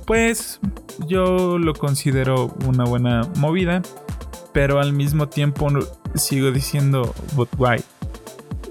pues 0.05 0.59
yo 1.07 1.57
lo 1.57 1.73
considero 1.73 2.55
una 2.67 2.83
buena 2.83 3.21
movida, 3.37 3.81
pero 4.53 4.79
al 4.79 4.93
mismo 4.93 5.27
tiempo 5.29 5.69
sigo 6.15 6.51
diciendo, 6.51 7.13
but 7.35 7.49
why? 7.57 7.81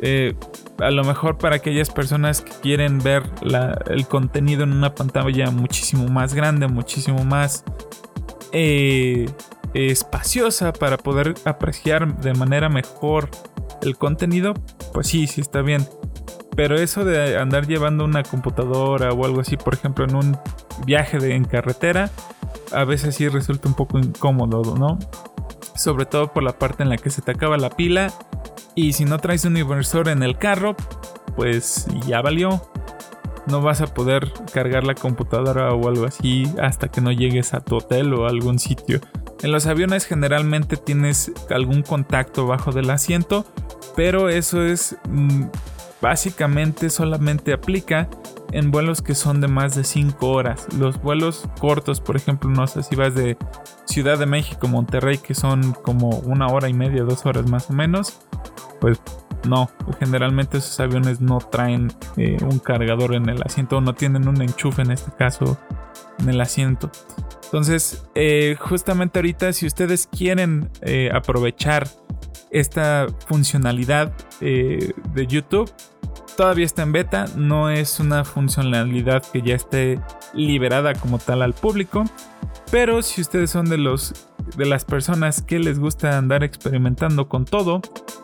Eh, 0.03 0.35
a 0.79 0.91
lo 0.91 1.05
mejor 1.05 1.37
para 1.37 1.57
aquellas 1.57 1.91
personas 1.91 2.41
que 2.41 2.53
quieren 2.63 3.01
ver 3.01 3.23
el 3.89 4.07
contenido 4.07 4.63
en 4.63 4.73
una 4.73 4.95
pantalla 4.95 5.51
muchísimo 5.51 6.09
más 6.09 6.35
grande, 6.35 6.69
muchísimo 6.69 7.25
más 7.25 7.65
eh, 8.53 9.29
espaciosa 9.75 10.73
para 10.73 10.97
poder 10.99 11.35
apreciar 11.45 12.21
de 12.21 12.35
manera 12.35 12.69
mejor 12.69 13.31
el 13.83 13.97
contenido, 13.97 14.55
pues 14.93 15.09
sí, 15.09 15.27
sí 15.27 15.41
está 15.41 15.63
bien. 15.63 15.87
Pero 16.57 16.77
eso 16.77 17.05
de 17.05 17.39
andar 17.39 17.67
llevando 17.67 18.05
una 18.05 18.23
computadora 18.23 19.13
o 19.13 19.25
algo 19.25 19.41
así, 19.41 19.57
por 19.57 19.75
ejemplo, 19.75 20.05
en 20.05 20.15
un 20.15 20.39
viaje 20.85 21.19
de, 21.19 21.35
en 21.35 21.45
carretera, 21.45 22.11
a 22.73 22.85
veces 22.85 23.15
sí 23.15 23.29
resulta 23.29 23.69
un 23.69 23.75
poco 23.75 23.99
incómodo, 23.99 24.77
¿no? 24.77 24.99
Sobre 25.75 26.05
todo 26.07 26.33
por 26.33 26.43
la 26.43 26.59
parte 26.59 26.83
en 26.83 26.89
la 26.89 26.97
que 26.97 27.11
se 27.11 27.23
te 27.23 27.31
acaba 27.31 27.57
la 27.57 27.71
pila. 27.71 28.13
Y 28.75 28.93
si 28.93 29.05
no 29.05 29.19
traes 29.19 29.45
un 29.45 29.57
inversor 29.57 30.09
en 30.09 30.23
el 30.23 30.37
carro, 30.39 30.77
pues 31.37 31.87
ya 32.07 32.21
valió. 32.21 32.63
No 33.47 33.63
vas 33.63 33.81
a 33.81 33.87
poder 33.87 34.33
cargar 34.53 34.85
la 34.85 34.95
computadora 34.95 35.73
o 35.73 35.89
algo 35.89 36.07
así 36.07 36.45
hasta 36.61 36.89
que 36.89 37.01
no 37.01 37.13
llegues 37.13 37.55
a 37.55 37.61
tu 37.61 37.77
hotel 37.77 38.15
o 38.15 38.27
algún 38.27 38.59
sitio. 38.59 39.01
En 39.43 39.53
los 39.53 39.67
aviones 39.67 40.05
generalmente 40.05 40.77
tienes 40.77 41.33
algún 41.51 41.83
contacto 41.83 42.47
bajo 42.47 42.73
del 42.73 42.91
asiento, 42.91 43.47
pero 43.97 44.29
eso 44.29 44.63
es 44.63 44.97
mm, 45.09 45.45
básicamente 46.01 46.91
solamente 46.91 47.53
aplica 47.53 48.09
en 48.53 48.71
vuelos 48.71 49.03
que 49.03 49.15
son 49.15 49.41
de 49.41 49.49
más 49.49 49.75
de 49.75 49.85
5 49.85 50.29
horas. 50.29 50.67
Los 50.77 51.01
vuelos 51.01 51.49
cortos, 51.61 52.01
por 52.01 52.17
ejemplo, 52.17 52.51
no 52.51 52.67
sé 52.67 52.83
si 52.83 52.97
vas 52.97 53.15
de 53.15 53.37
Ciudad 53.85 54.19
de 54.19 54.27
México, 54.27 54.69
Monterrey, 54.69 55.19
que 55.19 55.35
son 55.35 55.73
como 55.73 56.11
una 56.21 56.47
hora 56.49 56.69
y 56.69 56.75
media, 56.75 57.03
dos 57.03 57.27
horas 57.27 57.49
más 57.49 57.71
o 57.71 57.73
menos, 57.73 58.19
pues 58.81 59.01
no, 59.47 59.71
generalmente 59.99 60.59
esos 60.59 60.79
aviones 60.81 61.21
no 61.21 61.39
traen 61.39 61.93
eh, 62.17 62.37
un 62.43 62.59
cargador 62.59 63.15
en 63.15 63.29
el 63.29 63.43
asiento 63.43 63.79
o 63.79 63.81
no 63.81 63.95
tienen 63.95 64.29
un 64.29 64.41
enchufe 64.43 64.83
en 64.83 64.91
este 64.91 65.11
caso 65.13 65.59
en 66.19 66.29
el 66.29 66.41
asiento. 66.41 66.91
Entonces, 67.45 68.05
eh, 68.15 68.57
justamente 68.59 69.19
ahorita, 69.19 69.53
si 69.53 69.67
ustedes 69.67 70.07
quieren 70.07 70.71
eh, 70.83 71.11
aprovechar 71.13 71.89
esta 72.51 73.07
funcionalidad 73.27 74.13
de 74.41 75.27
YouTube, 75.29 75.71
todavía 76.37 76.65
está 76.65 76.83
en 76.83 76.93
beta, 76.93 77.27
no 77.37 77.71
es 77.71 78.01
una 78.01 78.25
funcionalidad 78.25 79.23
que 79.23 79.43
ya 79.43 79.55
esté 79.55 80.01
liberada 80.35 80.95
como 80.95 81.19
tal 81.19 81.43
al 81.43 81.55
público, 81.55 82.05
pero 82.71 83.03
si 83.03 83.21
ustedes 83.21 83.51
son 83.51 83.69
de 83.69 83.79
los 83.79 84.30
de 84.57 84.67
las 84.67 84.85
personas 84.85 85.43
que 85.43 85.59
les 85.59 85.79
gusta 85.79 86.19
andar 86.19 86.45
experimentando 86.45 87.29
con 87.29 87.45
todo, 87.45 87.81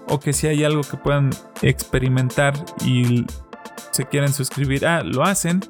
o 0.09 0.21
que 0.21 0.33
si 0.33 0.47
hay 0.47 0.65
algo 0.65 0.83
que 0.83 0.97
puedan 0.97 1.31
experimentar 1.63 2.55
y 2.85 3.25
se 3.91 4.07
quieren 4.07 4.33
suscribir 4.33 4.87
a, 4.87 5.03
lo 5.03 5.25
hacen. 5.25 5.61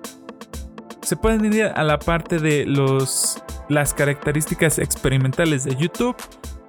Se 1.03 1.17
pueden 1.17 1.53
ir 1.53 1.65
a 1.65 1.85
la 1.85 1.99
parte 1.99 2.39
de 2.39 2.67
los, 2.67 3.43
las 3.69 3.95
características 3.95 4.79
experimentales 4.79 5.65
de 5.65 5.77
YouTube 5.77 6.17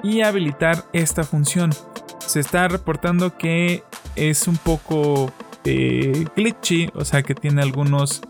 y 0.03 0.21
habilitar 0.21 0.85
esta 0.93 1.23
función. 1.23 1.71
Se 2.19 2.39
está 2.39 2.67
reportando 2.67 3.37
que 3.37 3.83
es 4.15 4.47
un 4.47 4.57
poco 4.57 5.31
eh, 5.63 6.25
glitchy, 6.35 6.89
o 6.93 7.03
sea 7.03 7.23
que 7.23 7.33
tiene 7.33 7.61
algunos 7.61 8.21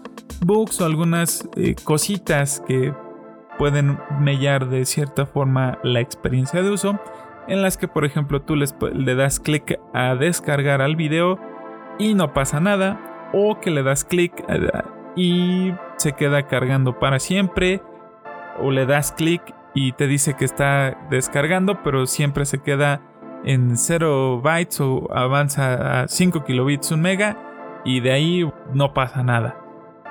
bugs 0.42 0.80
o 0.82 0.86
algunas 0.86 1.48
eh, 1.56 1.76
cositas 1.84 2.64
que 2.68 2.94
pueden 3.58 4.00
mellar 4.20 4.68
de 4.68 4.86
cierta 4.86 5.26
forma 5.26 5.80
la 5.84 6.00
experiencia 6.00 6.62
de 6.62 6.70
uso, 6.70 7.00
en 7.48 7.62
las 7.62 7.78
que 7.78 7.88
por 7.88 8.06
ejemplo 8.06 8.42
tú 8.42 8.56
le 8.56 9.16
das 9.16 9.40
clic 9.40 9.80
a 9.94 10.16
descargar 10.16 10.82
al 10.82 10.96
video 10.96 11.40
y 11.98 12.14
no 12.14 12.34
pasa 12.34 12.60
nada, 12.60 13.30
o 13.34 13.60
que 13.60 13.72
le 13.72 13.84
das 13.84 14.04
clic 14.04 14.34
y 15.16 15.74
se 15.98 16.14
queda 16.14 16.48
cargando 16.48 17.00
para 17.00 17.20
siempre, 17.20 17.82
o 18.60 18.72
le 18.72 18.86
das 18.86 19.12
clic 19.12 19.42
y 19.74 19.94
te 19.94 20.08
dice 20.08 20.36
que 20.36 20.46
está 20.46 20.98
descargando, 21.10 21.84
pero 21.84 22.06
siempre 22.06 22.46
se 22.46 22.60
queda 22.60 23.02
en 23.44 23.78
0 23.78 24.42
bytes 24.42 24.82
o 24.82 25.08
avanza 25.14 26.02
a 26.02 26.08
5 26.08 26.44
kilobits 26.44 26.92
un 26.92 27.02
mega 27.02 27.82
y 27.86 28.00
de 28.00 28.12
ahí 28.12 28.52
no 28.74 28.94
pasa 28.94 29.24
nada. 29.24 29.56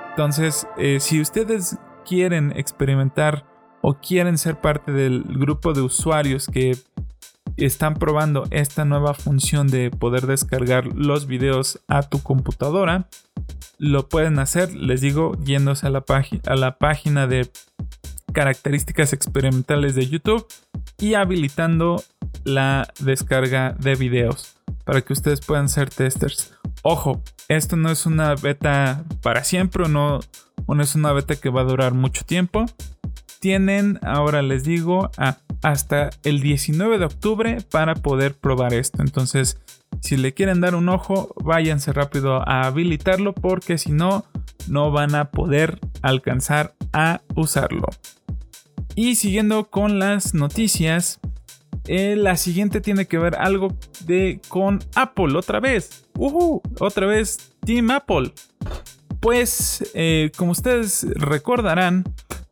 Entonces, 0.09 0.67
eh, 0.77 0.99
si 0.99 1.21
ustedes 1.21 1.77
quieren 2.07 2.53
experimentar 2.55 3.45
o 3.81 3.95
quieren 3.95 4.37
ser 4.37 4.59
parte 4.59 4.91
del 4.91 5.23
grupo 5.23 5.73
de 5.73 5.81
usuarios 5.81 6.47
que 6.47 6.77
están 7.57 7.95
probando 7.95 8.45
esta 8.51 8.85
nueva 8.85 9.13
función 9.13 9.67
de 9.67 9.89
poder 9.91 10.27
descargar 10.27 10.85
los 10.87 11.25
videos 11.27 11.79
a 11.87 12.03
tu 12.03 12.21
computadora, 12.21 13.07
lo 13.79 14.09
pueden 14.09 14.39
hacer, 14.39 14.73
les 14.75 15.01
digo, 15.01 15.35
yéndose 15.43 15.87
a 15.87 15.89
la, 15.89 16.77
página 16.77 17.27
de 17.27 17.49
características 18.33 19.13
experimentales 19.13 19.95
de 19.95 20.07
YouTube 20.07 20.45
y 20.99 21.15
habilitando 21.15 22.03
la 22.43 22.87
descarga 22.99 23.75
de 23.79 23.95
videos 23.95 24.55
para 24.83 25.01
que 25.01 25.13
ustedes 25.13 25.41
puedan 25.41 25.69
ser 25.69 25.89
testers. 25.89 26.53
Ojo, 26.83 27.21
esto 27.47 27.75
no 27.75 27.89
es 27.91 28.05
una 28.05 28.35
beta 28.35 29.03
para 29.21 29.43
siempre 29.43 29.87
no, 29.89 30.19
no 30.67 30.83
es 30.83 30.95
una 30.95 31.13
beta 31.13 31.35
que 31.35 31.49
va 31.49 31.61
a 31.61 31.65
durar 31.65 31.93
mucho 31.93 32.23
tiempo. 32.25 32.65
Tienen, 33.39 33.99
ahora 34.01 34.41
les 34.41 34.63
digo, 34.63 35.11
hasta 35.61 36.09
el 36.23 36.41
19 36.41 36.97
de 36.97 37.05
octubre 37.05 37.57
para 37.69 37.95
poder 37.95 38.35
probar 38.35 38.73
esto. 38.73 39.01
Entonces, 39.01 39.59
si 40.01 40.17
le 40.17 40.33
quieren 40.33 40.61
dar 40.61 40.75
un 40.75 40.89
ojo, 40.89 41.33
váyanse 41.43 41.93
rápido 41.93 42.47
a 42.47 42.63
habilitarlo 42.63 43.33
porque 43.33 43.77
si 43.77 43.91
no, 43.91 44.25
no 44.67 44.91
van 44.91 45.15
a 45.15 45.31
poder 45.31 45.79
alcanzar 46.01 46.75
a 46.93 47.21
usarlo. 47.35 47.87
Y 48.95 49.15
siguiendo 49.15 49.69
con 49.69 49.99
las 49.99 50.33
noticias, 50.33 51.19
eh, 51.87 52.15
la 52.17 52.35
siguiente 52.35 52.81
tiene 52.81 53.05
que 53.05 53.17
ver 53.17 53.35
algo 53.35 53.77
de 54.05 54.41
con 54.47 54.79
Apple 54.95 55.37
otra 55.37 55.59
vez. 55.59 56.05
otra 56.79 57.05
vez 57.05 57.53
Team 57.65 57.91
Apple. 57.91 58.33
Pues, 59.19 59.91
eh, 59.93 60.31
como 60.37 60.51
ustedes 60.51 61.05
recordarán, 61.15 62.03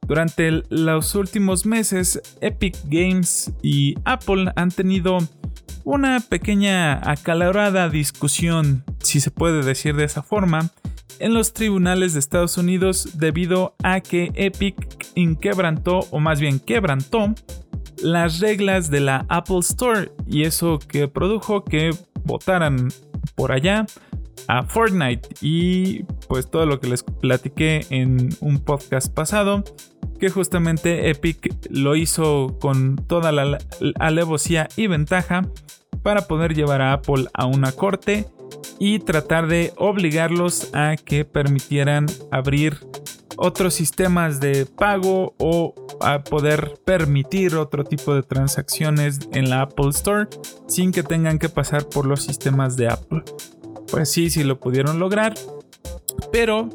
durante 0.08 0.64
los 0.70 1.16
últimos 1.16 1.66
meses, 1.66 2.22
Epic 2.42 2.78
Games 2.86 3.52
y 3.62 3.96
Apple 4.06 4.52
han 4.56 4.70
tenido 4.70 5.18
una 5.84 6.20
pequeña 6.20 7.00
acalorada 7.10 7.90
discusión, 7.90 8.84
si 9.00 9.20
se 9.20 9.32
puede 9.32 9.64
decir 9.64 9.96
de 9.96 10.04
esa 10.04 10.22
forma, 10.22 10.70
en 11.20 11.34
los 11.34 11.54
tribunales 11.54 12.14
de 12.14 12.20
Estados 12.20 12.58
Unidos 12.58 13.18
debido 13.18 13.76
a 13.84 14.02
que 14.02 14.32
Epic 14.36 15.08
inquebrantó, 15.16 16.00
o 16.12 16.20
más 16.20 16.40
bien 16.40 16.60
quebrantó, 16.60 17.34
las 18.02 18.40
reglas 18.40 18.90
de 18.90 19.00
la 19.00 19.26
Apple 19.30 19.60
Store 19.60 20.12
y 20.28 20.44
eso 20.44 20.80
que 20.80 21.08
produjo 21.08 21.64
que 21.64 21.92
votaran 22.26 22.90
por 23.36 23.52
allá 23.52 23.86
a 24.48 24.64
Fortnite 24.64 25.30
y 25.42 26.04
pues 26.28 26.50
todo 26.50 26.66
lo 26.66 26.80
que 26.80 26.88
les 26.88 27.04
platiqué 27.04 27.86
en 27.90 28.30
un 28.42 28.60
podcast 28.60 29.14
pasado 29.14 29.64
que 30.20 30.30
justamente 30.30 31.10
Epic 31.10 31.68
lo 31.70 31.96
hizo 31.96 32.58
con 32.60 32.96
toda 32.96 33.32
la 33.32 33.58
alevosía 34.00 34.68
y 34.76 34.88
ventaja 34.88 35.44
para 36.04 36.28
poder 36.28 36.54
llevar 36.54 36.82
a 36.82 36.94
Apple 36.94 37.28
a 37.34 37.46
una 37.46 37.72
corte 37.72 38.26
y 38.80 39.00
tratar 39.00 39.48
de 39.48 39.74
obligarlos 39.78 40.74
a 40.74 40.96
que 40.98 41.26
permitieran 41.26 42.06
abrir 42.32 42.78
otros 43.38 43.74
sistemas 43.74 44.40
de 44.40 44.66
pago 44.66 45.34
o 45.40 45.74
a 46.02 46.24
poder 46.24 46.74
permitir 46.86 47.56
otro 47.56 47.84
tipo 47.84 48.14
de 48.14 48.24
transacciones 48.24 49.20
en 49.34 49.50
la 49.50 49.62
Apple 49.64 49.90
Store 49.90 50.28
sin 50.68 50.92
que 50.92 51.04
tengan 51.04 51.40
que 51.40 51.50
pasar 51.50 51.88
por 51.88 52.06
los 52.06 52.22
sistemas 52.22 52.78
de 52.78 52.88
Apple. 52.88 53.24
Pues 53.92 54.12
sí, 54.12 54.30
sí 54.30 54.44
lo 54.44 54.60
pudieron 54.60 55.00
lograr, 55.00 55.36
pero 56.32 56.70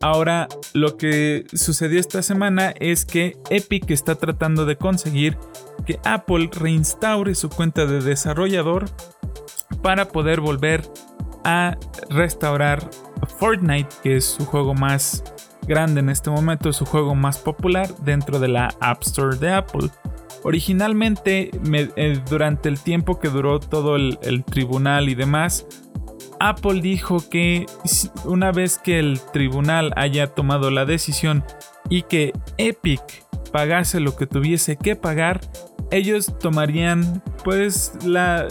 ahora 0.00 0.48
lo 0.74 0.96
que 0.96 1.44
sucedió 1.52 2.00
esta 2.00 2.22
semana 2.22 2.74
es 2.80 3.04
que 3.04 3.36
Epic 3.50 3.90
está 3.90 4.16
tratando 4.16 4.66
de 4.66 4.76
conseguir 4.76 5.38
que 5.86 5.98
Apple 6.04 6.50
reinstaure 6.52 7.34
su 7.34 7.48
cuenta 7.48 7.86
de 7.86 8.00
desarrollador 8.00 8.86
para 9.82 10.08
poder 10.08 10.40
volver 10.40 10.82
a 11.44 11.78
restaurar 12.10 12.90
Fortnite, 13.38 13.88
que 14.02 14.16
es 14.16 14.24
su 14.24 14.44
juego 14.44 14.74
más 14.74 15.22
grande 15.66 16.00
en 16.00 16.08
este 16.08 16.30
momento, 16.30 16.72
su 16.72 16.84
juego 16.84 17.14
más 17.14 17.38
popular 17.38 17.88
dentro 17.98 18.38
de 18.38 18.48
la 18.48 18.74
App 18.80 19.02
Store 19.02 19.36
de 19.36 19.52
Apple. 19.52 19.88
Originalmente, 20.42 21.50
eh, 21.96 22.22
durante 22.28 22.68
el 22.68 22.78
tiempo 22.78 23.18
que 23.18 23.28
duró 23.28 23.58
todo 23.58 23.96
el 23.96 24.44
tribunal 24.44 25.08
y 25.08 25.14
demás, 25.14 25.66
Apple 26.40 26.80
dijo 26.80 27.28
que 27.28 27.66
una 28.24 28.52
vez 28.52 28.78
que 28.78 28.98
el 28.98 29.20
tribunal 29.32 29.92
haya 29.96 30.28
tomado 30.28 30.70
la 30.70 30.84
decisión 30.84 31.44
y 31.88 32.02
que 32.02 32.32
Epic 32.58 33.24
pagase 33.52 34.00
lo 34.00 34.16
que 34.16 34.26
tuviese 34.26 34.76
que 34.76 34.96
pagar, 34.96 35.40
ellos 35.90 36.38
tomarían 36.38 37.22
pues 37.44 37.92
la, 38.04 38.48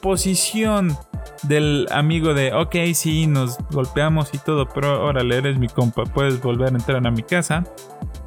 posición 0.00 0.96
del 1.42 1.86
amigo 1.90 2.34
de, 2.34 2.52
ok, 2.52 2.76
sí, 2.94 3.26
nos 3.26 3.58
golpeamos 3.70 4.32
y 4.32 4.38
todo, 4.38 4.68
pero 4.68 5.04
órale, 5.04 5.36
eres 5.36 5.58
mi 5.58 5.68
compa, 5.68 6.04
puedes 6.04 6.40
volver 6.40 6.68
a 6.72 6.76
entrar 6.76 7.06
a 7.06 7.10
mi 7.10 7.22
casa. 7.22 7.64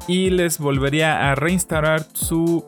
Y 0.08 0.30
les 0.30 0.58
volvería 0.58 1.30
a 1.30 1.34
reinstalar 1.34 2.04
su 2.12 2.64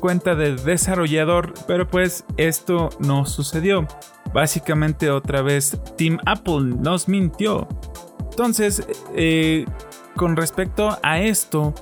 cuenta 0.00 0.34
de 0.34 0.56
desarrollador, 0.56 1.52
pero 1.66 1.86
pues 1.86 2.24
esto 2.36 2.90
no 2.98 3.26
sucedió. 3.26 3.86
Básicamente 4.32 5.10
otra 5.10 5.42
vez 5.42 5.80
Team 5.96 6.18
Apple 6.26 6.76
nos 6.78 7.08
mintió. 7.08 7.66
Entonces, 8.30 8.86
eh, 9.14 9.64
con 10.14 10.36
respecto 10.36 10.98
a 11.02 11.20
esto, 11.20 11.74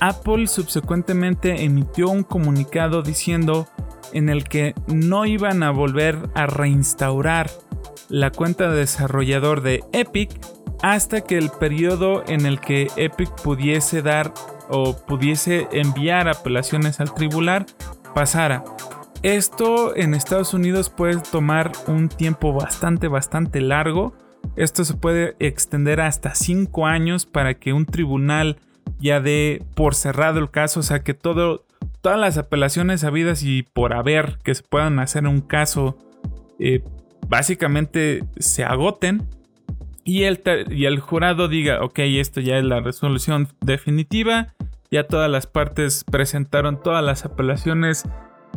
Apple 0.00 0.46
subsecuentemente 0.46 1.64
emitió 1.64 2.08
un 2.08 2.22
comunicado 2.22 3.02
diciendo 3.02 3.66
en 4.12 4.28
el 4.28 4.44
que 4.44 4.74
no 4.86 5.26
iban 5.26 5.62
a 5.62 5.70
volver 5.70 6.30
a 6.34 6.46
reinstaurar 6.46 7.50
la 8.08 8.30
cuenta 8.30 8.70
de 8.70 8.78
desarrollador 8.78 9.60
de 9.60 9.84
Epic 9.92 10.30
hasta 10.82 11.22
que 11.22 11.36
el 11.36 11.50
periodo 11.50 12.24
en 12.26 12.46
el 12.46 12.60
que 12.60 12.88
Epic 12.96 13.30
pudiese 13.42 14.02
dar 14.02 14.32
o 14.68 14.96
pudiese 14.96 15.68
enviar 15.72 16.28
apelaciones 16.28 17.00
al 17.00 17.12
tribunal 17.12 17.66
pasara. 18.14 18.64
Esto 19.22 19.96
en 19.96 20.14
Estados 20.14 20.54
Unidos 20.54 20.90
puede 20.90 21.20
tomar 21.32 21.72
un 21.88 22.08
tiempo 22.08 22.52
bastante, 22.52 23.08
bastante 23.08 23.60
largo. 23.60 24.14
Esto 24.54 24.84
se 24.84 24.94
puede 24.94 25.34
extender 25.40 26.00
hasta 26.00 26.34
5 26.36 26.86
años 26.86 27.26
para 27.26 27.54
que 27.54 27.72
un 27.72 27.84
tribunal 27.84 28.58
ya 29.00 29.20
dé 29.20 29.62
por 29.74 29.94
cerrado 29.94 30.38
el 30.38 30.50
caso, 30.50 30.80
o 30.80 30.82
sea 30.82 31.00
que 31.00 31.14
todo, 31.14 31.64
todas 32.00 32.18
las 32.18 32.38
apelaciones 32.38 33.02
habidas 33.02 33.42
y 33.42 33.62
por 33.62 33.92
haber 33.92 34.38
que 34.44 34.54
se 34.54 34.62
puedan 34.62 34.98
hacer 35.00 35.24
en 35.24 35.28
un 35.28 35.40
caso 35.40 35.98
eh, 36.58 36.82
básicamente 37.28 38.24
se 38.38 38.64
agoten 38.64 39.28
y 40.04 40.24
el, 40.24 40.40
y 40.70 40.86
el 40.86 41.00
jurado 41.00 41.48
diga, 41.48 41.82
ok, 41.82 41.98
esto 41.98 42.40
ya 42.40 42.56
es 42.56 42.64
la 42.64 42.80
resolución 42.80 43.48
definitiva, 43.60 44.54
ya 44.90 45.06
todas 45.06 45.30
las 45.30 45.46
partes 45.46 46.04
presentaron 46.04 46.80
todas 46.82 47.04
las 47.04 47.24
apelaciones 47.24 48.04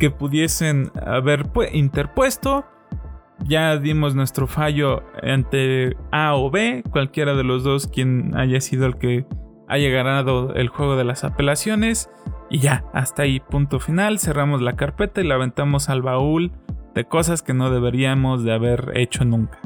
que 0.01 0.09
pudiesen 0.09 0.91
haber 1.05 1.45
interpuesto, 1.73 2.65
ya 3.45 3.77
dimos 3.77 4.15
nuestro 4.15 4.47
fallo 4.47 5.03
ante 5.21 5.95
A 6.11 6.33
o 6.33 6.49
B, 6.49 6.83
cualquiera 6.89 7.35
de 7.35 7.43
los 7.43 7.63
dos 7.63 7.85
quien 7.85 8.35
haya 8.35 8.59
sido 8.61 8.87
el 8.87 8.97
que 8.97 9.27
haya 9.67 9.89
ganado 9.89 10.55
el 10.55 10.69
juego 10.69 10.95
de 10.95 11.03
las 11.03 11.23
apelaciones. 11.23 12.09
Y 12.49 12.57
ya, 12.57 12.83
hasta 12.95 13.21
ahí, 13.21 13.41
punto 13.41 13.79
final, 13.79 14.17
cerramos 14.17 14.59
la 14.63 14.75
carpeta 14.75 15.21
y 15.21 15.27
la 15.27 15.35
aventamos 15.35 15.87
al 15.87 16.01
baúl 16.01 16.51
de 16.95 17.05
cosas 17.05 17.43
que 17.43 17.53
no 17.53 17.69
deberíamos 17.69 18.43
de 18.43 18.53
haber 18.53 18.93
hecho 18.95 19.23
nunca. 19.23 19.59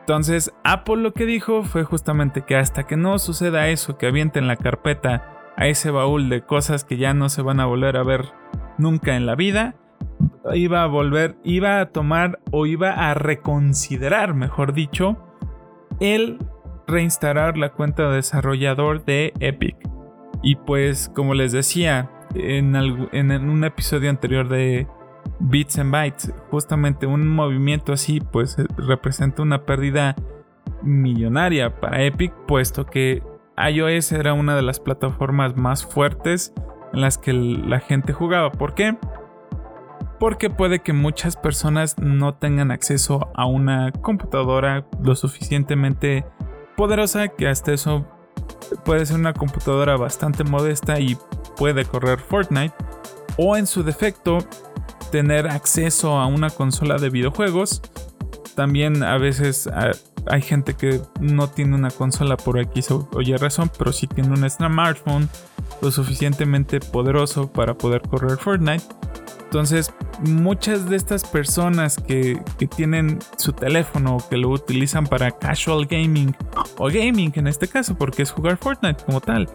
Entonces, 0.00 0.52
Apple 0.64 0.98
lo 0.98 1.14
que 1.14 1.24
dijo 1.24 1.62
fue 1.62 1.82
justamente 1.84 2.42
que 2.42 2.56
hasta 2.56 2.82
que 2.82 2.98
no 2.98 3.18
suceda 3.18 3.68
eso, 3.68 3.96
que 3.96 4.06
avienten 4.06 4.48
la 4.48 4.56
carpeta 4.56 5.52
a 5.56 5.66
ese 5.66 5.90
baúl 5.90 6.28
de 6.28 6.42
cosas 6.42 6.84
que 6.84 6.98
ya 6.98 7.14
no 7.14 7.30
se 7.30 7.40
van 7.40 7.58
a 7.58 7.64
volver 7.64 7.96
a 7.96 8.02
ver 8.02 8.26
nunca 8.78 9.16
en 9.16 9.26
la 9.26 9.34
vida, 9.34 9.76
iba 10.54 10.82
a 10.82 10.86
volver, 10.86 11.36
iba 11.44 11.80
a 11.80 11.86
tomar 11.86 12.40
o 12.50 12.66
iba 12.66 12.90
a 12.90 13.14
reconsiderar, 13.14 14.34
mejor 14.34 14.72
dicho, 14.72 15.16
el 16.00 16.38
reinstalar 16.86 17.56
la 17.56 17.72
cuenta 17.72 18.08
de 18.08 18.16
desarrollador 18.16 19.04
de 19.04 19.32
Epic. 19.40 19.76
Y 20.42 20.56
pues, 20.56 21.10
como 21.14 21.34
les 21.34 21.52
decía 21.52 22.10
en, 22.34 22.76
en 22.76 23.48
un 23.48 23.64
episodio 23.64 24.10
anterior 24.10 24.48
de 24.48 24.86
Bits 25.40 25.78
and 25.78 25.90
Bytes, 25.90 26.32
justamente 26.50 27.06
un 27.06 27.28
movimiento 27.28 27.92
así, 27.92 28.20
pues 28.20 28.56
representa 28.76 29.42
una 29.42 29.64
pérdida 29.64 30.14
millonaria 30.82 31.80
para 31.80 32.02
Epic, 32.02 32.32
puesto 32.46 32.86
que 32.86 33.22
iOS 33.56 34.12
era 34.12 34.34
una 34.34 34.54
de 34.54 34.62
las 34.62 34.80
plataformas 34.80 35.56
más 35.56 35.84
fuertes 35.84 36.52
las 36.96 37.18
que 37.18 37.32
la 37.32 37.80
gente 37.80 38.12
jugaba. 38.12 38.50
¿Por 38.50 38.74
qué? 38.74 38.96
Porque 40.18 40.50
puede 40.50 40.80
que 40.80 40.92
muchas 40.92 41.36
personas 41.36 41.98
no 41.98 42.34
tengan 42.34 42.70
acceso 42.70 43.30
a 43.34 43.46
una 43.46 43.92
computadora 43.92 44.86
lo 45.02 45.14
suficientemente 45.14 46.24
poderosa 46.76 47.28
que 47.28 47.48
hasta 47.48 47.72
eso 47.72 48.06
puede 48.84 49.06
ser 49.06 49.16
una 49.16 49.34
computadora 49.34 49.96
bastante 49.96 50.44
modesta 50.44 50.98
y 51.00 51.16
puede 51.56 51.84
correr 51.84 52.18
Fortnite. 52.18 52.74
O 53.36 53.56
en 53.56 53.66
su 53.66 53.82
defecto, 53.82 54.38
tener 55.10 55.48
acceso 55.48 56.18
a 56.18 56.26
una 56.26 56.50
consola 56.50 56.96
de 56.96 57.10
videojuegos. 57.10 57.82
También 58.56 59.02
a 59.02 59.18
veces 59.18 59.68
hay 60.26 60.42
gente 60.42 60.74
que 60.74 61.00
no 61.20 61.48
tiene 61.48 61.76
una 61.76 61.90
consola 61.90 62.38
por 62.38 62.58
aquí 62.58 62.80
oye 63.12 63.36
razón, 63.36 63.70
pero 63.76 63.92
sí 63.92 64.06
tiene 64.06 64.30
un 64.30 64.48
smartphone 64.48 65.28
lo 65.82 65.90
suficientemente 65.90 66.80
poderoso 66.80 67.52
para 67.52 67.74
poder 67.74 68.00
correr 68.00 68.38
Fortnite. 68.38 68.82
Entonces, 69.44 69.92
muchas 70.20 70.88
de 70.88 70.96
estas 70.96 71.24
personas 71.24 71.96
que, 71.96 72.40
que 72.58 72.66
tienen 72.66 73.18
su 73.36 73.52
teléfono 73.52 74.16
que 74.28 74.38
lo 74.38 74.48
utilizan 74.48 75.06
para 75.06 75.30
casual 75.30 75.86
gaming 75.86 76.34
o 76.78 76.86
gaming 76.86 77.32
en 77.36 77.46
este 77.46 77.68
caso, 77.68 77.94
porque 77.96 78.22
es 78.22 78.30
jugar 78.30 78.56
Fortnite 78.56 79.04
como 79.04 79.20
tal, 79.20 79.48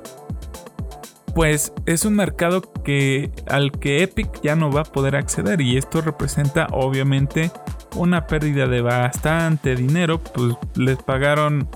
pues 1.33 1.73
es 1.85 2.05
un 2.05 2.15
mercado 2.15 2.61
que 2.83 3.31
al 3.47 3.71
que 3.71 4.03
Epic 4.03 4.41
ya 4.41 4.55
no 4.55 4.71
va 4.71 4.81
a 4.81 4.85
poder 4.85 5.15
acceder 5.15 5.59
y 5.61 5.77
esto 5.77 6.01
representa 6.01 6.67
obviamente 6.71 7.51
una 7.95 8.27
pérdida 8.27 8.67
de 8.67 8.81
bastante 8.81 9.75
dinero, 9.75 10.19
pues 10.19 10.55
les 10.75 10.97
pagaron 10.97 11.67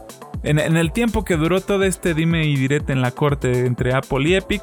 en, 0.43 0.59
el 0.59 0.91
tiempo 0.91 1.25
que 1.25 1.37
duró 1.37 1.59
todo 1.59 1.83
este 1.83 2.13
dime 2.13 2.45
y 2.45 2.55
direte 2.55 2.93
en 2.93 3.01
la 3.01 3.11
corte 3.11 3.65
entre 3.65 3.93
Apple 3.93 4.29
y 4.29 4.35
Epic, 4.35 4.61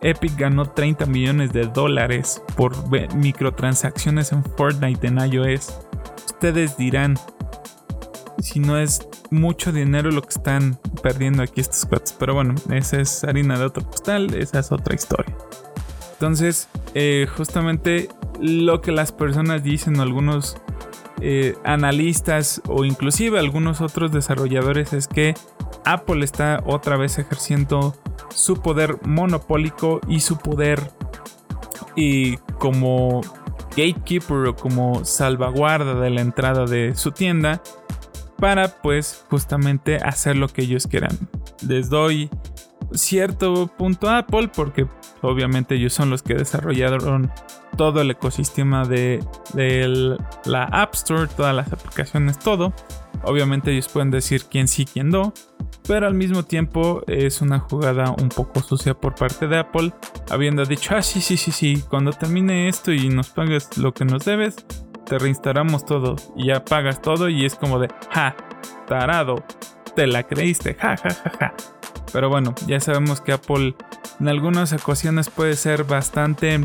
Epic 0.00 0.36
ganó 0.36 0.66
30 0.66 1.06
millones 1.06 1.52
de 1.52 1.66
dólares 1.66 2.42
por 2.56 2.74
microtransacciones 3.14 4.32
en 4.32 4.44
Fortnite 4.44 5.06
en 5.06 5.18
iOS. 5.18 5.78
Ustedes 6.26 6.76
dirán, 6.76 7.16
si 8.40 8.58
no 8.58 8.76
es 8.78 9.06
mucho 9.30 9.72
dinero 9.72 10.10
lo 10.10 10.22
que 10.22 10.30
están 10.30 10.78
perdiendo 11.02 11.44
aquí 11.44 11.60
estos 11.60 11.86
cuates. 11.86 12.16
Pero 12.18 12.34
bueno, 12.34 12.54
esa 12.70 13.00
es 13.00 13.22
harina 13.22 13.56
de 13.58 13.64
otro 13.64 13.84
postal, 13.84 14.34
esa 14.34 14.58
es 14.58 14.72
otra 14.72 14.94
historia. 14.94 15.36
Entonces, 16.14 16.68
eh, 16.94 17.26
justamente 17.36 18.08
lo 18.40 18.80
que 18.80 18.90
las 18.90 19.12
personas 19.12 19.62
dicen, 19.62 20.00
algunos 20.00 20.56
eh, 21.24 21.54
analistas 21.62 22.60
o 22.66 22.84
inclusive 22.84 23.38
algunos 23.38 23.80
otros 23.80 24.10
desarrolladores 24.10 24.92
es 24.92 25.06
que 25.06 25.34
Apple 25.84 26.24
está 26.24 26.60
otra 26.66 26.96
vez 26.96 27.16
ejerciendo 27.16 27.94
su 28.34 28.60
poder 28.60 28.96
monopólico 29.06 30.00
y 30.08 30.18
su 30.18 30.36
poder 30.36 30.90
y 31.94 32.38
como 32.58 33.20
gatekeeper 33.76 34.48
o 34.48 34.56
como 34.56 35.04
salvaguarda 35.04 35.94
de 35.94 36.10
la 36.10 36.22
entrada 36.22 36.64
de 36.66 36.96
su 36.96 37.12
tienda 37.12 37.62
para 38.38 38.82
pues 38.82 39.24
justamente 39.30 39.98
hacer 39.98 40.36
lo 40.36 40.48
que 40.48 40.62
ellos 40.62 40.88
quieran. 40.88 41.16
Les 41.64 41.88
doy 41.88 42.30
cierto 42.94 43.68
punto 43.68 44.08
a 44.08 44.18
Apple 44.18 44.50
porque 44.52 44.88
obviamente 45.22 45.76
ellos 45.76 45.92
son 45.92 46.10
los 46.10 46.22
que 46.22 46.34
desarrollaron 46.34 47.30
todo 47.76 48.00
el 48.00 48.10
ecosistema 48.10 48.84
de, 48.84 49.24
la 50.44 50.64
App 50.64 50.94
Store, 50.94 51.28
todas 51.28 51.54
las 51.54 51.72
aplicaciones, 51.72 52.38
todo. 52.38 52.72
Obviamente 53.24 53.72
ellos 53.72 53.88
pueden 53.88 54.10
decir 54.10 54.44
quién 54.50 54.68
sí, 54.68 54.84
quién 54.84 55.08
no, 55.08 55.32
pero 55.86 56.06
al 56.06 56.14
mismo 56.14 56.42
tiempo 56.42 57.02
es 57.06 57.40
una 57.40 57.60
jugada 57.60 58.14
un 58.20 58.28
poco 58.28 58.60
sucia 58.60 58.94
por 58.94 59.14
parte 59.14 59.46
de 59.46 59.58
Apple, 59.58 59.92
habiendo 60.30 60.64
dicho, 60.64 60.94
ah, 60.96 61.02
sí, 61.02 61.20
sí, 61.20 61.36
sí, 61.36 61.52
sí, 61.52 61.82
cuando 61.88 62.12
termine 62.12 62.68
esto 62.68 62.92
y 62.92 63.08
nos 63.08 63.30
pagues 63.30 63.78
lo 63.78 63.94
que 63.94 64.04
nos 64.04 64.24
debes, 64.24 64.56
te 65.06 65.18
reinstalamos 65.18 65.84
todo 65.84 66.16
y 66.36 66.48
ya 66.48 66.64
pagas 66.64 67.00
todo 67.00 67.28
y 67.28 67.44
es 67.44 67.54
como 67.54 67.78
de, 67.78 67.88
ja, 68.10 68.34
tarado, 68.86 69.44
te 69.94 70.06
la 70.06 70.22
creíste, 70.22 70.74
ja, 70.74 70.96
ja, 70.96 71.10
ja, 71.10 71.32
ja. 71.38 71.54
Pero 72.12 72.28
bueno, 72.28 72.54
ya 72.66 72.78
sabemos 72.80 73.20
que 73.20 73.32
Apple 73.32 73.74
en 74.20 74.28
algunas 74.28 74.72
ocasiones 74.72 75.30
puede 75.30 75.54
ser 75.54 75.84
bastante 75.84 76.60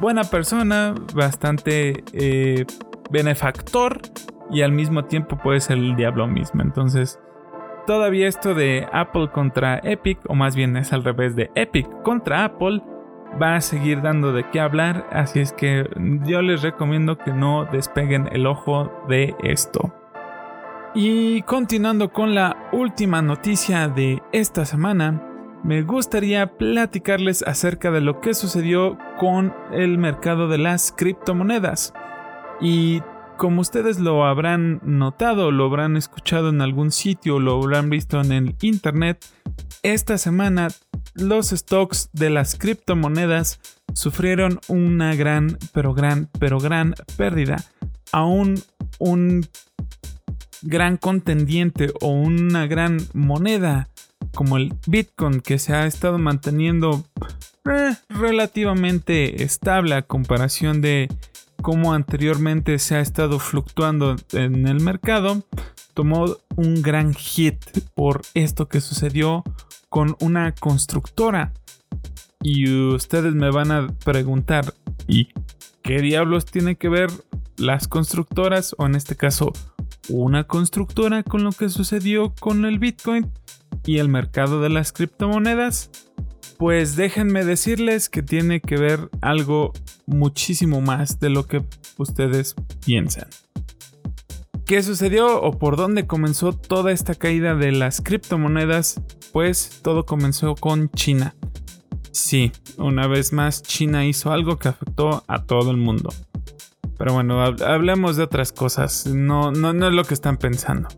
buena 0.00 0.24
persona, 0.24 0.94
bastante 1.14 2.04
eh, 2.12 2.64
benefactor 3.10 4.00
y 4.50 4.62
al 4.62 4.72
mismo 4.72 5.04
tiempo 5.04 5.36
puede 5.36 5.60
ser 5.60 5.78
el 5.78 5.96
diablo 5.96 6.26
mismo. 6.26 6.62
Entonces, 6.62 7.18
todavía 7.86 8.28
esto 8.28 8.54
de 8.54 8.86
Apple 8.92 9.30
contra 9.32 9.78
Epic, 9.78 10.18
o 10.28 10.34
más 10.34 10.54
bien 10.54 10.76
es 10.76 10.92
al 10.92 11.04
revés 11.04 11.34
de 11.34 11.50
Epic 11.54 11.88
contra 12.02 12.44
Apple, 12.44 12.82
va 13.40 13.56
a 13.56 13.60
seguir 13.60 14.02
dando 14.02 14.32
de 14.32 14.48
qué 14.50 14.60
hablar, 14.60 15.06
así 15.10 15.40
es 15.40 15.52
que 15.52 15.88
yo 16.24 16.42
les 16.42 16.62
recomiendo 16.62 17.18
que 17.18 17.32
no 17.32 17.66
despeguen 17.66 18.28
el 18.32 18.46
ojo 18.46 18.92
de 19.08 19.34
esto. 19.42 19.92
Y 20.98 21.42
continuando 21.42 22.10
con 22.10 22.34
la 22.34 22.70
última 22.72 23.20
noticia 23.20 23.86
de 23.86 24.22
esta 24.32 24.64
semana, 24.64 25.22
me 25.62 25.82
gustaría 25.82 26.56
platicarles 26.56 27.42
acerca 27.42 27.90
de 27.90 28.00
lo 28.00 28.22
que 28.22 28.32
sucedió 28.32 28.96
con 29.18 29.54
el 29.74 29.98
mercado 29.98 30.48
de 30.48 30.56
las 30.56 30.94
criptomonedas. 30.96 31.92
Y 32.62 33.02
como 33.36 33.60
ustedes 33.60 34.00
lo 34.00 34.24
habrán 34.24 34.80
notado, 34.84 35.50
lo 35.50 35.66
habrán 35.66 35.98
escuchado 35.98 36.48
en 36.48 36.62
algún 36.62 36.90
sitio, 36.90 37.40
lo 37.40 37.62
habrán 37.62 37.90
visto 37.90 38.18
en 38.18 38.32
el 38.32 38.56
internet, 38.62 39.22
esta 39.82 40.16
semana 40.16 40.68
los 41.12 41.50
stocks 41.50 42.08
de 42.14 42.30
las 42.30 42.56
criptomonedas 42.56 43.60
sufrieron 43.92 44.60
una 44.68 45.14
gran, 45.14 45.58
pero 45.74 45.92
gran, 45.92 46.30
pero 46.38 46.58
gran 46.58 46.94
pérdida. 47.18 47.62
Aún 48.12 48.62
un 48.98 49.46
gran 50.66 50.96
contendiente 50.96 51.92
o 52.00 52.08
una 52.08 52.66
gran 52.66 52.98
moneda 53.14 53.88
como 54.34 54.56
el 54.56 54.74
Bitcoin 54.86 55.40
que 55.40 55.58
se 55.58 55.74
ha 55.74 55.86
estado 55.86 56.18
manteniendo 56.18 57.04
eh, 57.64 57.94
relativamente 58.08 59.42
estable 59.42 59.94
a 59.94 60.02
comparación 60.02 60.80
de 60.80 61.08
cómo 61.62 61.94
anteriormente 61.94 62.78
se 62.78 62.96
ha 62.96 63.00
estado 63.00 63.38
fluctuando 63.38 64.16
en 64.32 64.68
el 64.68 64.80
mercado, 64.80 65.42
tomó 65.94 66.36
un 66.54 66.82
gran 66.82 67.14
hit 67.14 67.56
por 67.94 68.22
esto 68.34 68.68
que 68.68 68.80
sucedió 68.80 69.42
con 69.88 70.16
una 70.20 70.52
constructora. 70.52 71.52
Y 72.42 72.70
ustedes 72.94 73.34
me 73.34 73.50
van 73.50 73.72
a 73.72 73.88
preguntar, 74.04 74.74
¿y 75.08 75.28
qué 75.82 76.00
diablos 76.00 76.44
tiene 76.44 76.76
que 76.76 76.88
ver 76.88 77.10
las 77.56 77.88
constructoras 77.88 78.74
o 78.78 78.86
en 78.86 78.94
este 78.94 79.16
caso 79.16 79.52
una 80.08 80.44
constructora 80.44 81.22
con 81.22 81.44
lo 81.44 81.52
que 81.52 81.68
sucedió 81.68 82.34
con 82.38 82.64
el 82.64 82.78
Bitcoin 82.78 83.30
y 83.84 83.98
el 83.98 84.08
mercado 84.08 84.60
de 84.60 84.68
las 84.68 84.92
criptomonedas? 84.92 85.90
Pues 86.58 86.96
déjenme 86.96 87.44
decirles 87.44 88.08
que 88.08 88.22
tiene 88.22 88.60
que 88.60 88.76
ver 88.76 89.10
algo 89.20 89.72
muchísimo 90.06 90.80
más 90.80 91.20
de 91.20 91.30
lo 91.30 91.46
que 91.46 91.62
ustedes 91.98 92.54
piensan. 92.84 93.28
¿Qué 94.64 94.82
sucedió 94.82 95.40
o 95.42 95.58
por 95.58 95.76
dónde 95.76 96.06
comenzó 96.06 96.52
toda 96.52 96.90
esta 96.90 97.14
caída 97.14 97.54
de 97.54 97.72
las 97.72 98.00
criptomonedas? 98.00 99.00
Pues 99.32 99.80
todo 99.82 100.06
comenzó 100.06 100.56
con 100.56 100.90
China. 100.90 101.36
Sí, 102.10 102.50
una 102.78 103.06
vez 103.06 103.32
más 103.32 103.62
China 103.62 104.06
hizo 104.06 104.32
algo 104.32 104.58
que 104.58 104.68
afectó 104.68 105.22
a 105.28 105.44
todo 105.44 105.70
el 105.70 105.76
mundo. 105.76 106.08
Pero 106.98 107.12
bueno, 107.12 107.42
hablemos 107.42 108.16
de 108.16 108.24
otras 108.24 108.52
cosas. 108.52 109.06
No, 109.06 109.52
no, 109.52 109.72
no 109.72 109.88
es 109.88 109.94
lo 109.94 110.04
que 110.04 110.14
están 110.14 110.36
pensando. 110.36 110.88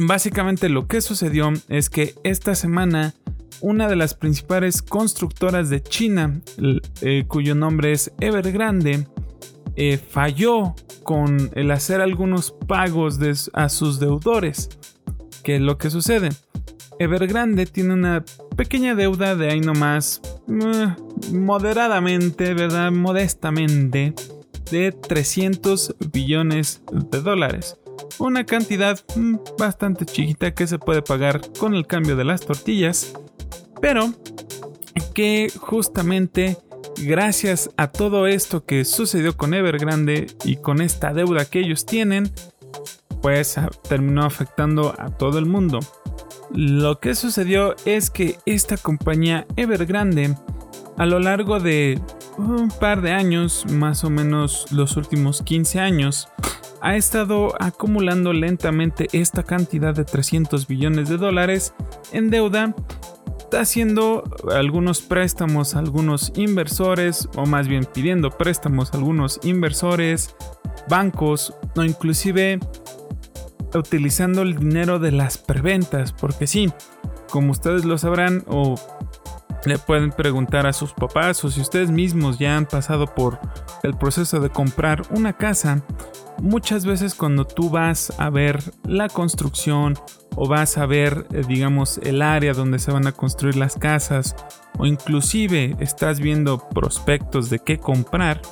Básicamente 0.00 0.68
lo 0.68 0.86
que 0.86 1.00
sucedió 1.00 1.52
es 1.68 1.90
que 1.90 2.14
esta 2.24 2.54
semana 2.54 3.14
una 3.60 3.88
de 3.88 3.96
las 3.96 4.14
principales 4.14 4.82
constructoras 4.82 5.70
de 5.70 5.82
China, 5.82 6.40
eh, 7.00 7.24
cuyo 7.26 7.54
nombre 7.54 7.92
es 7.92 8.12
Evergrande, 8.20 9.06
eh, 9.76 9.98
falló 9.98 10.74
con 11.02 11.50
el 11.54 11.70
hacer 11.70 12.00
algunos 12.00 12.52
pagos 12.66 13.18
a 13.54 13.68
sus 13.68 14.00
deudores. 14.00 14.68
¿Qué 15.42 15.56
es 15.56 15.62
lo 15.62 15.78
que 15.78 15.90
sucede? 15.90 16.28
Evergrande 16.98 17.66
tiene 17.66 17.94
una 17.94 18.24
pequeña 18.56 18.94
deuda 18.94 19.34
de 19.34 19.50
ahí 19.50 19.60
nomás, 19.60 20.20
eh, 20.48 20.94
moderadamente, 21.32 22.54
¿verdad? 22.54 22.92
Modestamente, 22.92 24.14
de 24.74 24.92
300 24.92 25.94
billones 26.12 26.82
de 26.92 27.20
dólares. 27.20 27.78
Una 28.18 28.44
cantidad 28.44 28.98
mm, 29.14 29.36
bastante 29.56 30.04
chiquita 30.04 30.52
que 30.52 30.66
se 30.66 30.78
puede 30.78 31.00
pagar 31.00 31.40
con 31.58 31.74
el 31.74 31.86
cambio 31.86 32.16
de 32.16 32.24
las 32.24 32.40
tortillas, 32.40 33.14
pero 33.80 34.12
que 35.14 35.48
justamente 35.56 36.58
gracias 36.96 37.70
a 37.76 37.88
todo 37.88 38.26
esto 38.26 38.64
que 38.64 38.84
sucedió 38.84 39.36
con 39.36 39.54
Evergrande 39.54 40.26
y 40.44 40.56
con 40.56 40.80
esta 40.80 41.14
deuda 41.14 41.44
que 41.44 41.60
ellos 41.60 41.86
tienen, 41.86 42.32
pues 43.22 43.56
terminó 43.88 44.24
afectando 44.24 44.94
a 44.98 45.10
todo 45.10 45.38
el 45.38 45.46
mundo. 45.46 45.78
Lo 46.52 46.98
que 46.98 47.14
sucedió 47.14 47.76
es 47.84 48.10
que 48.10 48.38
esta 48.44 48.76
compañía 48.76 49.46
Evergrande, 49.56 50.34
a 50.96 51.06
lo 51.06 51.20
largo 51.20 51.60
de 51.60 52.00
un 52.36 52.68
par 52.80 53.02
de 53.02 53.12
años, 53.12 53.66
más 53.70 54.04
o 54.04 54.10
menos 54.10 54.70
los 54.72 54.96
últimos 54.96 55.42
15 55.42 55.80
años, 55.80 56.28
ha 56.80 56.96
estado 56.96 57.54
acumulando 57.60 58.32
lentamente 58.32 59.08
esta 59.12 59.42
cantidad 59.42 59.94
de 59.94 60.04
300 60.04 60.66
billones 60.66 61.08
de 61.08 61.16
dólares 61.16 61.74
en 62.12 62.30
deuda 62.30 62.74
haciendo 63.56 64.24
algunos 64.52 65.00
préstamos 65.00 65.74
a 65.74 65.78
algunos 65.78 66.32
inversores, 66.36 67.28
o 67.36 67.46
más 67.46 67.68
bien 67.68 67.84
pidiendo 67.84 68.30
préstamos 68.30 68.92
a 68.92 68.96
algunos 68.96 69.40
inversores, 69.44 70.34
bancos, 70.88 71.54
o 71.76 71.84
inclusive 71.84 72.58
utilizando 73.74 74.42
el 74.42 74.56
dinero 74.56 74.98
de 74.98 75.12
las 75.12 75.38
preventas, 75.38 76.12
porque 76.12 76.46
sí, 76.46 76.72
como 77.30 77.52
ustedes 77.52 77.84
lo 77.84 77.98
sabrán, 77.98 78.44
o 78.46 78.76
le 79.66 79.78
pueden 79.78 80.10
preguntar 80.10 80.66
a 80.66 80.72
sus 80.72 80.92
papás, 80.92 81.44
o 81.44 81.50
si 81.50 81.60
ustedes 81.60 81.90
mismos 81.90 82.38
ya 82.38 82.56
han 82.56 82.66
pasado 82.66 83.06
por 83.06 83.38
el 83.82 83.96
proceso 83.96 84.40
de 84.40 84.50
comprar 84.50 85.02
una 85.10 85.32
casa, 85.32 85.82
muchas 86.40 86.86
veces 86.86 87.14
cuando 87.14 87.46
tú 87.46 87.70
vas 87.70 88.12
a 88.18 88.30
ver 88.30 88.62
la 88.84 89.08
construcción 89.08 89.94
o 90.36 90.48
vas 90.48 90.78
a 90.78 90.86
ver, 90.86 91.26
eh, 91.32 91.42
digamos, 91.46 91.98
el 91.98 92.22
área 92.22 92.52
donde 92.52 92.78
se 92.78 92.92
van 92.92 93.06
a 93.06 93.12
construir 93.12 93.56
las 93.56 93.76
casas 93.76 94.34
o 94.78 94.86
inclusive 94.86 95.76
estás 95.78 96.20
viendo 96.20 96.68
prospectos 96.68 97.50
de 97.50 97.60
qué 97.60 97.78
comprar, 97.78 98.42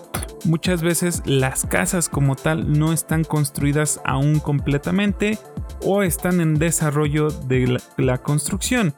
muchas 0.44 0.82
veces 0.82 1.22
las 1.24 1.64
casas 1.66 2.08
como 2.08 2.36
tal 2.36 2.78
no 2.78 2.92
están 2.92 3.24
construidas 3.24 4.00
aún 4.04 4.40
completamente 4.40 5.38
o 5.84 6.02
están 6.02 6.40
en 6.40 6.54
desarrollo 6.54 7.28
de 7.28 7.78
la, 7.96 8.18
construcción. 8.18 8.94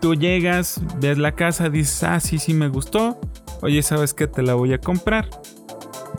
Tú 0.00 0.14
llegas, 0.14 0.80
ves 0.98 1.18
la 1.18 1.32
casa, 1.32 1.68
dices, 1.68 2.02
ah, 2.04 2.20
sí, 2.20 2.38
sí 2.38 2.54
me 2.54 2.68
gustó, 2.68 3.20
oye, 3.62 3.82
¿sabes 3.82 4.14
qué? 4.14 4.26
Te 4.26 4.42
la 4.42 4.54
voy 4.54 4.72
a 4.72 4.80
comprar. 4.80 5.28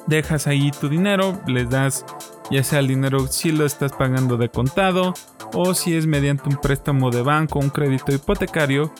Dejas 0.07 0.47
ahí 0.47 0.71
tu 0.71 0.88
dinero, 0.88 1.39
les 1.47 1.69
das 1.69 2.05
ya 2.51 2.63
sea 2.63 2.79
el 2.79 2.88
dinero 2.88 3.27
si 3.27 3.51
lo 3.51 3.65
estás 3.65 3.93
pagando 3.93 4.36
de 4.36 4.49
contado 4.49 5.13
o 5.53 5.73
si 5.73 5.95
es 5.95 6.05
mediante 6.05 6.49
un 6.49 6.57
préstamo 6.57 7.09
de 7.09 7.21
banco, 7.21 7.59
un 7.59 7.69
crédito 7.69 8.13
hipotecario, 8.13 8.93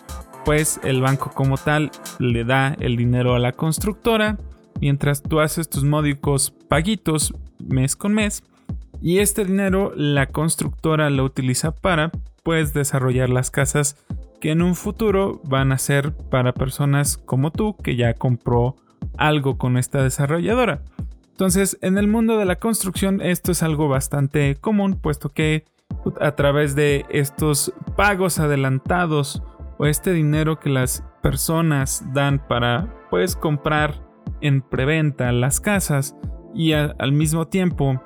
pues 0.46 0.80
el 0.84 1.02
banco 1.02 1.32
como 1.34 1.58
tal 1.58 1.92
le 2.20 2.46
da 2.46 2.76
el 2.80 2.96
dinero 2.96 3.36
a 3.36 3.40
la 3.40 3.52
constructora 3.52 4.38
mientras 4.80 5.22
tú 5.22 5.40
haces 5.40 5.70
tus 5.70 5.84
módicos 5.84 6.52
paguitos 6.68 7.34
mes 7.60 7.96
con 7.96 8.14
mes 8.14 8.44
y 9.02 9.20
este 9.20 9.46
dinero 9.46 9.94
la 9.96 10.28
constructora 10.28 11.10
lo 11.10 11.24
utiliza 11.24 11.72
para 11.72 12.12
pues 12.44 12.74
desarrollar 12.74 13.30
las 13.30 13.52
casas 13.52 13.98
que 14.42 14.52
en 14.52 14.62
un 14.62 14.76
futuro 14.76 15.40
van 15.46 15.72
a 15.72 15.78
ser 15.78 16.14
para 16.14 16.54
personas 16.54 17.16
como 17.16 17.52
tú 17.52 17.78
que 17.78 17.96
ya 17.96 18.16
compró 18.16 18.76
algo 19.18 19.58
con 19.58 19.78
esta 19.78 20.04
desarrolladora. 20.04 20.82
Entonces, 21.30 21.78
en 21.82 21.98
el 21.98 22.08
mundo 22.08 22.38
de 22.38 22.46
la 22.46 22.58
construcción 22.58 23.22
esto 23.22 23.54
es 23.54 23.64
algo 23.64 23.88
bastante 23.88 24.56
común, 24.56 25.00
puesto 25.00 25.30
que 25.30 25.64
a 26.20 26.34
través 26.34 26.76
de 26.76 27.06
estos 27.10 27.74
pagos 27.96 28.40
adelantados 28.40 29.44
o 29.78 29.86
este 29.86 30.12
dinero 30.12 30.60
que 30.60 30.70
las 30.70 31.04
personas 31.22 32.04
dan 32.14 32.46
para 32.48 32.94
pues 33.10 33.36
comprar 33.36 34.02
en 34.42 34.62
preventa 34.62 35.32
las 35.32 35.60
casas 35.60 36.16
y 36.54 36.74
al 36.74 37.12
mismo 37.12 37.48
tiempo 37.48 38.02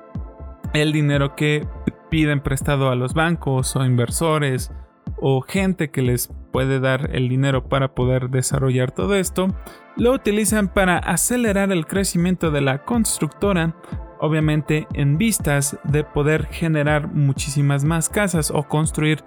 el 0.74 0.92
dinero 0.92 1.34
que 1.34 1.66
piden 2.10 2.42
prestado 2.42 2.90
a 2.90 2.94
los 2.94 3.14
bancos 3.14 3.74
o 3.76 3.84
inversores 3.84 4.70
o 5.18 5.40
gente 5.40 5.90
que 5.90 6.02
les 6.02 6.30
puede 6.52 6.80
dar 6.80 7.10
el 7.12 7.28
dinero 7.28 7.68
para 7.68 7.94
poder 7.94 8.30
desarrollar 8.30 8.90
todo 8.90 9.14
esto, 9.14 9.48
lo 9.96 10.12
utilizan 10.12 10.68
para 10.68 10.98
acelerar 10.98 11.72
el 11.72 11.86
crecimiento 11.86 12.50
de 12.50 12.60
la 12.60 12.84
constructora, 12.84 13.76
obviamente 14.20 14.86
en 14.94 15.18
vistas 15.18 15.78
de 15.84 16.04
poder 16.04 16.46
generar 16.46 17.12
muchísimas 17.12 17.84
más 17.84 18.08
casas 18.08 18.50
o 18.50 18.62
construir 18.62 19.24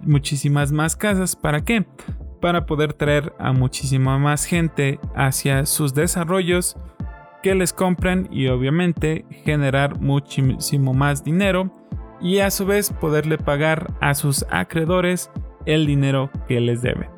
muchísimas 0.00 0.72
más 0.72 0.96
casas. 0.96 1.36
¿Para 1.36 1.64
qué? 1.64 1.86
Para 2.40 2.66
poder 2.66 2.92
traer 2.92 3.32
a 3.38 3.52
muchísima 3.52 4.18
más 4.18 4.44
gente 4.44 4.98
hacia 5.14 5.66
sus 5.66 5.94
desarrollos 5.94 6.76
que 7.42 7.54
les 7.54 7.72
compren 7.72 8.28
y 8.30 8.48
obviamente 8.48 9.24
generar 9.44 10.00
muchísimo 10.00 10.94
más 10.94 11.22
dinero 11.22 11.70
y 12.20 12.38
a 12.38 12.50
su 12.50 12.66
vez 12.66 12.92
poderle 12.92 13.38
pagar 13.38 13.92
a 14.00 14.14
sus 14.14 14.44
acreedores 14.50 15.30
el 15.64 15.86
dinero 15.86 16.30
que 16.48 16.60
les 16.60 16.82
deben. 16.82 17.10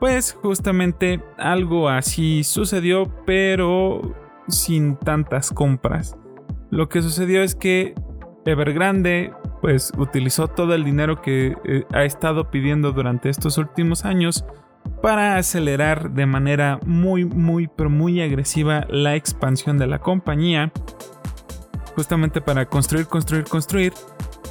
Pues 0.00 0.32
justamente 0.32 1.22
algo 1.38 1.88
así 1.88 2.44
sucedió, 2.44 3.04
pero 3.24 4.14
sin 4.48 4.96
tantas 4.96 5.50
compras. 5.50 6.16
Lo 6.70 6.88
que 6.88 7.02
sucedió 7.02 7.42
es 7.42 7.54
que 7.54 7.94
Evergrande 8.44 9.32
pues 9.62 9.92
utilizó 9.96 10.48
todo 10.48 10.74
el 10.74 10.84
dinero 10.84 11.22
que 11.22 11.56
eh, 11.64 11.84
ha 11.94 12.04
estado 12.04 12.50
pidiendo 12.50 12.92
durante 12.92 13.30
estos 13.30 13.56
últimos 13.56 14.04
años 14.04 14.44
para 15.00 15.36
acelerar 15.36 16.10
de 16.10 16.26
manera 16.26 16.78
muy 16.84 17.24
muy 17.24 17.68
pero 17.68 17.88
muy 17.88 18.20
agresiva 18.20 18.86
la 18.90 19.16
expansión 19.16 19.78
de 19.78 19.86
la 19.86 20.00
compañía 20.00 20.70
justamente 21.94 22.42
para 22.42 22.66
construir 22.66 23.06
construir 23.06 23.44
construir 23.44 23.94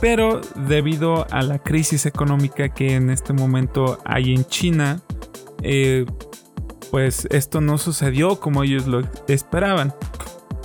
pero 0.01 0.41
debido 0.67 1.27
a 1.31 1.41
la 1.41 1.59
crisis 1.59 2.05
económica 2.05 2.69
que 2.69 2.95
en 2.95 3.09
este 3.09 3.33
momento 3.33 3.99
hay 4.05 4.33
en 4.33 4.45
China, 4.45 5.01
eh, 5.61 6.05
pues 6.91 7.27
esto 7.31 7.61
no 7.61 7.77
sucedió 7.77 8.39
como 8.39 8.63
ellos 8.63 8.87
lo 8.87 9.01
esperaban. 9.27 9.93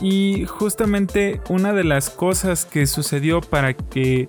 Y 0.01 0.45
justamente 0.47 1.41
una 1.49 1.73
de 1.73 1.85
las 1.85 2.11
cosas 2.11 2.65
que 2.65 2.87
sucedió 2.87 3.41
para 3.41 3.75
que 3.75 4.27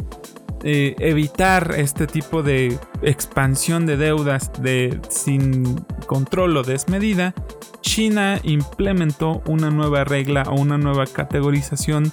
eh, 0.64 0.95
evitar 1.00 1.76
este 1.78 2.06
tipo 2.08 2.43
de 2.43 2.78
expansión 3.02 3.86
de 3.86 3.97
deudas 3.97 4.52
de, 4.62 5.00
sin 5.10 5.76
control 6.08 6.58
o 6.58 6.64
desmedida, 6.64 7.34
China 7.82 8.39
implementó 8.43 9.41
una 9.47 9.70
nueva 9.70 10.04
regla 10.04 10.43
o 10.47 10.60
una 10.60 10.78
nueva 10.78 11.06
categorización 11.06 12.12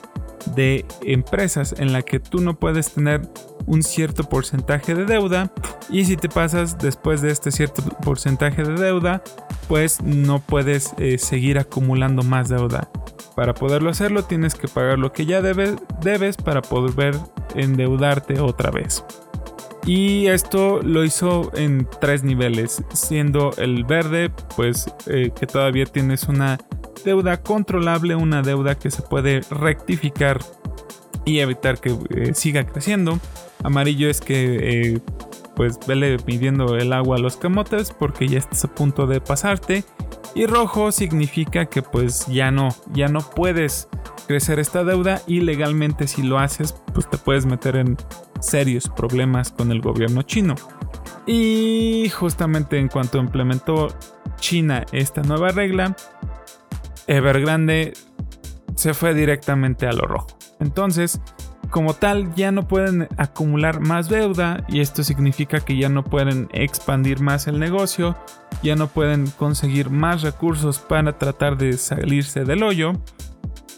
de 0.55 0.84
empresas 1.03 1.74
en 1.78 1.92
la 1.92 2.03
que 2.03 2.20
tú 2.20 2.40
no 2.40 2.59
puedes 2.59 2.92
tener 2.92 3.22
un 3.66 3.82
cierto 3.82 4.24
porcentaje 4.24 4.94
de 4.94 5.05
deuda 5.05 5.53
y 5.90 6.05
si 6.05 6.16
te 6.16 6.28
pasas 6.28 6.78
después 6.78 7.20
de 7.20 7.30
este 7.30 7.51
cierto 7.51 7.82
porcentaje 8.05 8.62
de 8.62 8.74
deuda 8.74 9.22
pues 9.68 10.03
no 10.03 10.38
puedes 10.40 10.94
eh, 10.99 11.18
seguir 11.18 11.59
acumulando 11.59 12.22
más 12.22 12.49
deuda. 12.49 12.88
Para 13.34 13.55
poderlo 13.55 13.90
hacerlo 13.90 14.24
tienes 14.24 14.55
que 14.55 14.68
pagar 14.68 14.99
lo 14.99 15.12
que 15.12 15.26
ya 15.26 15.42
debes, 15.42 15.74
debes 16.01 16.36
para 16.36 16.62
poder 16.62 17.16
endeudarte 17.55 18.40
otra 18.40 18.70
vez 18.70 19.05
y 19.87 20.26
esto 20.26 20.82
lo 20.82 21.05
hizo 21.05 21.53
en 21.55 21.89
tres 22.01 22.24
niveles 22.24 22.82
siendo 22.93 23.53
el 23.57 23.84
verde 23.84 24.32
pues 24.57 24.93
eh, 25.07 25.30
que 25.39 25.47
todavía 25.47 25.87
tienes 25.87 26.24
una 26.24 26.59
deuda 27.05 27.41
controlable, 27.41 28.16
una 28.16 28.43
deuda 28.43 28.76
que 28.76 28.91
se 28.91 29.03
puede 29.03 29.43
rectificar 29.49 30.41
y 31.24 31.39
evitar 31.39 31.78
que 31.78 31.97
eh, 32.11 32.34
siga 32.34 32.66
creciendo. 32.66 33.20
Amarillo 33.62 34.11
es 34.11 34.20
que 34.20 34.95
eh, 34.95 35.01
pues 35.55 35.78
vele 35.87 36.16
midiendo 36.26 36.76
el 36.76 36.93
agua 36.93 37.16
a 37.16 37.20
los 37.20 37.37
camotes 37.37 37.93
porque 37.93 38.26
ya 38.26 38.39
estás 38.39 38.64
a 38.64 38.74
punto 38.74 39.07
de 39.07 39.20
pasarte. 39.20 39.84
Y 40.34 40.47
rojo 40.47 40.93
significa 40.93 41.66
que 41.66 41.82
pues 41.82 42.26
ya 42.26 42.51
no, 42.51 42.68
ya 42.93 43.09
no 43.09 43.20
puedes 43.20 43.89
crecer 44.26 44.59
esta 44.59 44.82
deuda 44.82 45.22
y 45.26 45.41
legalmente 45.41 46.09
si 46.09 46.22
lo 46.22 46.39
haces 46.39 46.74
pues 46.93 47.09
te 47.09 47.16
puedes 47.16 47.47
meter 47.47 47.76
en 47.76 47.97
serios 48.41 48.89
problemas 48.89 49.51
con 49.53 49.72
el 49.72 49.80
gobierno 49.80 50.22
chino. 50.22 50.55
Y 51.26 52.09
justamente 52.11 52.78
en 52.78 52.89
cuanto 52.89 53.18
implementó 53.18 53.89
China 54.39 54.84
esta 54.93 55.22
nueva 55.22 55.51
regla, 55.51 55.97
Evergrande 57.07 57.95
se 58.74 58.95
fue 58.95 59.14
directamente 59.14 59.87
a 59.87 59.93
lo 59.93 60.07
rojo. 60.07 60.28
Entonces, 60.61 61.20
como 61.70 61.95
tal, 61.95 62.34
ya 62.34 62.53
no 62.53 62.68
pueden 62.68 63.09
acumular 63.16 63.80
más 63.80 64.09
deuda 64.09 64.64
y 64.68 64.80
esto 64.80 65.03
significa 65.03 65.61
que 65.61 65.76
ya 65.76 65.89
no 65.89 66.05
pueden 66.05 66.49
expandir 66.53 67.20
más 67.20 67.49
el 67.49 67.59
negocio, 67.59 68.16
ya 68.62 68.76
no 68.76 68.87
pueden 68.87 69.26
conseguir 69.30 69.91
más 69.91 70.22
recursos 70.22 70.78
para 70.78 71.18
tratar 71.18 71.57
de 71.57 71.72
salirse 71.74 72.45
del 72.45 72.62
hoyo. 72.62 72.93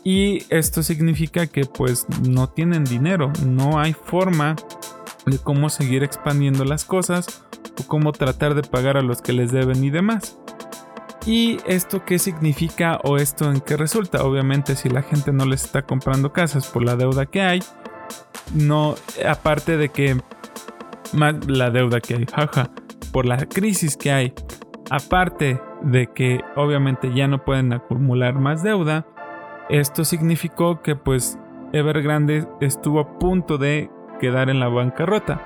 Y 0.04 0.44
esto 0.48 0.82
significa 0.82 1.46
que 1.46 1.64
pues 1.64 2.06
no 2.28 2.48
tienen 2.48 2.84
dinero, 2.84 3.32
no 3.44 3.78
hay 3.78 3.92
forma 3.92 4.56
de 5.26 5.38
cómo 5.38 5.68
seguir 5.68 6.02
expandiendo 6.02 6.64
las 6.64 6.84
cosas 6.84 7.44
o 7.80 7.86
cómo 7.86 8.12
tratar 8.12 8.54
de 8.54 8.62
pagar 8.62 8.96
a 8.96 9.02
los 9.02 9.20
que 9.20 9.32
les 9.32 9.52
deben 9.52 9.82
y 9.84 9.90
demás. 9.90 10.38
¿Y 11.26 11.58
esto 11.66 12.04
qué 12.06 12.18
significa 12.18 13.00
o 13.04 13.18
esto 13.18 13.50
en 13.50 13.60
qué 13.60 13.76
resulta? 13.76 14.24
Obviamente 14.24 14.76
si 14.76 14.88
la 14.88 15.02
gente 15.02 15.32
no 15.32 15.44
les 15.44 15.64
está 15.64 15.82
comprando 15.82 16.32
casas 16.32 16.68
por 16.68 16.82
la 16.82 16.96
deuda 16.96 17.26
que 17.26 17.42
hay, 17.42 17.60
no, 18.54 18.94
aparte 19.26 19.76
de 19.76 19.90
que 19.90 20.16
más 21.12 21.34
la 21.46 21.70
deuda 21.70 22.00
que 22.00 22.14
hay, 22.14 22.26
jaja, 22.26 22.70
por 23.12 23.26
la 23.26 23.46
crisis 23.46 23.96
que 23.96 24.10
hay, 24.10 24.32
aparte 24.90 25.60
de 25.82 26.06
que 26.06 26.40
obviamente 26.56 27.12
ya 27.14 27.28
no 27.28 27.44
pueden 27.44 27.72
acumular 27.72 28.34
más 28.34 28.62
deuda, 28.62 29.06
esto 29.68 30.04
significó 30.04 30.82
que 30.82 30.96
pues 30.96 31.38
Evergrande 31.72 32.46
estuvo 32.60 33.00
a 33.00 33.18
punto 33.18 33.58
de 33.58 33.90
quedar 34.20 34.50
en 34.50 34.60
la 34.60 34.68
bancarrota. 34.68 35.42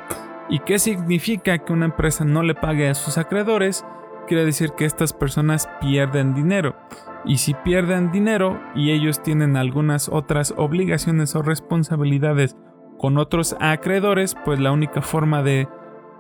¿Y 0.49 0.61
qué 0.61 0.79
significa 0.79 1.59
que 1.59 1.73
una 1.73 1.87
empresa 1.87 2.25
no 2.25 2.43
le 2.43 2.55
pague 2.55 2.89
a 2.89 2.95
sus 2.95 3.19
acreedores? 3.19 3.85
Quiere 4.27 4.45
decir 4.45 4.73
que 4.73 4.85
estas 4.85 5.13
personas 5.13 5.69
pierden 5.81 6.35
dinero. 6.35 6.77
Y 7.25 7.39
si 7.39 7.55
pierden 7.55 8.11
dinero 8.11 8.61
y 8.75 8.91
ellos 8.91 9.23
tienen 9.23 9.57
algunas 9.57 10.09
otras 10.09 10.55
obligaciones 10.57 11.35
o 11.35 11.43
responsabilidades 11.43 12.57
con 12.99 13.19
otros 13.19 13.57
acreedores, 13.61 14.37
pues 14.45 14.61
la 14.61 14.73
única 14.73 15.03
forma 15.03 15.43
de 15.43 15.69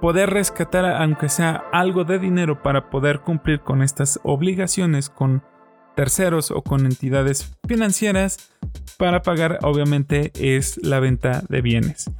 poder 0.00 0.30
rescatar 0.30 0.84
aunque 0.84 1.28
sea 1.28 1.64
algo 1.72 2.04
de 2.04 2.18
dinero 2.18 2.62
para 2.62 2.90
poder 2.90 3.20
cumplir 3.20 3.60
con 3.60 3.82
estas 3.82 4.18
obligaciones 4.24 5.08
con 5.08 5.44
terceros 5.94 6.50
o 6.50 6.62
con 6.62 6.86
entidades 6.86 7.52
financieras 7.66 8.50
para 8.96 9.22
pagar 9.22 9.58
obviamente 9.62 10.32
es 10.34 10.78
la 10.82 11.00
venta 11.00 11.42
de 11.48 11.60
bienes. 11.60 12.10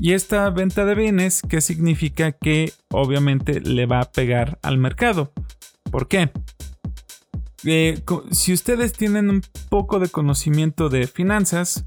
Y 0.00 0.14
esta 0.14 0.48
venta 0.50 0.84
de 0.84 0.94
bienes, 0.94 1.42
¿qué 1.48 1.60
significa 1.60 2.32
que 2.32 2.72
obviamente 2.90 3.60
le 3.60 3.86
va 3.86 4.00
a 4.00 4.10
pegar 4.10 4.58
al 4.62 4.78
mercado? 4.78 5.32
¿Por 5.90 6.08
qué? 6.08 6.30
Eh, 7.64 8.02
si 8.32 8.52
ustedes 8.52 8.92
tienen 8.92 9.30
un 9.30 9.42
poco 9.68 10.00
de 10.00 10.08
conocimiento 10.08 10.88
de 10.88 11.06
finanzas, 11.06 11.84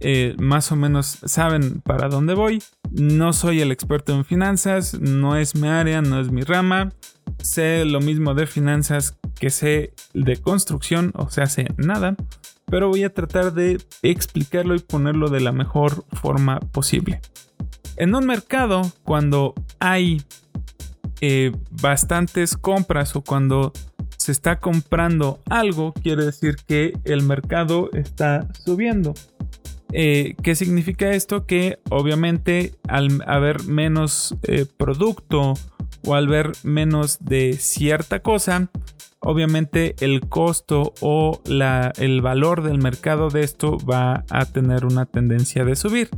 eh, 0.00 0.34
más 0.38 0.70
o 0.72 0.76
menos 0.76 1.18
saben 1.24 1.80
para 1.80 2.08
dónde 2.08 2.34
voy. 2.34 2.62
No 2.90 3.32
soy 3.32 3.60
el 3.60 3.72
experto 3.72 4.14
en 4.14 4.24
finanzas, 4.24 4.94
no 5.00 5.36
es 5.36 5.56
mi 5.56 5.68
área, 5.68 6.02
no 6.02 6.20
es 6.20 6.30
mi 6.30 6.42
rama. 6.42 6.92
Sé 7.42 7.84
lo 7.84 8.00
mismo 8.00 8.34
de 8.34 8.46
finanzas 8.46 9.16
que 9.38 9.50
sé 9.50 9.92
de 10.14 10.36
construcción, 10.36 11.12
o 11.14 11.30
sea, 11.30 11.46
sé 11.46 11.66
nada. 11.76 12.16
Pero 12.66 12.88
voy 12.88 13.04
a 13.04 13.12
tratar 13.12 13.52
de 13.52 13.80
explicarlo 14.02 14.74
y 14.74 14.80
ponerlo 14.80 15.28
de 15.28 15.40
la 15.40 15.52
mejor 15.52 16.04
forma 16.12 16.58
posible. 16.58 17.20
En 17.96 18.14
un 18.14 18.26
mercado, 18.26 18.82
cuando 19.04 19.54
hay 19.78 20.22
eh, 21.20 21.52
bastantes 21.70 22.56
compras 22.56 23.14
o 23.16 23.22
cuando 23.22 23.72
se 24.16 24.32
está 24.32 24.58
comprando 24.58 25.40
algo, 25.48 25.92
quiere 25.92 26.24
decir 26.24 26.56
que 26.66 26.92
el 27.04 27.22
mercado 27.22 27.90
está 27.92 28.48
subiendo. 28.64 29.14
Eh, 29.92 30.34
¿Qué 30.42 30.54
significa 30.54 31.12
esto? 31.12 31.46
Que 31.46 31.78
obviamente 31.90 32.74
al 32.88 33.22
haber 33.26 33.64
menos 33.64 34.34
eh, 34.42 34.66
producto 34.76 35.54
o 36.06 36.14
al 36.14 36.28
ver 36.28 36.52
menos 36.62 37.18
de 37.20 37.54
cierta 37.54 38.20
cosa, 38.20 38.70
obviamente 39.20 39.96
el 40.00 40.20
costo 40.28 40.94
o 41.00 41.42
el 41.44 42.20
valor 42.22 42.62
del 42.62 42.78
mercado 42.78 43.28
de 43.28 43.42
esto 43.42 43.76
va 43.78 44.24
a 44.30 44.46
tener 44.46 44.86
una 44.86 45.04
tendencia 45.04 45.64
de 45.64 45.76
subir. 45.76 46.08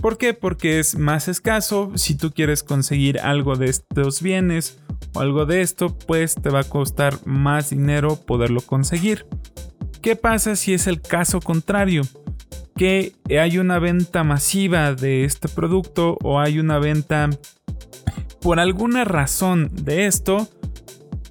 ¿Por 0.00 0.18
qué? 0.18 0.34
Porque 0.34 0.80
es 0.80 0.96
más 0.96 1.28
escaso. 1.28 1.92
Si 1.94 2.16
tú 2.16 2.32
quieres 2.32 2.62
conseguir 2.62 3.20
algo 3.20 3.54
de 3.56 3.66
estos 3.66 4.20
bienes 4.20 4.78
o 5.14 5.20
algo 5.20 5.46
de 5.46 5.60
esto, 5.60 5.96
pues 5.96 6.34
te 6.34 6.50
va 6.50 6.60
a 6.60 6.64
costar 6.64 7.18
más 7.24 7.70
dinero 7.70 8.16
poderlo 8.16 8.62
conseguir. 8.62 9.26
¿Qué 10.00 10.16
pasa 10.16 10.56
si 10.56 10.74
es 10.74 10.88
el 10.88 11.00
caso 11.00 11.40
contrario? 11.40 12.02
Que 12.74 13.12
hay 13.38 13.58
una 13.58 13.78
venta 13.78 14.24
masiva 14.24 14.92
de 14.94 15.24
este 15.24 15.48
producto 15.48 16.18
o 16.22 16.40
hay 16.40 16.58
una 16.58 16.80
venta 16.80 17.30
por 18.42 18.58
alguna 18.58 19.04
razón 19.04 19.70
de 19.72 20.06
esto, 20.06 20.48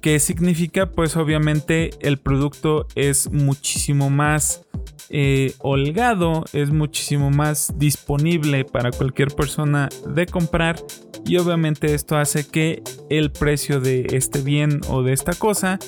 que 0.00 0.18
significa 0.18 0.90
pues 0.90 1.16
obviamente 1.16 1.90
el 2.00 2.18
producto 2.18 2.86
es 2.96 3.30
muchísimo 3.30 4.10
más 4.10 4.64
eh, 5.10 5.54
holgado, 5.58 6.44
es 6.52 6.70
muchísimo 6.70 7.30
más 7.30 7.74
disponible 7.76 8.64
para 8.64 8.90
cualquier 8.90 9.28
persona 9.28 9.90
de 10.06 10.26
comprar 10.26 10.76
y 11.24 11.36
obviamente 11.36 11.94
esto 11.94 12.16
hace 12.16 12.48
que 12.48 12.82
el 13.10 13.30
precio 13.30 13.78
de 13.78 14.06
este 14.12 14.40
bien 14.40 14.80
o 14.88 15.02
de 15.02 15.12
esta 15.12 15.34
cosa 15.34 15.78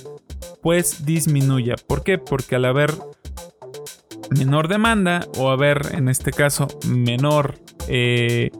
pues 0.62 1.04
disminuya. 1.04 1.74
¿Por 1.86 2.04
qué? 2.04 2.18
Porque 2.18 2.56
al 2.56 2.66
haber 2.66 2.94
menor 4.30 4.68
demanda 4.68 5.26
o 5.38 5.50
haber 5.50 5.94
en 5.94 6.08
este 6.08 6.30
caso 6.30 6.68
menor 6.86 7.56
eh, 7.88 8.50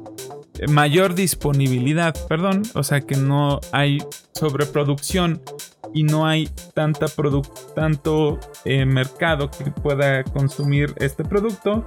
mayor 0.69 1.15
disponibilidad, 1.15 2.15
perdón, 2.29 2.63
o 2.75 2.83
sea 2.83 3.01
que 3.01 3.17
no 3.17 3.61
hay 3.73 3.99
sobreproducción 4.33 5.43
y 5.93 6.03
no 6.03 6.27
hay 6.27 6.49
tanta 6.75 7.07
tanto 7.75 8.39
eh, 8.65 8.85
mercado 8.85 9.51
que 9.51 9.71
pueda 9.71 10.25
consumir 10.25 10.95
este 10.99 11.25
producto, 11.25 11.85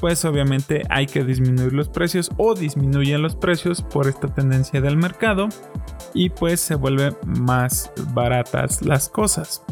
pues 0.00 0.24
obviamente 0.24 0.82
hay 0.90 1.06
que 1.06 1.24
disminuir 1.24 1.72
los 1.72 1.88
precios 1.88 2.30
o 2.36 2.54
disminuyen 2.54 3.22
los 3.22 3.34
precios 3.34 3.82
por 3.82 4.08
esta 4.08 4.28
tendencia 4.28 4.80
del 4.80 4.96
mercado 4.96 5.48
y 6.12 6.30
pues 6.30 6.60
se 6.60 6.74
vuelven 6.74 7.16
más 7.24 7.90
baratas 8.12 8.82
las 8.82 9.08
cosas. 9.08 9.62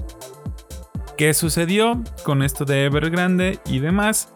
¿Qué 1.17 1.33
sucedió 1.33 2.03
con 2.25 2.43
esto 2.43 2.65
de 2.65 2.87
Evergrande 2.87 3.61
y 3.67 3.79
demás? 3.79 4.35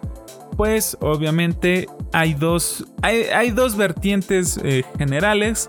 Pues 0.58 0.98
obviamente 1.00 1.86
hay 2.12 2.34
dos, 2.34 2.84
hay, 3.02 3.52
dos 3.52 3.76
vertientes 3.76 4.58
eh, 4.64 4.82
generales, 4.98 5.68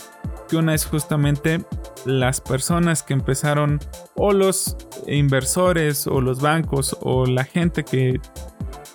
que 0.49 0.57
una 0.57 0.73
es 0.73 0.87
justamente 0.87 1.63
las 2.05 2.41
personas 2.41 3.03
que 3.03 3.13
empezaron 3.13 3.79
o 4.15 4.33
los 4.33 4.77
inversores 5.05 6.07
o 6.07 6.21
los 6.21 6.41
bancos 6.41 6.97
o 7.01 7.27
la 7.27 7.43
gente 7.43 7.85
que 7.85 8.19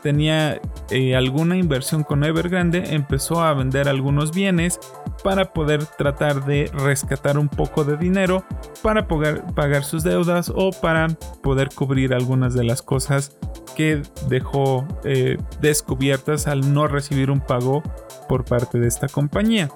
tenía 0.02 0.60
eh, 0.90 1.14
alguna 1.14 1.56
inversión 1.56 2.02
con 2.02 2.24
Evergrande 2.24 2.92
empezó 2.92 3.44
a 3.44 3.54
vender 3.54 3.88
algunos 3.88 4.34
bienes 4.34 4.80
para 5.22 5.52
poder 5.52 5.86
tratar 5.86 6.44
de 6.44 6.72
rescatar 6.74 7.38
un 7.38 7.48
poco 7.48 7.84
de 7.84 7.96
dinero 7.96 8.44
para 8.82 9.06
poder 9.06 9.44
pagar 9.54 9.84
sus 9.84 10.02
deudas 10.02 10.52
o 10.52 10.72
para 10.72 11.06
poder 11.40 11.68
cubrir 11.72 12.14
algunas 12.14 12.52
de 12.52 12.64
las 12.64 12.82
cosas 12.82 13.36
que 13.74 14.02
dejó 14.28 14.86
eh, 15.04 15.36
descubiertas 15.60 16.46
al 16.46 16.72
no 16.72 16.86
recibir 16.86 17.30
un 17.30 17.40
pago 17.40 17.82
por 18.28 18.44
parte 18.44 18.78
de 18.78 18.88
esta 18.88 19.08
compañía. 19.08 19.70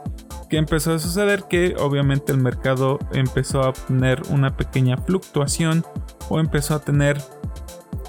¿Qué 0.49 0.57
empezó 0.57 0.95
a 0.95 0.99
suceder? 0.99 1.45
Que 1.45 1.75
obviamente 1.79 2.33
el 2.33 2.39
mercado 2.39 2.99
empezó 3.13 3.63
a 3.63 3.73
tener 3.73 4.23
una 4.31 4.57
pequeña 4.57 4.97
fluctuación 4.97 5.85
o 6.31 6.41
empezó 6.41 6.75
a 6.75 6.81
tener 6.81 7.19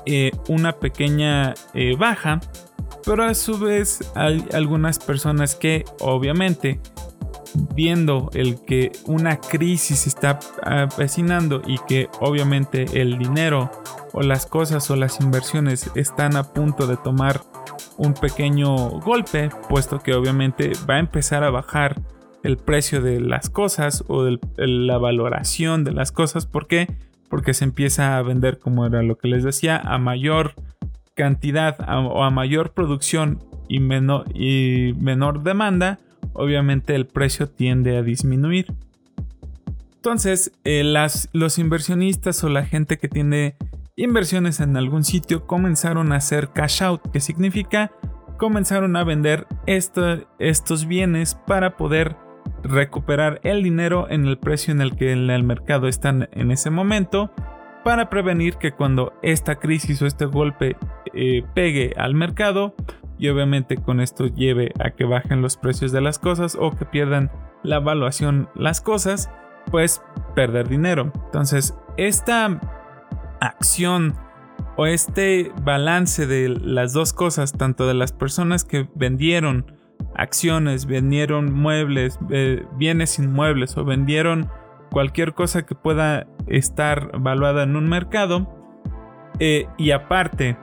eh, 0.06 0.32
una 0.48 0.80
pequeña 0.80 1.54
eh, 1.74 1.96
baja, 1.98 2.40
pero 3.06 3.24
a 3.24 3.34
su 3.34 3.60
vez 3.60 4.00
hay 4.16 4.46
algunas 4.54 5.00
personas 5.00 5.56
que 5.56 5.84
obviamente 6.00 6.80
viendo 7.74 8.30
el 8.34 8.64
que 8.64 8.92
una 9.06 9.40
crisis 9.40 10.08
está 10.08 10.40
avecinando 10.64 11.62
y 11.66 11.78
que 11.88 12.10
obviamente 12.20 13.02
el 13.02 13.18
dinero 13.18 13.72
o 14.14 14.22
las 14.22 14.46
cosas 14.46 14.90
o 14.90 14.96
las 14.96 15.20
inversiones 15.22 15.90
están 15.96 16.36
a 16.36 16.44
punto 16.44 16.88
de 16.88 16.98
tomar 16.98 17.42
un 17.98 18.14
pequeño 18.14 18.90
golpe, 19.02 19.50
puesto 19.68 20.00
que 20.00 20.14
obviamente 20.14 20.72
va 20.90 20.96
a 20.96 21.00
empezar 21.00 21.44
a 21.44 21.50
bajar 21.50 22.02
el 22.44 22.58
precio 22.58 23.02
de 23.02 23.20
las 23.20 23.50
cosas 23.50 24.04
o 24.08 24.26
la 24.58 24.98
valoración 24.98 25.84
de 25.84 25.92
las 25.92 26.12
cosas. 26.12 26.46
¿Por 26.46 26.68
qué? 26.68 26.88
Porque 27.30 27.54
se 27.54 27.66
empieza 27.66 28.18
a 28.18 28.22
vender, 28.22 28.60
como 28.60 28.86
era 28.86 29.04
lo 29.04 29.18
que 29.18 29.28
les 29.28 29.44
decía, 29.44 29.78
a 29.78 29.98
mayor 29.98 30.54
cantidad 31.16 31.78
o 31.88 32.24
a 32.24 32.32
mayor 32.32 32.72
producción 32.72 33.44
y 33.68 33.80
menor, 33.80 34.26
y 34.34 34.94
menor 35.00 35.44
demanda, 35.44 36.00
obviamente 36.34 36.96
el 36.96 37.06
precio 37.06 37.48
tiende 37.48 37.98
a 37.98 38.04
disminuir. 38.04 38.74
Entonces, 39.96 40.52
eh, 40.64 40.84
las, 40.84 41.30
los 41.34 41.60
inversionistas 41.60 42.44
o 42.44 42.50
la 42.50 42.66
gente 42.66 42.98
que 42.98 43.10
tiene 43.10 43.56
inversiones 43.96 44.62
en 44.62 44.78
algún 44.78 45.04
sitio 45.04 45.46
comenzaron 45.46 46.14
a 46.14 46.18
hacer 46.18 46.52
cash 46.54 46.84
out, 46.84 47.02
que 47.12 47.20
significa 47.20 47.92
comenzaron 48.38 48.96
a 48.96 49.04
vender 49.04 49.46
estos 49.68 50.88
bienes 50.88 51.36
para 51.36 51.76
poder 51.76 52.16
recuperar 52.64 53.42
el 53.44 53.62
dinero 53.62 54.08
en 54.10 54.26
el 54.26 54.38
precio 54.38 54.74
en 54.74 54.82
el 54.82 54.96
que 54.96 55.12
en 55.12 55.30
el 55.30 55.44
mercado 55.44 55.88
están 55.88 56.30
en 56.32 56.52
ese 56.52 56.70
momento 56.70 57.32
para 57.84 58.10
prevenir 58.10 58.56
que 58.56 58.72
cuando 58.72 59.14
esta 59.22 59.56
crisis 59.56 60.02
o 60.02 60.06
este 60.06 60.26
golpe 60.26 60.78
eh, 61.14 61.44
pegue 61.54 61.94
al 61.98 62.16
mercado 62.16 62.74
y 63.20 63.28
obviamente 63.28 63.78
con 63.78 64.00
esto 64.00 64.28
lleve 64.28 64.72
a 64.80 64.92
que 64.92 65.04
bajen 65.04 65.42
los 65.42 65.58
precios 65.58 65.92
de 65.92 66.02
las 66.02 66.18
cosas 66.18 66.58
o 66.60 66.72
que 66.72 66.86
pierdan 66.86 67.30
la 67.64 67.76
evaluación 67.76 68.50
las 68.56 68.80
cosas, 68.80 69.30
pues 69.70 70.02
perder 70.36 70.70
dinero. 70.70 71.12
Entonces, 71.26 71.78
esta 71.98 72.60
acción 73.42 74.16
o 74.78 74.86
este 74.86 75.52
balance 75.64 76.26
de 76.26 76.48
las 76.48 76.94
dos 76.94 77.12
cosas, 77.12 77.52
tanto 77.52 77.86
de 77.88 77.94
las 77.94 78.14
personas 78.14 78.64
que 78.64 78.90
vendieron 78.96 79.76
acciones, 80.16 80.86
vendieron 80.86 81.54
muebles, 81.54 82.18
eh, 82.30 82.66
bienes 82.78 83.20
inmuebles 83.20 83.78
o 83.78 83.84
vendieron 83.84 84.50
cualquier 84.92 85.34
cosa 85.34 85.66
que 85.66 85.76
pueda 85.76 86.28
estar 86.48 87.20
valuada 87.20 87.64
en 87.64 87.76
un 87.76 87.90
mercado. 87.90 88.48
Eh, 89.40 89.68
y 89.78 89.92
aparte, 89.92 90.58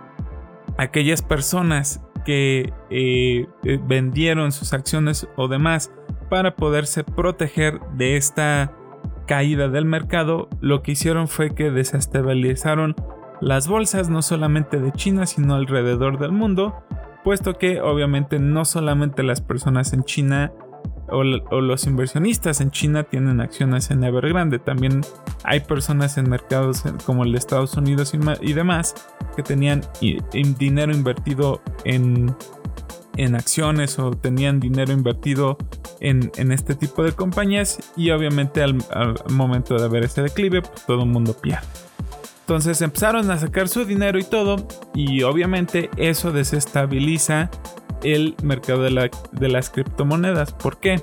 aquellas 0.78 1.20
personas 1.20 2.05
que 2.26 2.72
eh, 2.90 3.46
vendieron 3.86 4.50
sus 4.50 4.72
acciones 4.72 5.28
o 5.36 5.46
demás 5.46 5.92
para 6.28 6.56
poderse 6.56 7.04
proteger 7.04 7.80
de 7.96 8.16
esta 8.16 8.72
caída 9.28 9.68
del 9.68 9.84
mercado, 9.84 10.48
lo 10.60 10.82
que 10.82 10.92
hicieron 10.92 11.28
fue 11.28 11.54
que 11.54 11.70
desestabilizaron 11.70 12.96
las 13.40 13.68
bolsas 13.68 14.10
no 14.10 14.22
solamente 14.22 14.80
de 14.80 14.90
China, 14.90 15.24
sino 15.26 15.54
alrededor 15.54 16.18
del 16.18 16.32
mundo, 16.32 16.82
puesto 17.22 17.58
que 17.58 17.80
obviamente 17.80 18.40
no 18.40 18.64
solamente 18.64 19.22
las 19.22 19.40
personas 19.40 19.92
en 19.92 20.02
China 20.02 20.52
o, 21.08 21.22
los 21.24 21.86
inversionistas 21.86 22.60
en 22.60 22.70
China 22.70 23.04
tienen 23.04 23.40
acciones 23.40 23.90
en 23.90 24.02
Evergrande, 24.04 24.58
también 24.58 25.02
hay 25.44 25.60
personas 25.60 26.18
en 26.18 26.28
mercados 26.28 26.82
como 27.04 27.24
el 27.24 27.32
de 27.32 27.38
Estados 27.38 27.76
Unidos 27.76 28.12
y, 28.40 28.52
demás 28.52 28.94
que 29.36 29.42
tenían 29.42 29.82
dinero 30.58 30.92
invertido 30.92 31.60
en, 31.84 32.34
en 33.16 33.34
acciones 33.34 33.98
o 33.98 34.10
tenían 34.10 34.60
dinero 34.60 34.92
invertido 34.92 35.58
en, 36.00 36.52
este 36.52 36.74
tipo 36.74 37.02
de 37.02 37.12
compañías 37.12 37.78
y 37.96 38.10
obviamente 38.10 38.62
al, 38.62 38.76
momento 39.30 39.76
de 39.76 39.84
haber 39.84 40.04
ese 40.04 40.22
declive 40.22 40.62
pues 40.62 40.86
todo 40.86 41.02
el 41.02 41.08
mundo 41.08 41.34
pierde. 41.34 41.66
Entonces 42.40 42.80
empezaron 42.80 43.30
a 43.30 43.38
sacar 43.38 43.68
su 43.68 43.84
dinero 43.84 44.18
y 44.18 44.24
todo 44.24 44.68
y 44.94 45.22
obviamente 45.22 45.90
eso 45.96 46.30
desestabiliza 46.30 47.50
el 48.14 48.34
mercado 48.42 48.82
de, 48.82 49.48
las 49.48 49.70
criptomonedas. 49.70 50.52
¿Por 50.52 50.78
qué? 50.78 51.02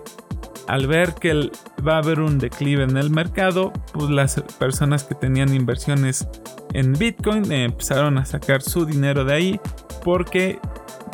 Al 0.67 0.87
ver 0.87 1.13
que 1.15 1.51
va 1.85 1.95
a 1.95 1.97
haber 1.97 2.21
un 2.21 2.39
declive 2.39 2.83
en 2.83 2.97
el 2.97 3.09
mercado, 3.09 3.73
pues 3.91 4.09
las 4.09 4.41
personas 4.57 5.03
que 5.03 5.15
tenían 5.15 5.53
inversiones 5.53 6.27
en 6.73 6.93
Bitcoin 6.93 7.51
empezaron 7.51 8.17
a 8.17 8.25
sacar 8.25 8.61
su 8.61 8.85
dinero 8.85 9.25
de 9.25 9.33
ahí 9.33 9.59
porque 10.03 10.59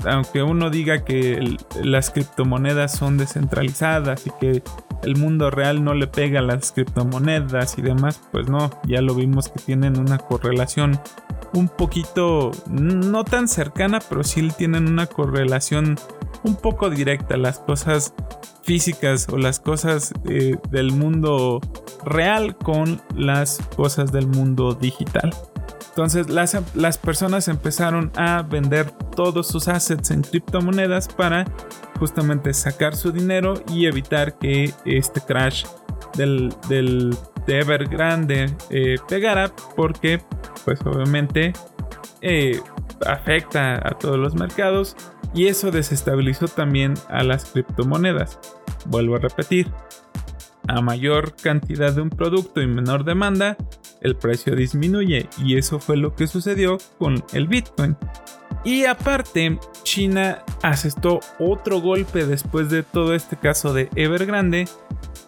aunque 0.06 0.44
uno 0.44 0.70
diga 0.70 1.04
que 1.04 1.58
las 1.84 2.12
criptomonedas 2.12 2.96
son 2.96 3.18
descentralizadas 3.18 4.26
y 4.28 4.32
que 4.40 4.64
el 5.04 5.16
mundo 5.18 5.50
real 5.50 5.84
no 5.84 5.94
le 5.94 6.08
pega 6.08 6.42
las 6.42 6.72
criptomonedas 6.72 7.78
y 7.78 7.82
demás, 7.82 8.22
pues 8.32 8.50
no, 8.50 8.70
ya 8.88 9.02
lo 9.02 9.16
vimos 9.16 9.50
que 9.50 9.60
tienen 9.60 9.98
una 9.98 10.18
correlación 10.18 11.00
un 11.54 11.68
poquito, 11.68 12.52
no 12.70 13.24
tan 13.24 13.48
cercana, 13.48 14.00
pero 14.08 14.24
sí 14.24 14.50
tienen 14.58 14.88
una 14.88 15.08
correlación 15.08 15.98
un 16.44 16.56
poco 16.56 16.90
directa. 16.90 17.38
Las 17.38 17.60
cosas 17.60 18.14
físicas 18.64 19.28
o 19.30 19.38
las 19.38 19.60
cosas 19.60 20.14
eh, 20.28 20.58
del 20.70 20.92
mundo 20.92 21.60
real 22.06 22.56
con 22.56 23.02
las 23.16 23.60
cosas 23.76 24.12
del 24.12 24.28
mundo 24.28 24.74
digital. 24.74 25.34
Entonces 25.90 26.30
las, 26.30 26.58
las 26.76 26.98
personas 26.98 27.48
empezaron 27.48 28.12
a 28.16 28.42
vender 28.42 28.92
todos 29.16 29.48
sus 29.48 29.68
assets 29.68 30.12
en 30.12 30.22
criptomonedas 30.22 31.08
para 31.08 31.46
justamente 32.00 32.54
sacar 32.54 32.96
su 32.96 33.12
dinero 33.12 33.56
y 33.74 33.86
evitar 33.86 34.38
que 34.38 34.74
este 34.86 35.22
crash 35.22 35.66
del, 36.16 36.54
del 36.68 37.16
de 37.46 37.60
Evergrande 37.60 38.56
eh, 38.70 38.98
pegara 39.08 39.52
porque 39.76 40.22
pues 40.66 40.80
obviamente 40.86 41.54
eh, 42.22 42.60
afecta 43.06 43.76
a 43.76 43.98
todos 43.98 44.18
los 44.18 44.36
mercados 44.36 44.96
y 45.34 45.48
eso 45.48 45.72
desestabilizó 45.72 46.48
también 46.48 46.94
a 47.08 47.24
las 47.24 47.46
criptomonedas. 47.46 48.40
Vuelvo 48.86 49.16
a 49.16 49.20
repetir, 49.20 49.72
a 50.68 50.82
mayor 50.82 51.36
cantidad 51.36 51.94
de 51.94 52.02
un 52.02 52.10
producto 52.10 52.62
y 52.62 52.68
menor 52.68 53.04
demanda, 53.04 53.58
el 54.02 54.16
precio 54.16 54.56
disminuye 54.56 55.30
y 55.44 55.58
eso 55.58 55.80
fue 55.80 55.98
lo 55.98 56.16
que 56.16 56.28
sucedió 56.28 56.78
con 56.98 57.24
el 57.34 57.48
Bitcoin. 57.48 57.98
Y 58.64 58.86
aparte, 58.86 59.58
China 59.84 60.44
asestó 60.64 61.22
otro 61.40 61.80
golpe 61.80 62.26
después 62.26 62.70
de 62.70 62.84
todo 62.84 63.14
este 63.14 63.38
caso 63.38 63.74
de 63.74 63.90
Evergrande 63.96 64.68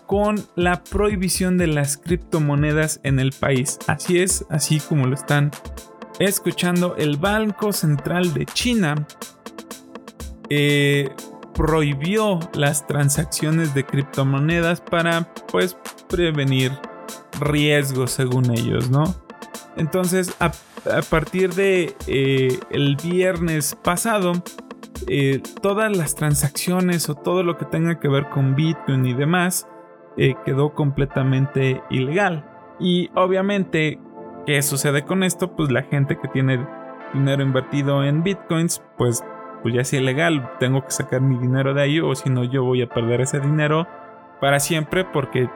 con 0.05 0.35
la 0.55 0.83
prohibición 0.83 1.57
de 1.57 1.67
las 1.67 1.95
criptomonedas 1.95 2.99
en 3.03 3.19
el 3.19 3.31
país. 3.31 3.79
Así 3.87 4.19
es, 4.19 4.45
así 4.49 4.79
como 4.81 5.07
lo 5.07 5.15
están 5.15 5.51
escuchando, 6.19 6.95
el 6.97 7.15
Banco 7.15 7.71
Central 7.71 8.33
de 8.33 8.45
China 8.45 9.07
eh, 10.49 11.09
prohibió 11.53 12.39
las 12.53 12.85
transacciones 12.85 13.73
de 13.73 13.85
criptomonedas 13.85 14.81
para 14.81 15.33
pues 15.47 15.77
prevenir 16.09 16.73
riesgos 17.39 18.11
según 18.11 18.51
ellos, 18.51 18.89
¿no? 18.89 19.03
Entonces, 19.77 20.35
a, 20.39 20.51
partir 21.09 21.53
de 21.53 21.95
eh, 22.07 22.59
el 22.71 22.97
viernes 22.97 23.75
pasado, 23.75 24.33
eh, 25.07 25.41
todas 25.61 25.95
las 25.95 26.15
transacciones 26.15 27.09
o 27.09 27.15
todo 27.15 27.43
lo 27.43 27.57
que 27.57 27.65
tenga 27.65 27.99
que 27.99 28.07
ver 28.07 28.29
con 28.29 28.55
Bitcoin 28.55 29.05
y 29.05 29.13
demás 29.13 29.67
eh, 30.17 30.35
quedó 30.45 30.73
completamente 30.73 31.81
ilegal. 31.89 32.45
Y 32.79 33.09
obviamente, 33.15 33.99
¿qué 34.45 34.61
sucede 34.61 35.03
con 35.03 35.23
esto? 35.23 35.55
Pues 35.55 35.71
la 35.71 35.83
gente 35.83 36.17
que 36.19 36.27
tiene 36.27 36.65
dinero 37.13 37.43
invertido 37.43 38.03
en 38.03 38.23
Bitcoins, 38.23 38.81
pues, 38.97 39.23
pues 39.61 39.73
ya 39.73 39.81
es 39.81 39.93
ilegal, 39.93 40.51
tengo 40.59 40.83
que 40.83 40.91
sacar 40.91 41.21
mi 41.21 41.37
dinero 41.37 41.73
de 41.73 41.81
ahí 41.81 41.99
o 41.99 42.13
si 42.15 42.29
no 42.29 42.43
yo 42.43 42.63
voy 42.63 42.81
a 42.81 42.89
perder 42.89 43.21
ese 43.21 43.39
dinero 43.39 43.87
para 44.41 44.59
siempre 44.59 45.05
porque 45.05 45.49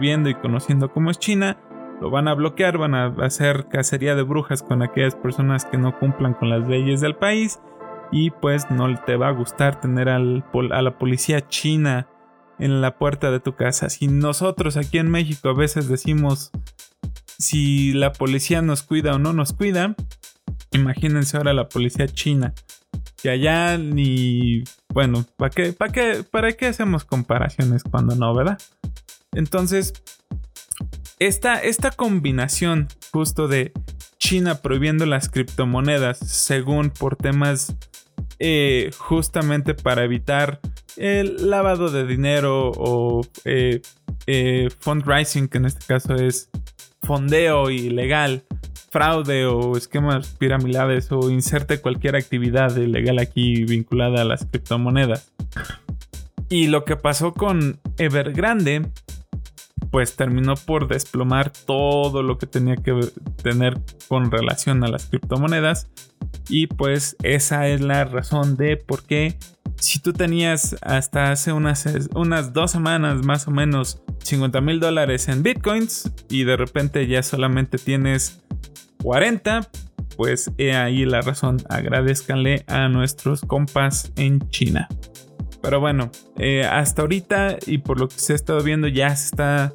viendo 0.00 0.30
y 0.30 0.34
conociendo 0.34 0.90
cómo 0.90 1.10
es 1.10 1.18
China, 1.18 1.58
lo 2.00 2.10
van 2.10 2.26
a 2.26 2.34
bloquear, 2.34 2.78
van 2.78 2.94
a 2.94 3.14
hacer 3.22 3.68
cacería 3.68 4.16
de 4.16 4.22
brujas 4.22 4.62
con 4.62 4.82
aquellas 4.82 5.14
personas 5.14 5.66
que 5.66 5.76
no 5.76 5.98
cumplan 5.98 6.34
con 6.34 6.48
las 6.48 6.66
leyes 6.66 7.00
del 7.02 7.14
país 7.14 7.60
y 8.10 8.30
pues 8.30 8.70
no 8.70 8.92
te 9.04 9.16
va 9.16 9.28
a 9.28 9.32
gustar 9.32 9.80
tener 9.80 10.08
a 10.08 10.18
la 10.18 10.98
policía 10.98 11.46
china 11.48 12.08
en 12.58 12.80
la 12.80 12.96
puerta 12.96 13.30
de 13.30 13.40
tu 13.40 13.56
casa. 13.56 13.90
Si 13.90 14.08
nosotros 14.08 14.76
aquí 14.78 14.98
en 14.98 15.10
México 15.10 15.50
a 15.50 15.54
veces 15.54 15.88
decimos 15.88 16.50
si 17.38 17.92
la 17.92 18.12
policía 18.12 18.62
nos 18.62 18.82
cuida 18.82 19.14
o 19.14 19.18
no 19.18 19.34
nos 19.34 19.52
cuida, 19.52 19.96
imagínense 20.72 21.36
ahora 21.36 21.52
la 21.52 21.68
policía 21.68 22.06
china. 22.08 22.54
Que 23.24 23.30
allá 23.30 23.78
ni... 23.78 24.64
Bueno, 24.92 25.24
¿para 25.38 25.48
qué, 25.48 25.72
para 25.72 25.90
qué, 25.90 26.24
¿para 26.30 26.52
qué 26.52 26.66
hacemos 26.66 27.06
comparaciones 27.06 27.82
cuando 27.82 28.14
no, 28.14 28.34
verdad? 28.34 28.60
Entonces, 29.32 29.94
esta, 31.18 31.54
esta 31.62 31.90
combinación 31.90 32.86
justo 33.12 33.48
de 33.48 33.72
China 34.18 34.56
prohibiendo 34.56 35.06
las 35.06 35.30
criptomonedas 35.30 36.18
según 36.18 36.90
por 36.90 37.16
temas 37.16 37.74
eh, 38.40 38.90
justamente 38.98 39.72
para 39.72 40.04
evitar 40.04 40.60
el 40.98 41.48
lavado 41.48 41.90
de 41.90 42.06
dinero 42.06 42.72
o 42.76 43.22
eh, 43.46 43.80
eh, 44.26 44.68
fundraising, 44.80 45.48
que 45.48 45.56
en 45.56 45.64
este 45.64 45.86
caso 45.86 46.14
es 46.14 46.50
fondeo 47.02 47.70
ilegal, 47.70 48.44
fraude 48.94 49.44
o 49.44 49.76
esquemas 49.76 50.28
piramidales 50.38 51.10
o 51.10 51.28
inserte 51.28 51.80
cualquier 51.80 52.14
actividad 52.14 52.76
ilegal 52.76 53.18
aquí 53.18 53.64
vinculada 53.64 54.22
a 54.22 54.24
las 54.24 54.46
criptomonedas. 54.46 55.32
Y 56.48 56.68
lo 56.68 56.84
que 56.84 56.94
pasó 56.94 57.34
con 57.34 57.80
Evergrande, 57.98 58.88
pues 59.90 60.14
terminó 60.14 60.54
por 60.54 60.86
desplomar 60.86 61.50
todo 61.50 62.22
lo 62.22 62.38
que 62.38 62.46
tenía 62.46 62.76
que 62.76 62.96
tener 63.42 63.80
con 64.06 64.30
relación 64.30 64.84
a 64.84 64.88
las 64.88 65.06
criptomonedas. 65.06 65.90
Y 66.48 66.68
pues 66.68 67.16
esa 67.24 67.66
es 67.66 67.80
la 67.80 68.04
razón 68.04 68.56
de 68.56 68.76
por 68.76 69.02
qué 69.02 69.36
si 69.76 69.98
tú 69.98 70.12
tenías 70.12 70.76
hasta 70.82 71.32
hace 71.32 71.52
unas, 71.52 71.84
unas 72.14 72.52
dos 72.52 72.70
semanas 72.70 73.24
más 73.24 73.48
o 73.48 73.50
menos 73.50 74.00
50 74.22 74.60
mil 74.60 74.78
dólares 74.78 75.28
en 75.28 75.42
bitcoins 75.42 76.12
y 76.30 76.44
de 76.44 76.56
repente 76.56 77.06
ya 77.06 77.22
solamente 77.22 77.76
tienes 77.78 78.43
40, 79.04 79.68
pues 80.16 80.50
he 80.56 80.74
ahí 80.74 81.04
la 81.04 81.20
razón. 81.20 81.58
Agradezcanle 81.68 82.64
a 82.66 82.88
nuestros 82.88 83.42
compas 83.42 84.10
en 84.16 84.40
China. 84.48 84.88
Pero 85.60 85.78
bueno, 85.78 86.10
eh, 86.38 86.64
hasta 86.64 87.02
ahorita 87.02 87.58
y 87.66 87.78
por 87.78 88.00
lo 88.00 88.08
que 88.08 88.18
se 88.18 88.32
ha 88.32 88.36
estado 88.36 88.62
viendo 88.62 88.88
ya 88.88 89.14
se 89.14 89.26
está 89.26 89.74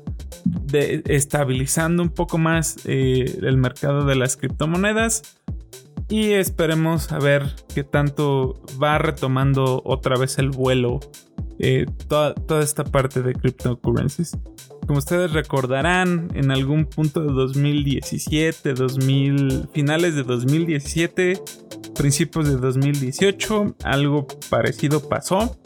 estabilizando 1.06 2.02
un 2.02 2.10
poco 2.10 2.40
más 2.40 2.78
eh, 2.86 3.40
el 3.44 3.58
mercado 3.58 4.04
de 4.06 4.16
las 4.16 4.36
criptomonedas. 4.36 5.38
Y 6.10 6.32
esperemos 6.32 7.12
a 7.12 7.20
ver 7.20 7.44
qué 7.76 7.84
tanto 7.84 8.64
va 8.82 8.98
retomando 8.98 9.84
otra 9.86 10.18
vez 10.18 10.40
el 10.40 10.50
vuelo 10.50 11.00
eh, 11.60 11.86
toda, 12.08 12.34
toda, 12.34 12.64
esta 12.64 12.84
parte 12.84 13.22
de 13.22 13.36
cryptocurrencies. 13.36 14.36
Como 14.90 14.98
ustedes 14.98 15.34
recordarán, 15.34 16.32
en 16.34 16.50
algún 16.50 16.86
punto 16.86 17.22
de 17.22 17.32
2017, 17.32 18.74
2000, 18.74 19.70
finales 19.72 20.16
de 20.16 20.24
2017, 20.24 21.40
principios 21.94 22.48
de 22.48 22.56
2018, 22.56 23.76
algo 23.84 24.26
parecido 24.50 25.08
pasó. 25.08 25.60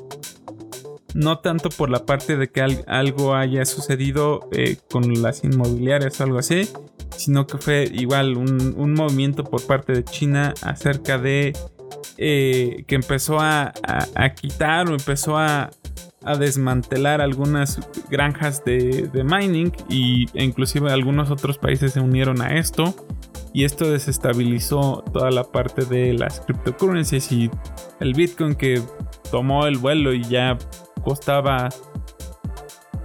No 1.13 1.39
tanto 1.39 1.69
por 1.69 1.89
la 1.89 2.05
parte 2.05 2.36
de 2.36 2.49
que 2.49 2.84
algo 2.86 3.34
haya 3.34 3.63
sucedido 3.63 4.49
eh, 4.51 4.76
con 4.91 5.21
las 5.21 5.45
inmobiliarias 5.45 6.19
o 6.19 6.26
algo 6.26 6.39
así, 6.39 6.67
sino 7.15 7.47
que 7.47 7.59
fue 7.59 7.89
igual 7.93 8.36
un, 8.36 8.93
movimiento 8.93 9.45
por 9.45 9.65
parte 9.65 9.93
de 9.93 10.03
China 10.03 10.53
acerca 10.63 11.17
de 11.17 11.53
eh, 12.17 12.84
que 12.88 12.95
empezó 12.95 13.39
a, 13.39 13.71
quitar 14.36 14.89
o 14.89 14.91
empezó 14.91 15.38
a, 15.38 15.69
desmantelar 16.38 17.21
algunas 17.21 17.80
granjas 18.09 18.63
de, 18.63 19.09
mining 19.24 19.71
y, 19.89 20.26
e 20.34 20.43
inclusive 20.43 20.91
algunos 20.91 21.30
otros 21.30 21.57
países 21.57 21.93
se 21.93 21.99
unieron 21.99 22.41
a 22.41 22.57
esto 22.57 22.95
y 23.53 23.65
esto 23.65 23.91
desestabilizó 23.91 25.03
toda 25.13 25.30
la 25.30 25.43
parte 25.43 25.86
de 25.86 26.13
las 26.13 26.41
cryptocurrencies 26.41 27.32
y 27.32 27.51
el 27.99 28.13
Bitcoin 28.13 28.55
que 28.55 28.82
tomó 29.32 29.67
el 29.67 29.78
vuelo 29.78 30.13
y 30.13 30.24
ya 30.24 30.57
costaba 31.03 31.69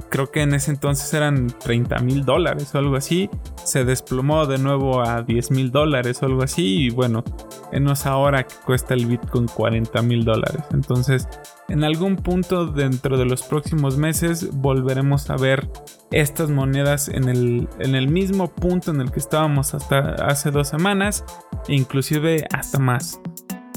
creo 0.08 0.30
que 0.30 0.42
en 0.42 0.54
ese 0.54 0.70
entonces 0.70 1.12
eran 1.12 1.48
30 1.48 1.98
mil 1.98 2.24
dólares 2.24 2.74
o 2.74 2.78
algo 2.78 2.96
así. 2.96 3.28
Se 3.68 3.84
desplomó 3.84 4.46
de 4.46 4.56
nuevo 4.56 5.02
a 5.02 5.20
10 5.22 5.50
mil 5.50 5.70
dólares 5.70 6.22
o 6.22 6.26
algo 6.26 6.42
así. 6.42 6.86
Y 6.86 6.90
bueno, 6.90 7.22
es 7.70 8.06
ahora 8.06 8.44
que 8.44 8.54
cuesta 8.64 8.94
el 8.94 9.04
Bitcoin 9.04 9.46
40 9.46 10.00
mil 10.00 10.24
dólares. 10.24 10.62
Entonces, 10.72 11.28
en 11.68 11.84
algún 11.84 12.16
punto 12.16 12.66
dentro 12.66 13.18
de 13.18 13.26
los 13.26 13.42
próximos 13.42 13.98
meses 13.98 14.56
volveremos 14.56 15.28
a 15.28 15.36
ver 15.36 15.70
estas 16.10 16.48
monedas 16.48 17.08
en 17.08 17.28
el, 17.28 17.68
en 17.78 17.94
el 17.94 18.08
mismo 18.08 18.48
punto 18.48 18.90
en 18.90 19.02
el 19.02 19.10
que 19.10 19.20
estábamos 19.20 19.74
hasta 19.74 20.14
hace 20.14 20.50
dos 20.50 20.68
semanas. 20.68 21.24
Inclusive 21.68 22.46
hasta 22.50 22.78
más. 22.78 23.20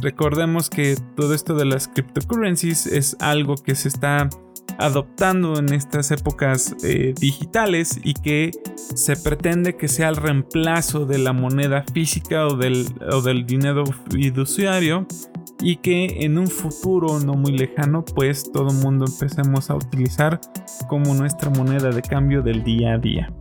Recordemos 0.02 0.70
que 0.70 0.96
todo 1.18 1.34
esto 1.34 1.54
de 1.54 1.66
las 1.66 1.90
cryptocurrencies 1.90 2.88
es 2.88 3.18
algo 3.20 3.56
que 3.56 3.76
se 3.76 3.90
está 3.90 4.30
adoptando 4.78 5.58
en 5.58 5.74
estas 5.74 6.12
épocas 6.12 6.76
eh, 6.84 7.14
digitales 7.20 8.00
y 8.04 8.14
que 8.14 8.52
se 8.76 9.16
pretende 9.16 9.76
que 9.76 9.88
sea 9.88 10.10
el 10.10 10.16
reemplazo 10.16 11.06
de 11.06 11.18
la 11.18 11.34
moneda 11.34 11.84
física 11.94 12.48
o 12.48 12.56
del, 12.56 12.88
o 13.12 13.22
del 13.22 13.46
dinero 13.46 13.84
fiduciario 14.10 15.06
y 15.62 15.78
que 15.78 16.26
en 16.26 16.38
un 16.38 16.48
futuro 16.48 17.20
no 17.20 17.34
muy 17.34 17.58
lejano 17.58 18.04
pues 18.04 18.52
todo 18.52 18.70
el 18.70 18.78
mundo 18.78 19.06
empecemos 19.08 19.70
a 19.70 19.76
utilizar 19.76 20.42
como 20.88 21.14
nuestra 21.14 21.50
moneda 21.50 21.90
de 21.90 22.02
cambio 22.02 22.42
del 22.42 22.64
día 22.64 22.94
a 22.94 22.98
día. 22.98 23.34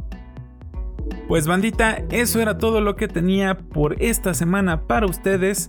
Pues 1.29 1.47
bandita, 1.47 2.03
eso 2.11 2.41
era 2.41 2.59
todo 2.59 2.81
lo 2.81 2.97
que 2.97 3.09
tenía 3.09 3.57
por 3.57 4.03
esta 4.03 4.35
semana 4.35 4.87
para 4.87 5.07
ustedes. 5.07 5.69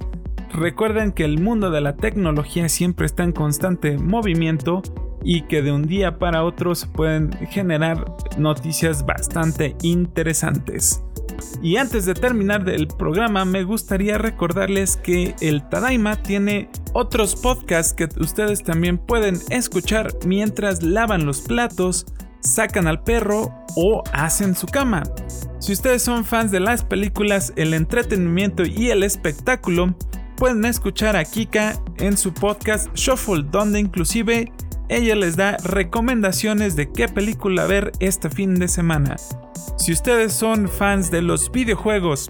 Recuerden 0.53 1.11
que 1.11 1.23
el 1.23 1.39
mundo 1.39 1.69
de 1.69 1.81
la 1.81 1.95
tecnología 1.95 2.67
siempre 2.67 3.05
está 3.05 3.23
en 3.23 3.31
constante 3.31 3.97
movimiento 3.97 4.81
y 5.23 5.43
que 5.43 5.61
de 5.61 5.71
un 5.71 5.87
día 5.87 6.17
para 6.17 6.43
otro 6.43 6.75
se 6.75 6.87
pueden 6.87 7.31
generar 7.49 8.05
noticias 8.37 9.05
bastante 9.05 9.75
interesantes. 9.81 11.03
Y 11.61 11.77
antes 11.77 12.05
de 12.05 12.13
terminar 12.13 12.67
el 12.69 12.87
programa, 12.87 13.45
me 13.45 13.63
gustaría 13.63 14.17
recordarles 14.17 14.97
que 14.97 15.35
el 15.41 15.67
Tadaima 15.69 16.21
tiene 16.21 16.69
otros 16.93 17.35
podcasts 17.35 17.93
que 17.93 18.09
ustedes 18.19 18.63
también 18.63 18.97
pueden 18.97 19.37
escuchar 19.49 20.11
mientras 20.25 20.83
lavan 20.83 21.25
los 21.25 21.41
platos, 21.41 22.05
sacan 22.41 22.87
al 22.87 23.03
perro 23.03 23.51
o 23.75 24.03
hacen 24.13 24.55
su 24.55 24.67
cama. 24.67 25.03
Si 25.59 25.73
ustedes 25.73 26.01
son 26.01 26.25
fans 26.25 26.51
de 26.51 26.59
las 26.59 26.83
películas, 26.83 27.53
el 27.55 27.73
entretenimiento 27.73 28.63
y 28.63 28.89
el 28.89 29.03
espectáculo, 29.03 29.95
pueden 30.37 30.65
escuchar 30.65 31.15
a 31.15 31.23
Kika 31.23 31.75
en 31.97 32.17
su 32.17 32.33
podcast 32.33 32.89
Shuffle, 32.95 33.45
donde 33.51 33.79
inclusive 33.79 34.51
ella 34.91 35.15
les 35.15 35.37
da 35.37 35.55
recomendaciones 35.63 36.75
de 36.75 36.91
qué 36.91 37.07
película 37.07 37.65
ver 37.65 37.93
este 38.01 38.29
fin 38.29 38.55
de 38.55 38.67
semana. 38.67 39.15
Si 39.77 39.93
ustedes 39.93 40.33
son 40.33 40.67
fans 40.67 41.09
de 41.09 41.21
los 41.21 41.49
videojuegos 41.49 42.29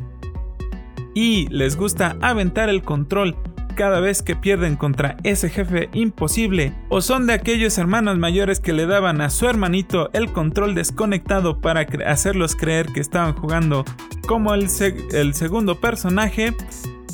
y 1.15 1.47
les 1.49 1.75
gusta 1.75 2.17
aventar 2.21 2.69
el 2.69 2.83
control 2.83 3.35
cada 3.75 3.99
vez 3.99 4.21
que 4.21 4.35
pierden 4.35 4.75
contra 4.75 5.17
ese 5.23 5.49
jefe 5.49 5.89
imposible, 5.93 6.75
o 6.89 7.01
son 7.01 7.25
de 7.25 7.33
aquellos 7.33 7.79
hermanos 7.79 8.19
mayores 8.19 8.59
que 8.59 8.73
le 8.73 8.85
daban 8.85 9.21
a 9.21 9.31
su 9.31 9.47
hermanito 9.47 10.11
el 10.13 10.31
control 10.31 10.75
desconectado 10.75 11.61
para 11.61 11.87
hacerlos 12.05 12.55
creer 12.55 12.85
que 12.93 12.99
estaban 12.99 13.33
jugando 13.33 13.85
como 14.27 14.53
el, 14.53 14.69
segundo 14.69 15.81
personaje, 15.81 16.53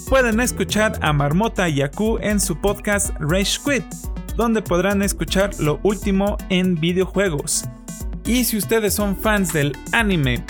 pueden 0.09 0.41
escuchar 0.41 0.99
a 1.01 1.13
Marmota 1.13 1.69
Yaku 1.69 2.17
en 2.19 2.41
su 2.41 2.57
podcast 2.57 3.11
Rage 3.21 3.59
Quit 3.63 4.16
donde 4.37 4.61
podrán 4.61 5.01
escuchar 5.01 5.49
lo 5.59 5.79
último 5.83 6.37
en 6.49 6.75
videojuegos. 6.75 7.65
Y 8.25 8.45
si 8.45 8.57
ustedes 8.57 8.93
son 8.93 9.17
fans 9.17 9.51
del 9.51 9.75
anime 9.91 10.45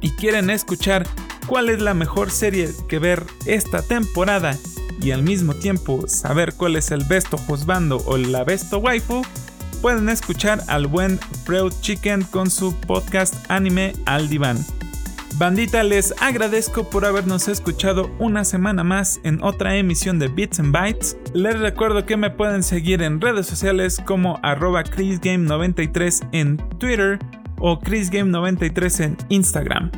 y 0.00 0.10
quieren 0.12 0.48
escuchar 0.50 1.06
cuál 1.46 1.68
es 1.68 1.80
la 1.80 1.94
mejor 1.94 2.30
serie 2.30 2.70
que 2.88 2.98
ver 2.98 3.22
esta 3.46 3.82
temporada 3.82 4.56
y 5.02 5.10
al 5.10 5.22
mismo 5.22 5.54
tiempo 5.54 6.08
saber 6.08 6.54
cuál 6.54 6.76
es 6.76 6.90
el 6.90 7.04
besto 7.04 7.36
juzbando 7.36 8.02
o 8.06 8.16
la 8.16 8.44
besto 8.44 8.78
waifu, 8.78 9.22
pueden 9.82 10.08
escuchar 10.08 10.62
al 10.68 10.86
buen 10.86 11.18
Freud 11.44 11.72
Chicken 11.80 12.22
con 12.22 12.50
su 12.50 12.74
podcast 12.80 13.34
Anime 13.48 13.92
al 14.06 14.28
Diván. 14.28 14.64
Bandita, 15.36 15.82
les 15.82 16.14
agradezco 16.20 16.84
por 16.90 17.04
habernos 17.04 17.48
escuchado 17.48 18.10
una 18.18 18.44
semana 18.44 18.84
más 18.84 19.20
en 19.24 19.42
otra 19.42 19.76
emisión 19.76 20.18
de 20.18 20.28
Bits 20.28 20.60
and 20.60 20.72
Bytes. 20.72 21.16
Les 21.32 21.58
recuerdo 21.58 22.04
que 22.04 22.16
me 22.16 22.30
pueden 22.30 22.62
seguir 22.62 23.02
en 23.02 23.20
redes 23.20 23.46
sociales 23.46 24.02
como 24.04 24.38
arroba 24.42 24.84
chrisgame93 24.84 26.28
en 26.32 26.56
Twitter 26.78 27.18
o 27.58 27.80
chrisgame93 27.80 29.04
en 29.04 29.16
Instagram. 29.28 29.90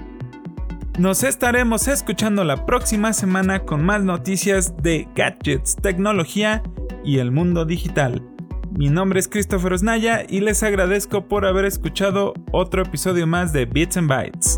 Nos 0.99 1.25
estaremos 1.25 1.89
escuchando 1.89 2.45
la 2.45 2.67
próxima 2.67 3.13
semana 3.13 3.61
con 3.61 3.85
más 3.85 4.05
noticias 4.05 4.77
de 4.83 5.09
gadgets, 5.17 5.75
tecnología 5.77 6.63
y 7.05 7.19
el 7.19 7.33
mundo 7.33 7.65
digital. 7.65 8.23
Mi 8.71 8.91
nombre 8.91 9.19
es 9.19 9.29
Christopher 9.29 9.73
Osnaya 9.73 10.25
y 10.29 10.41
les 10.41 10.63
agradezco 10.63 11.27
por 11.29 11.47
haber 11.47 11.65
escuchado 11.65 12.35
otro 12.53 12.83
episodio 12.83 13.27
más 13.27 13.53
de 13.53 13.65
Bits 13.65 13.97
and 13.97 14.09
Bytes. 14.09 14.57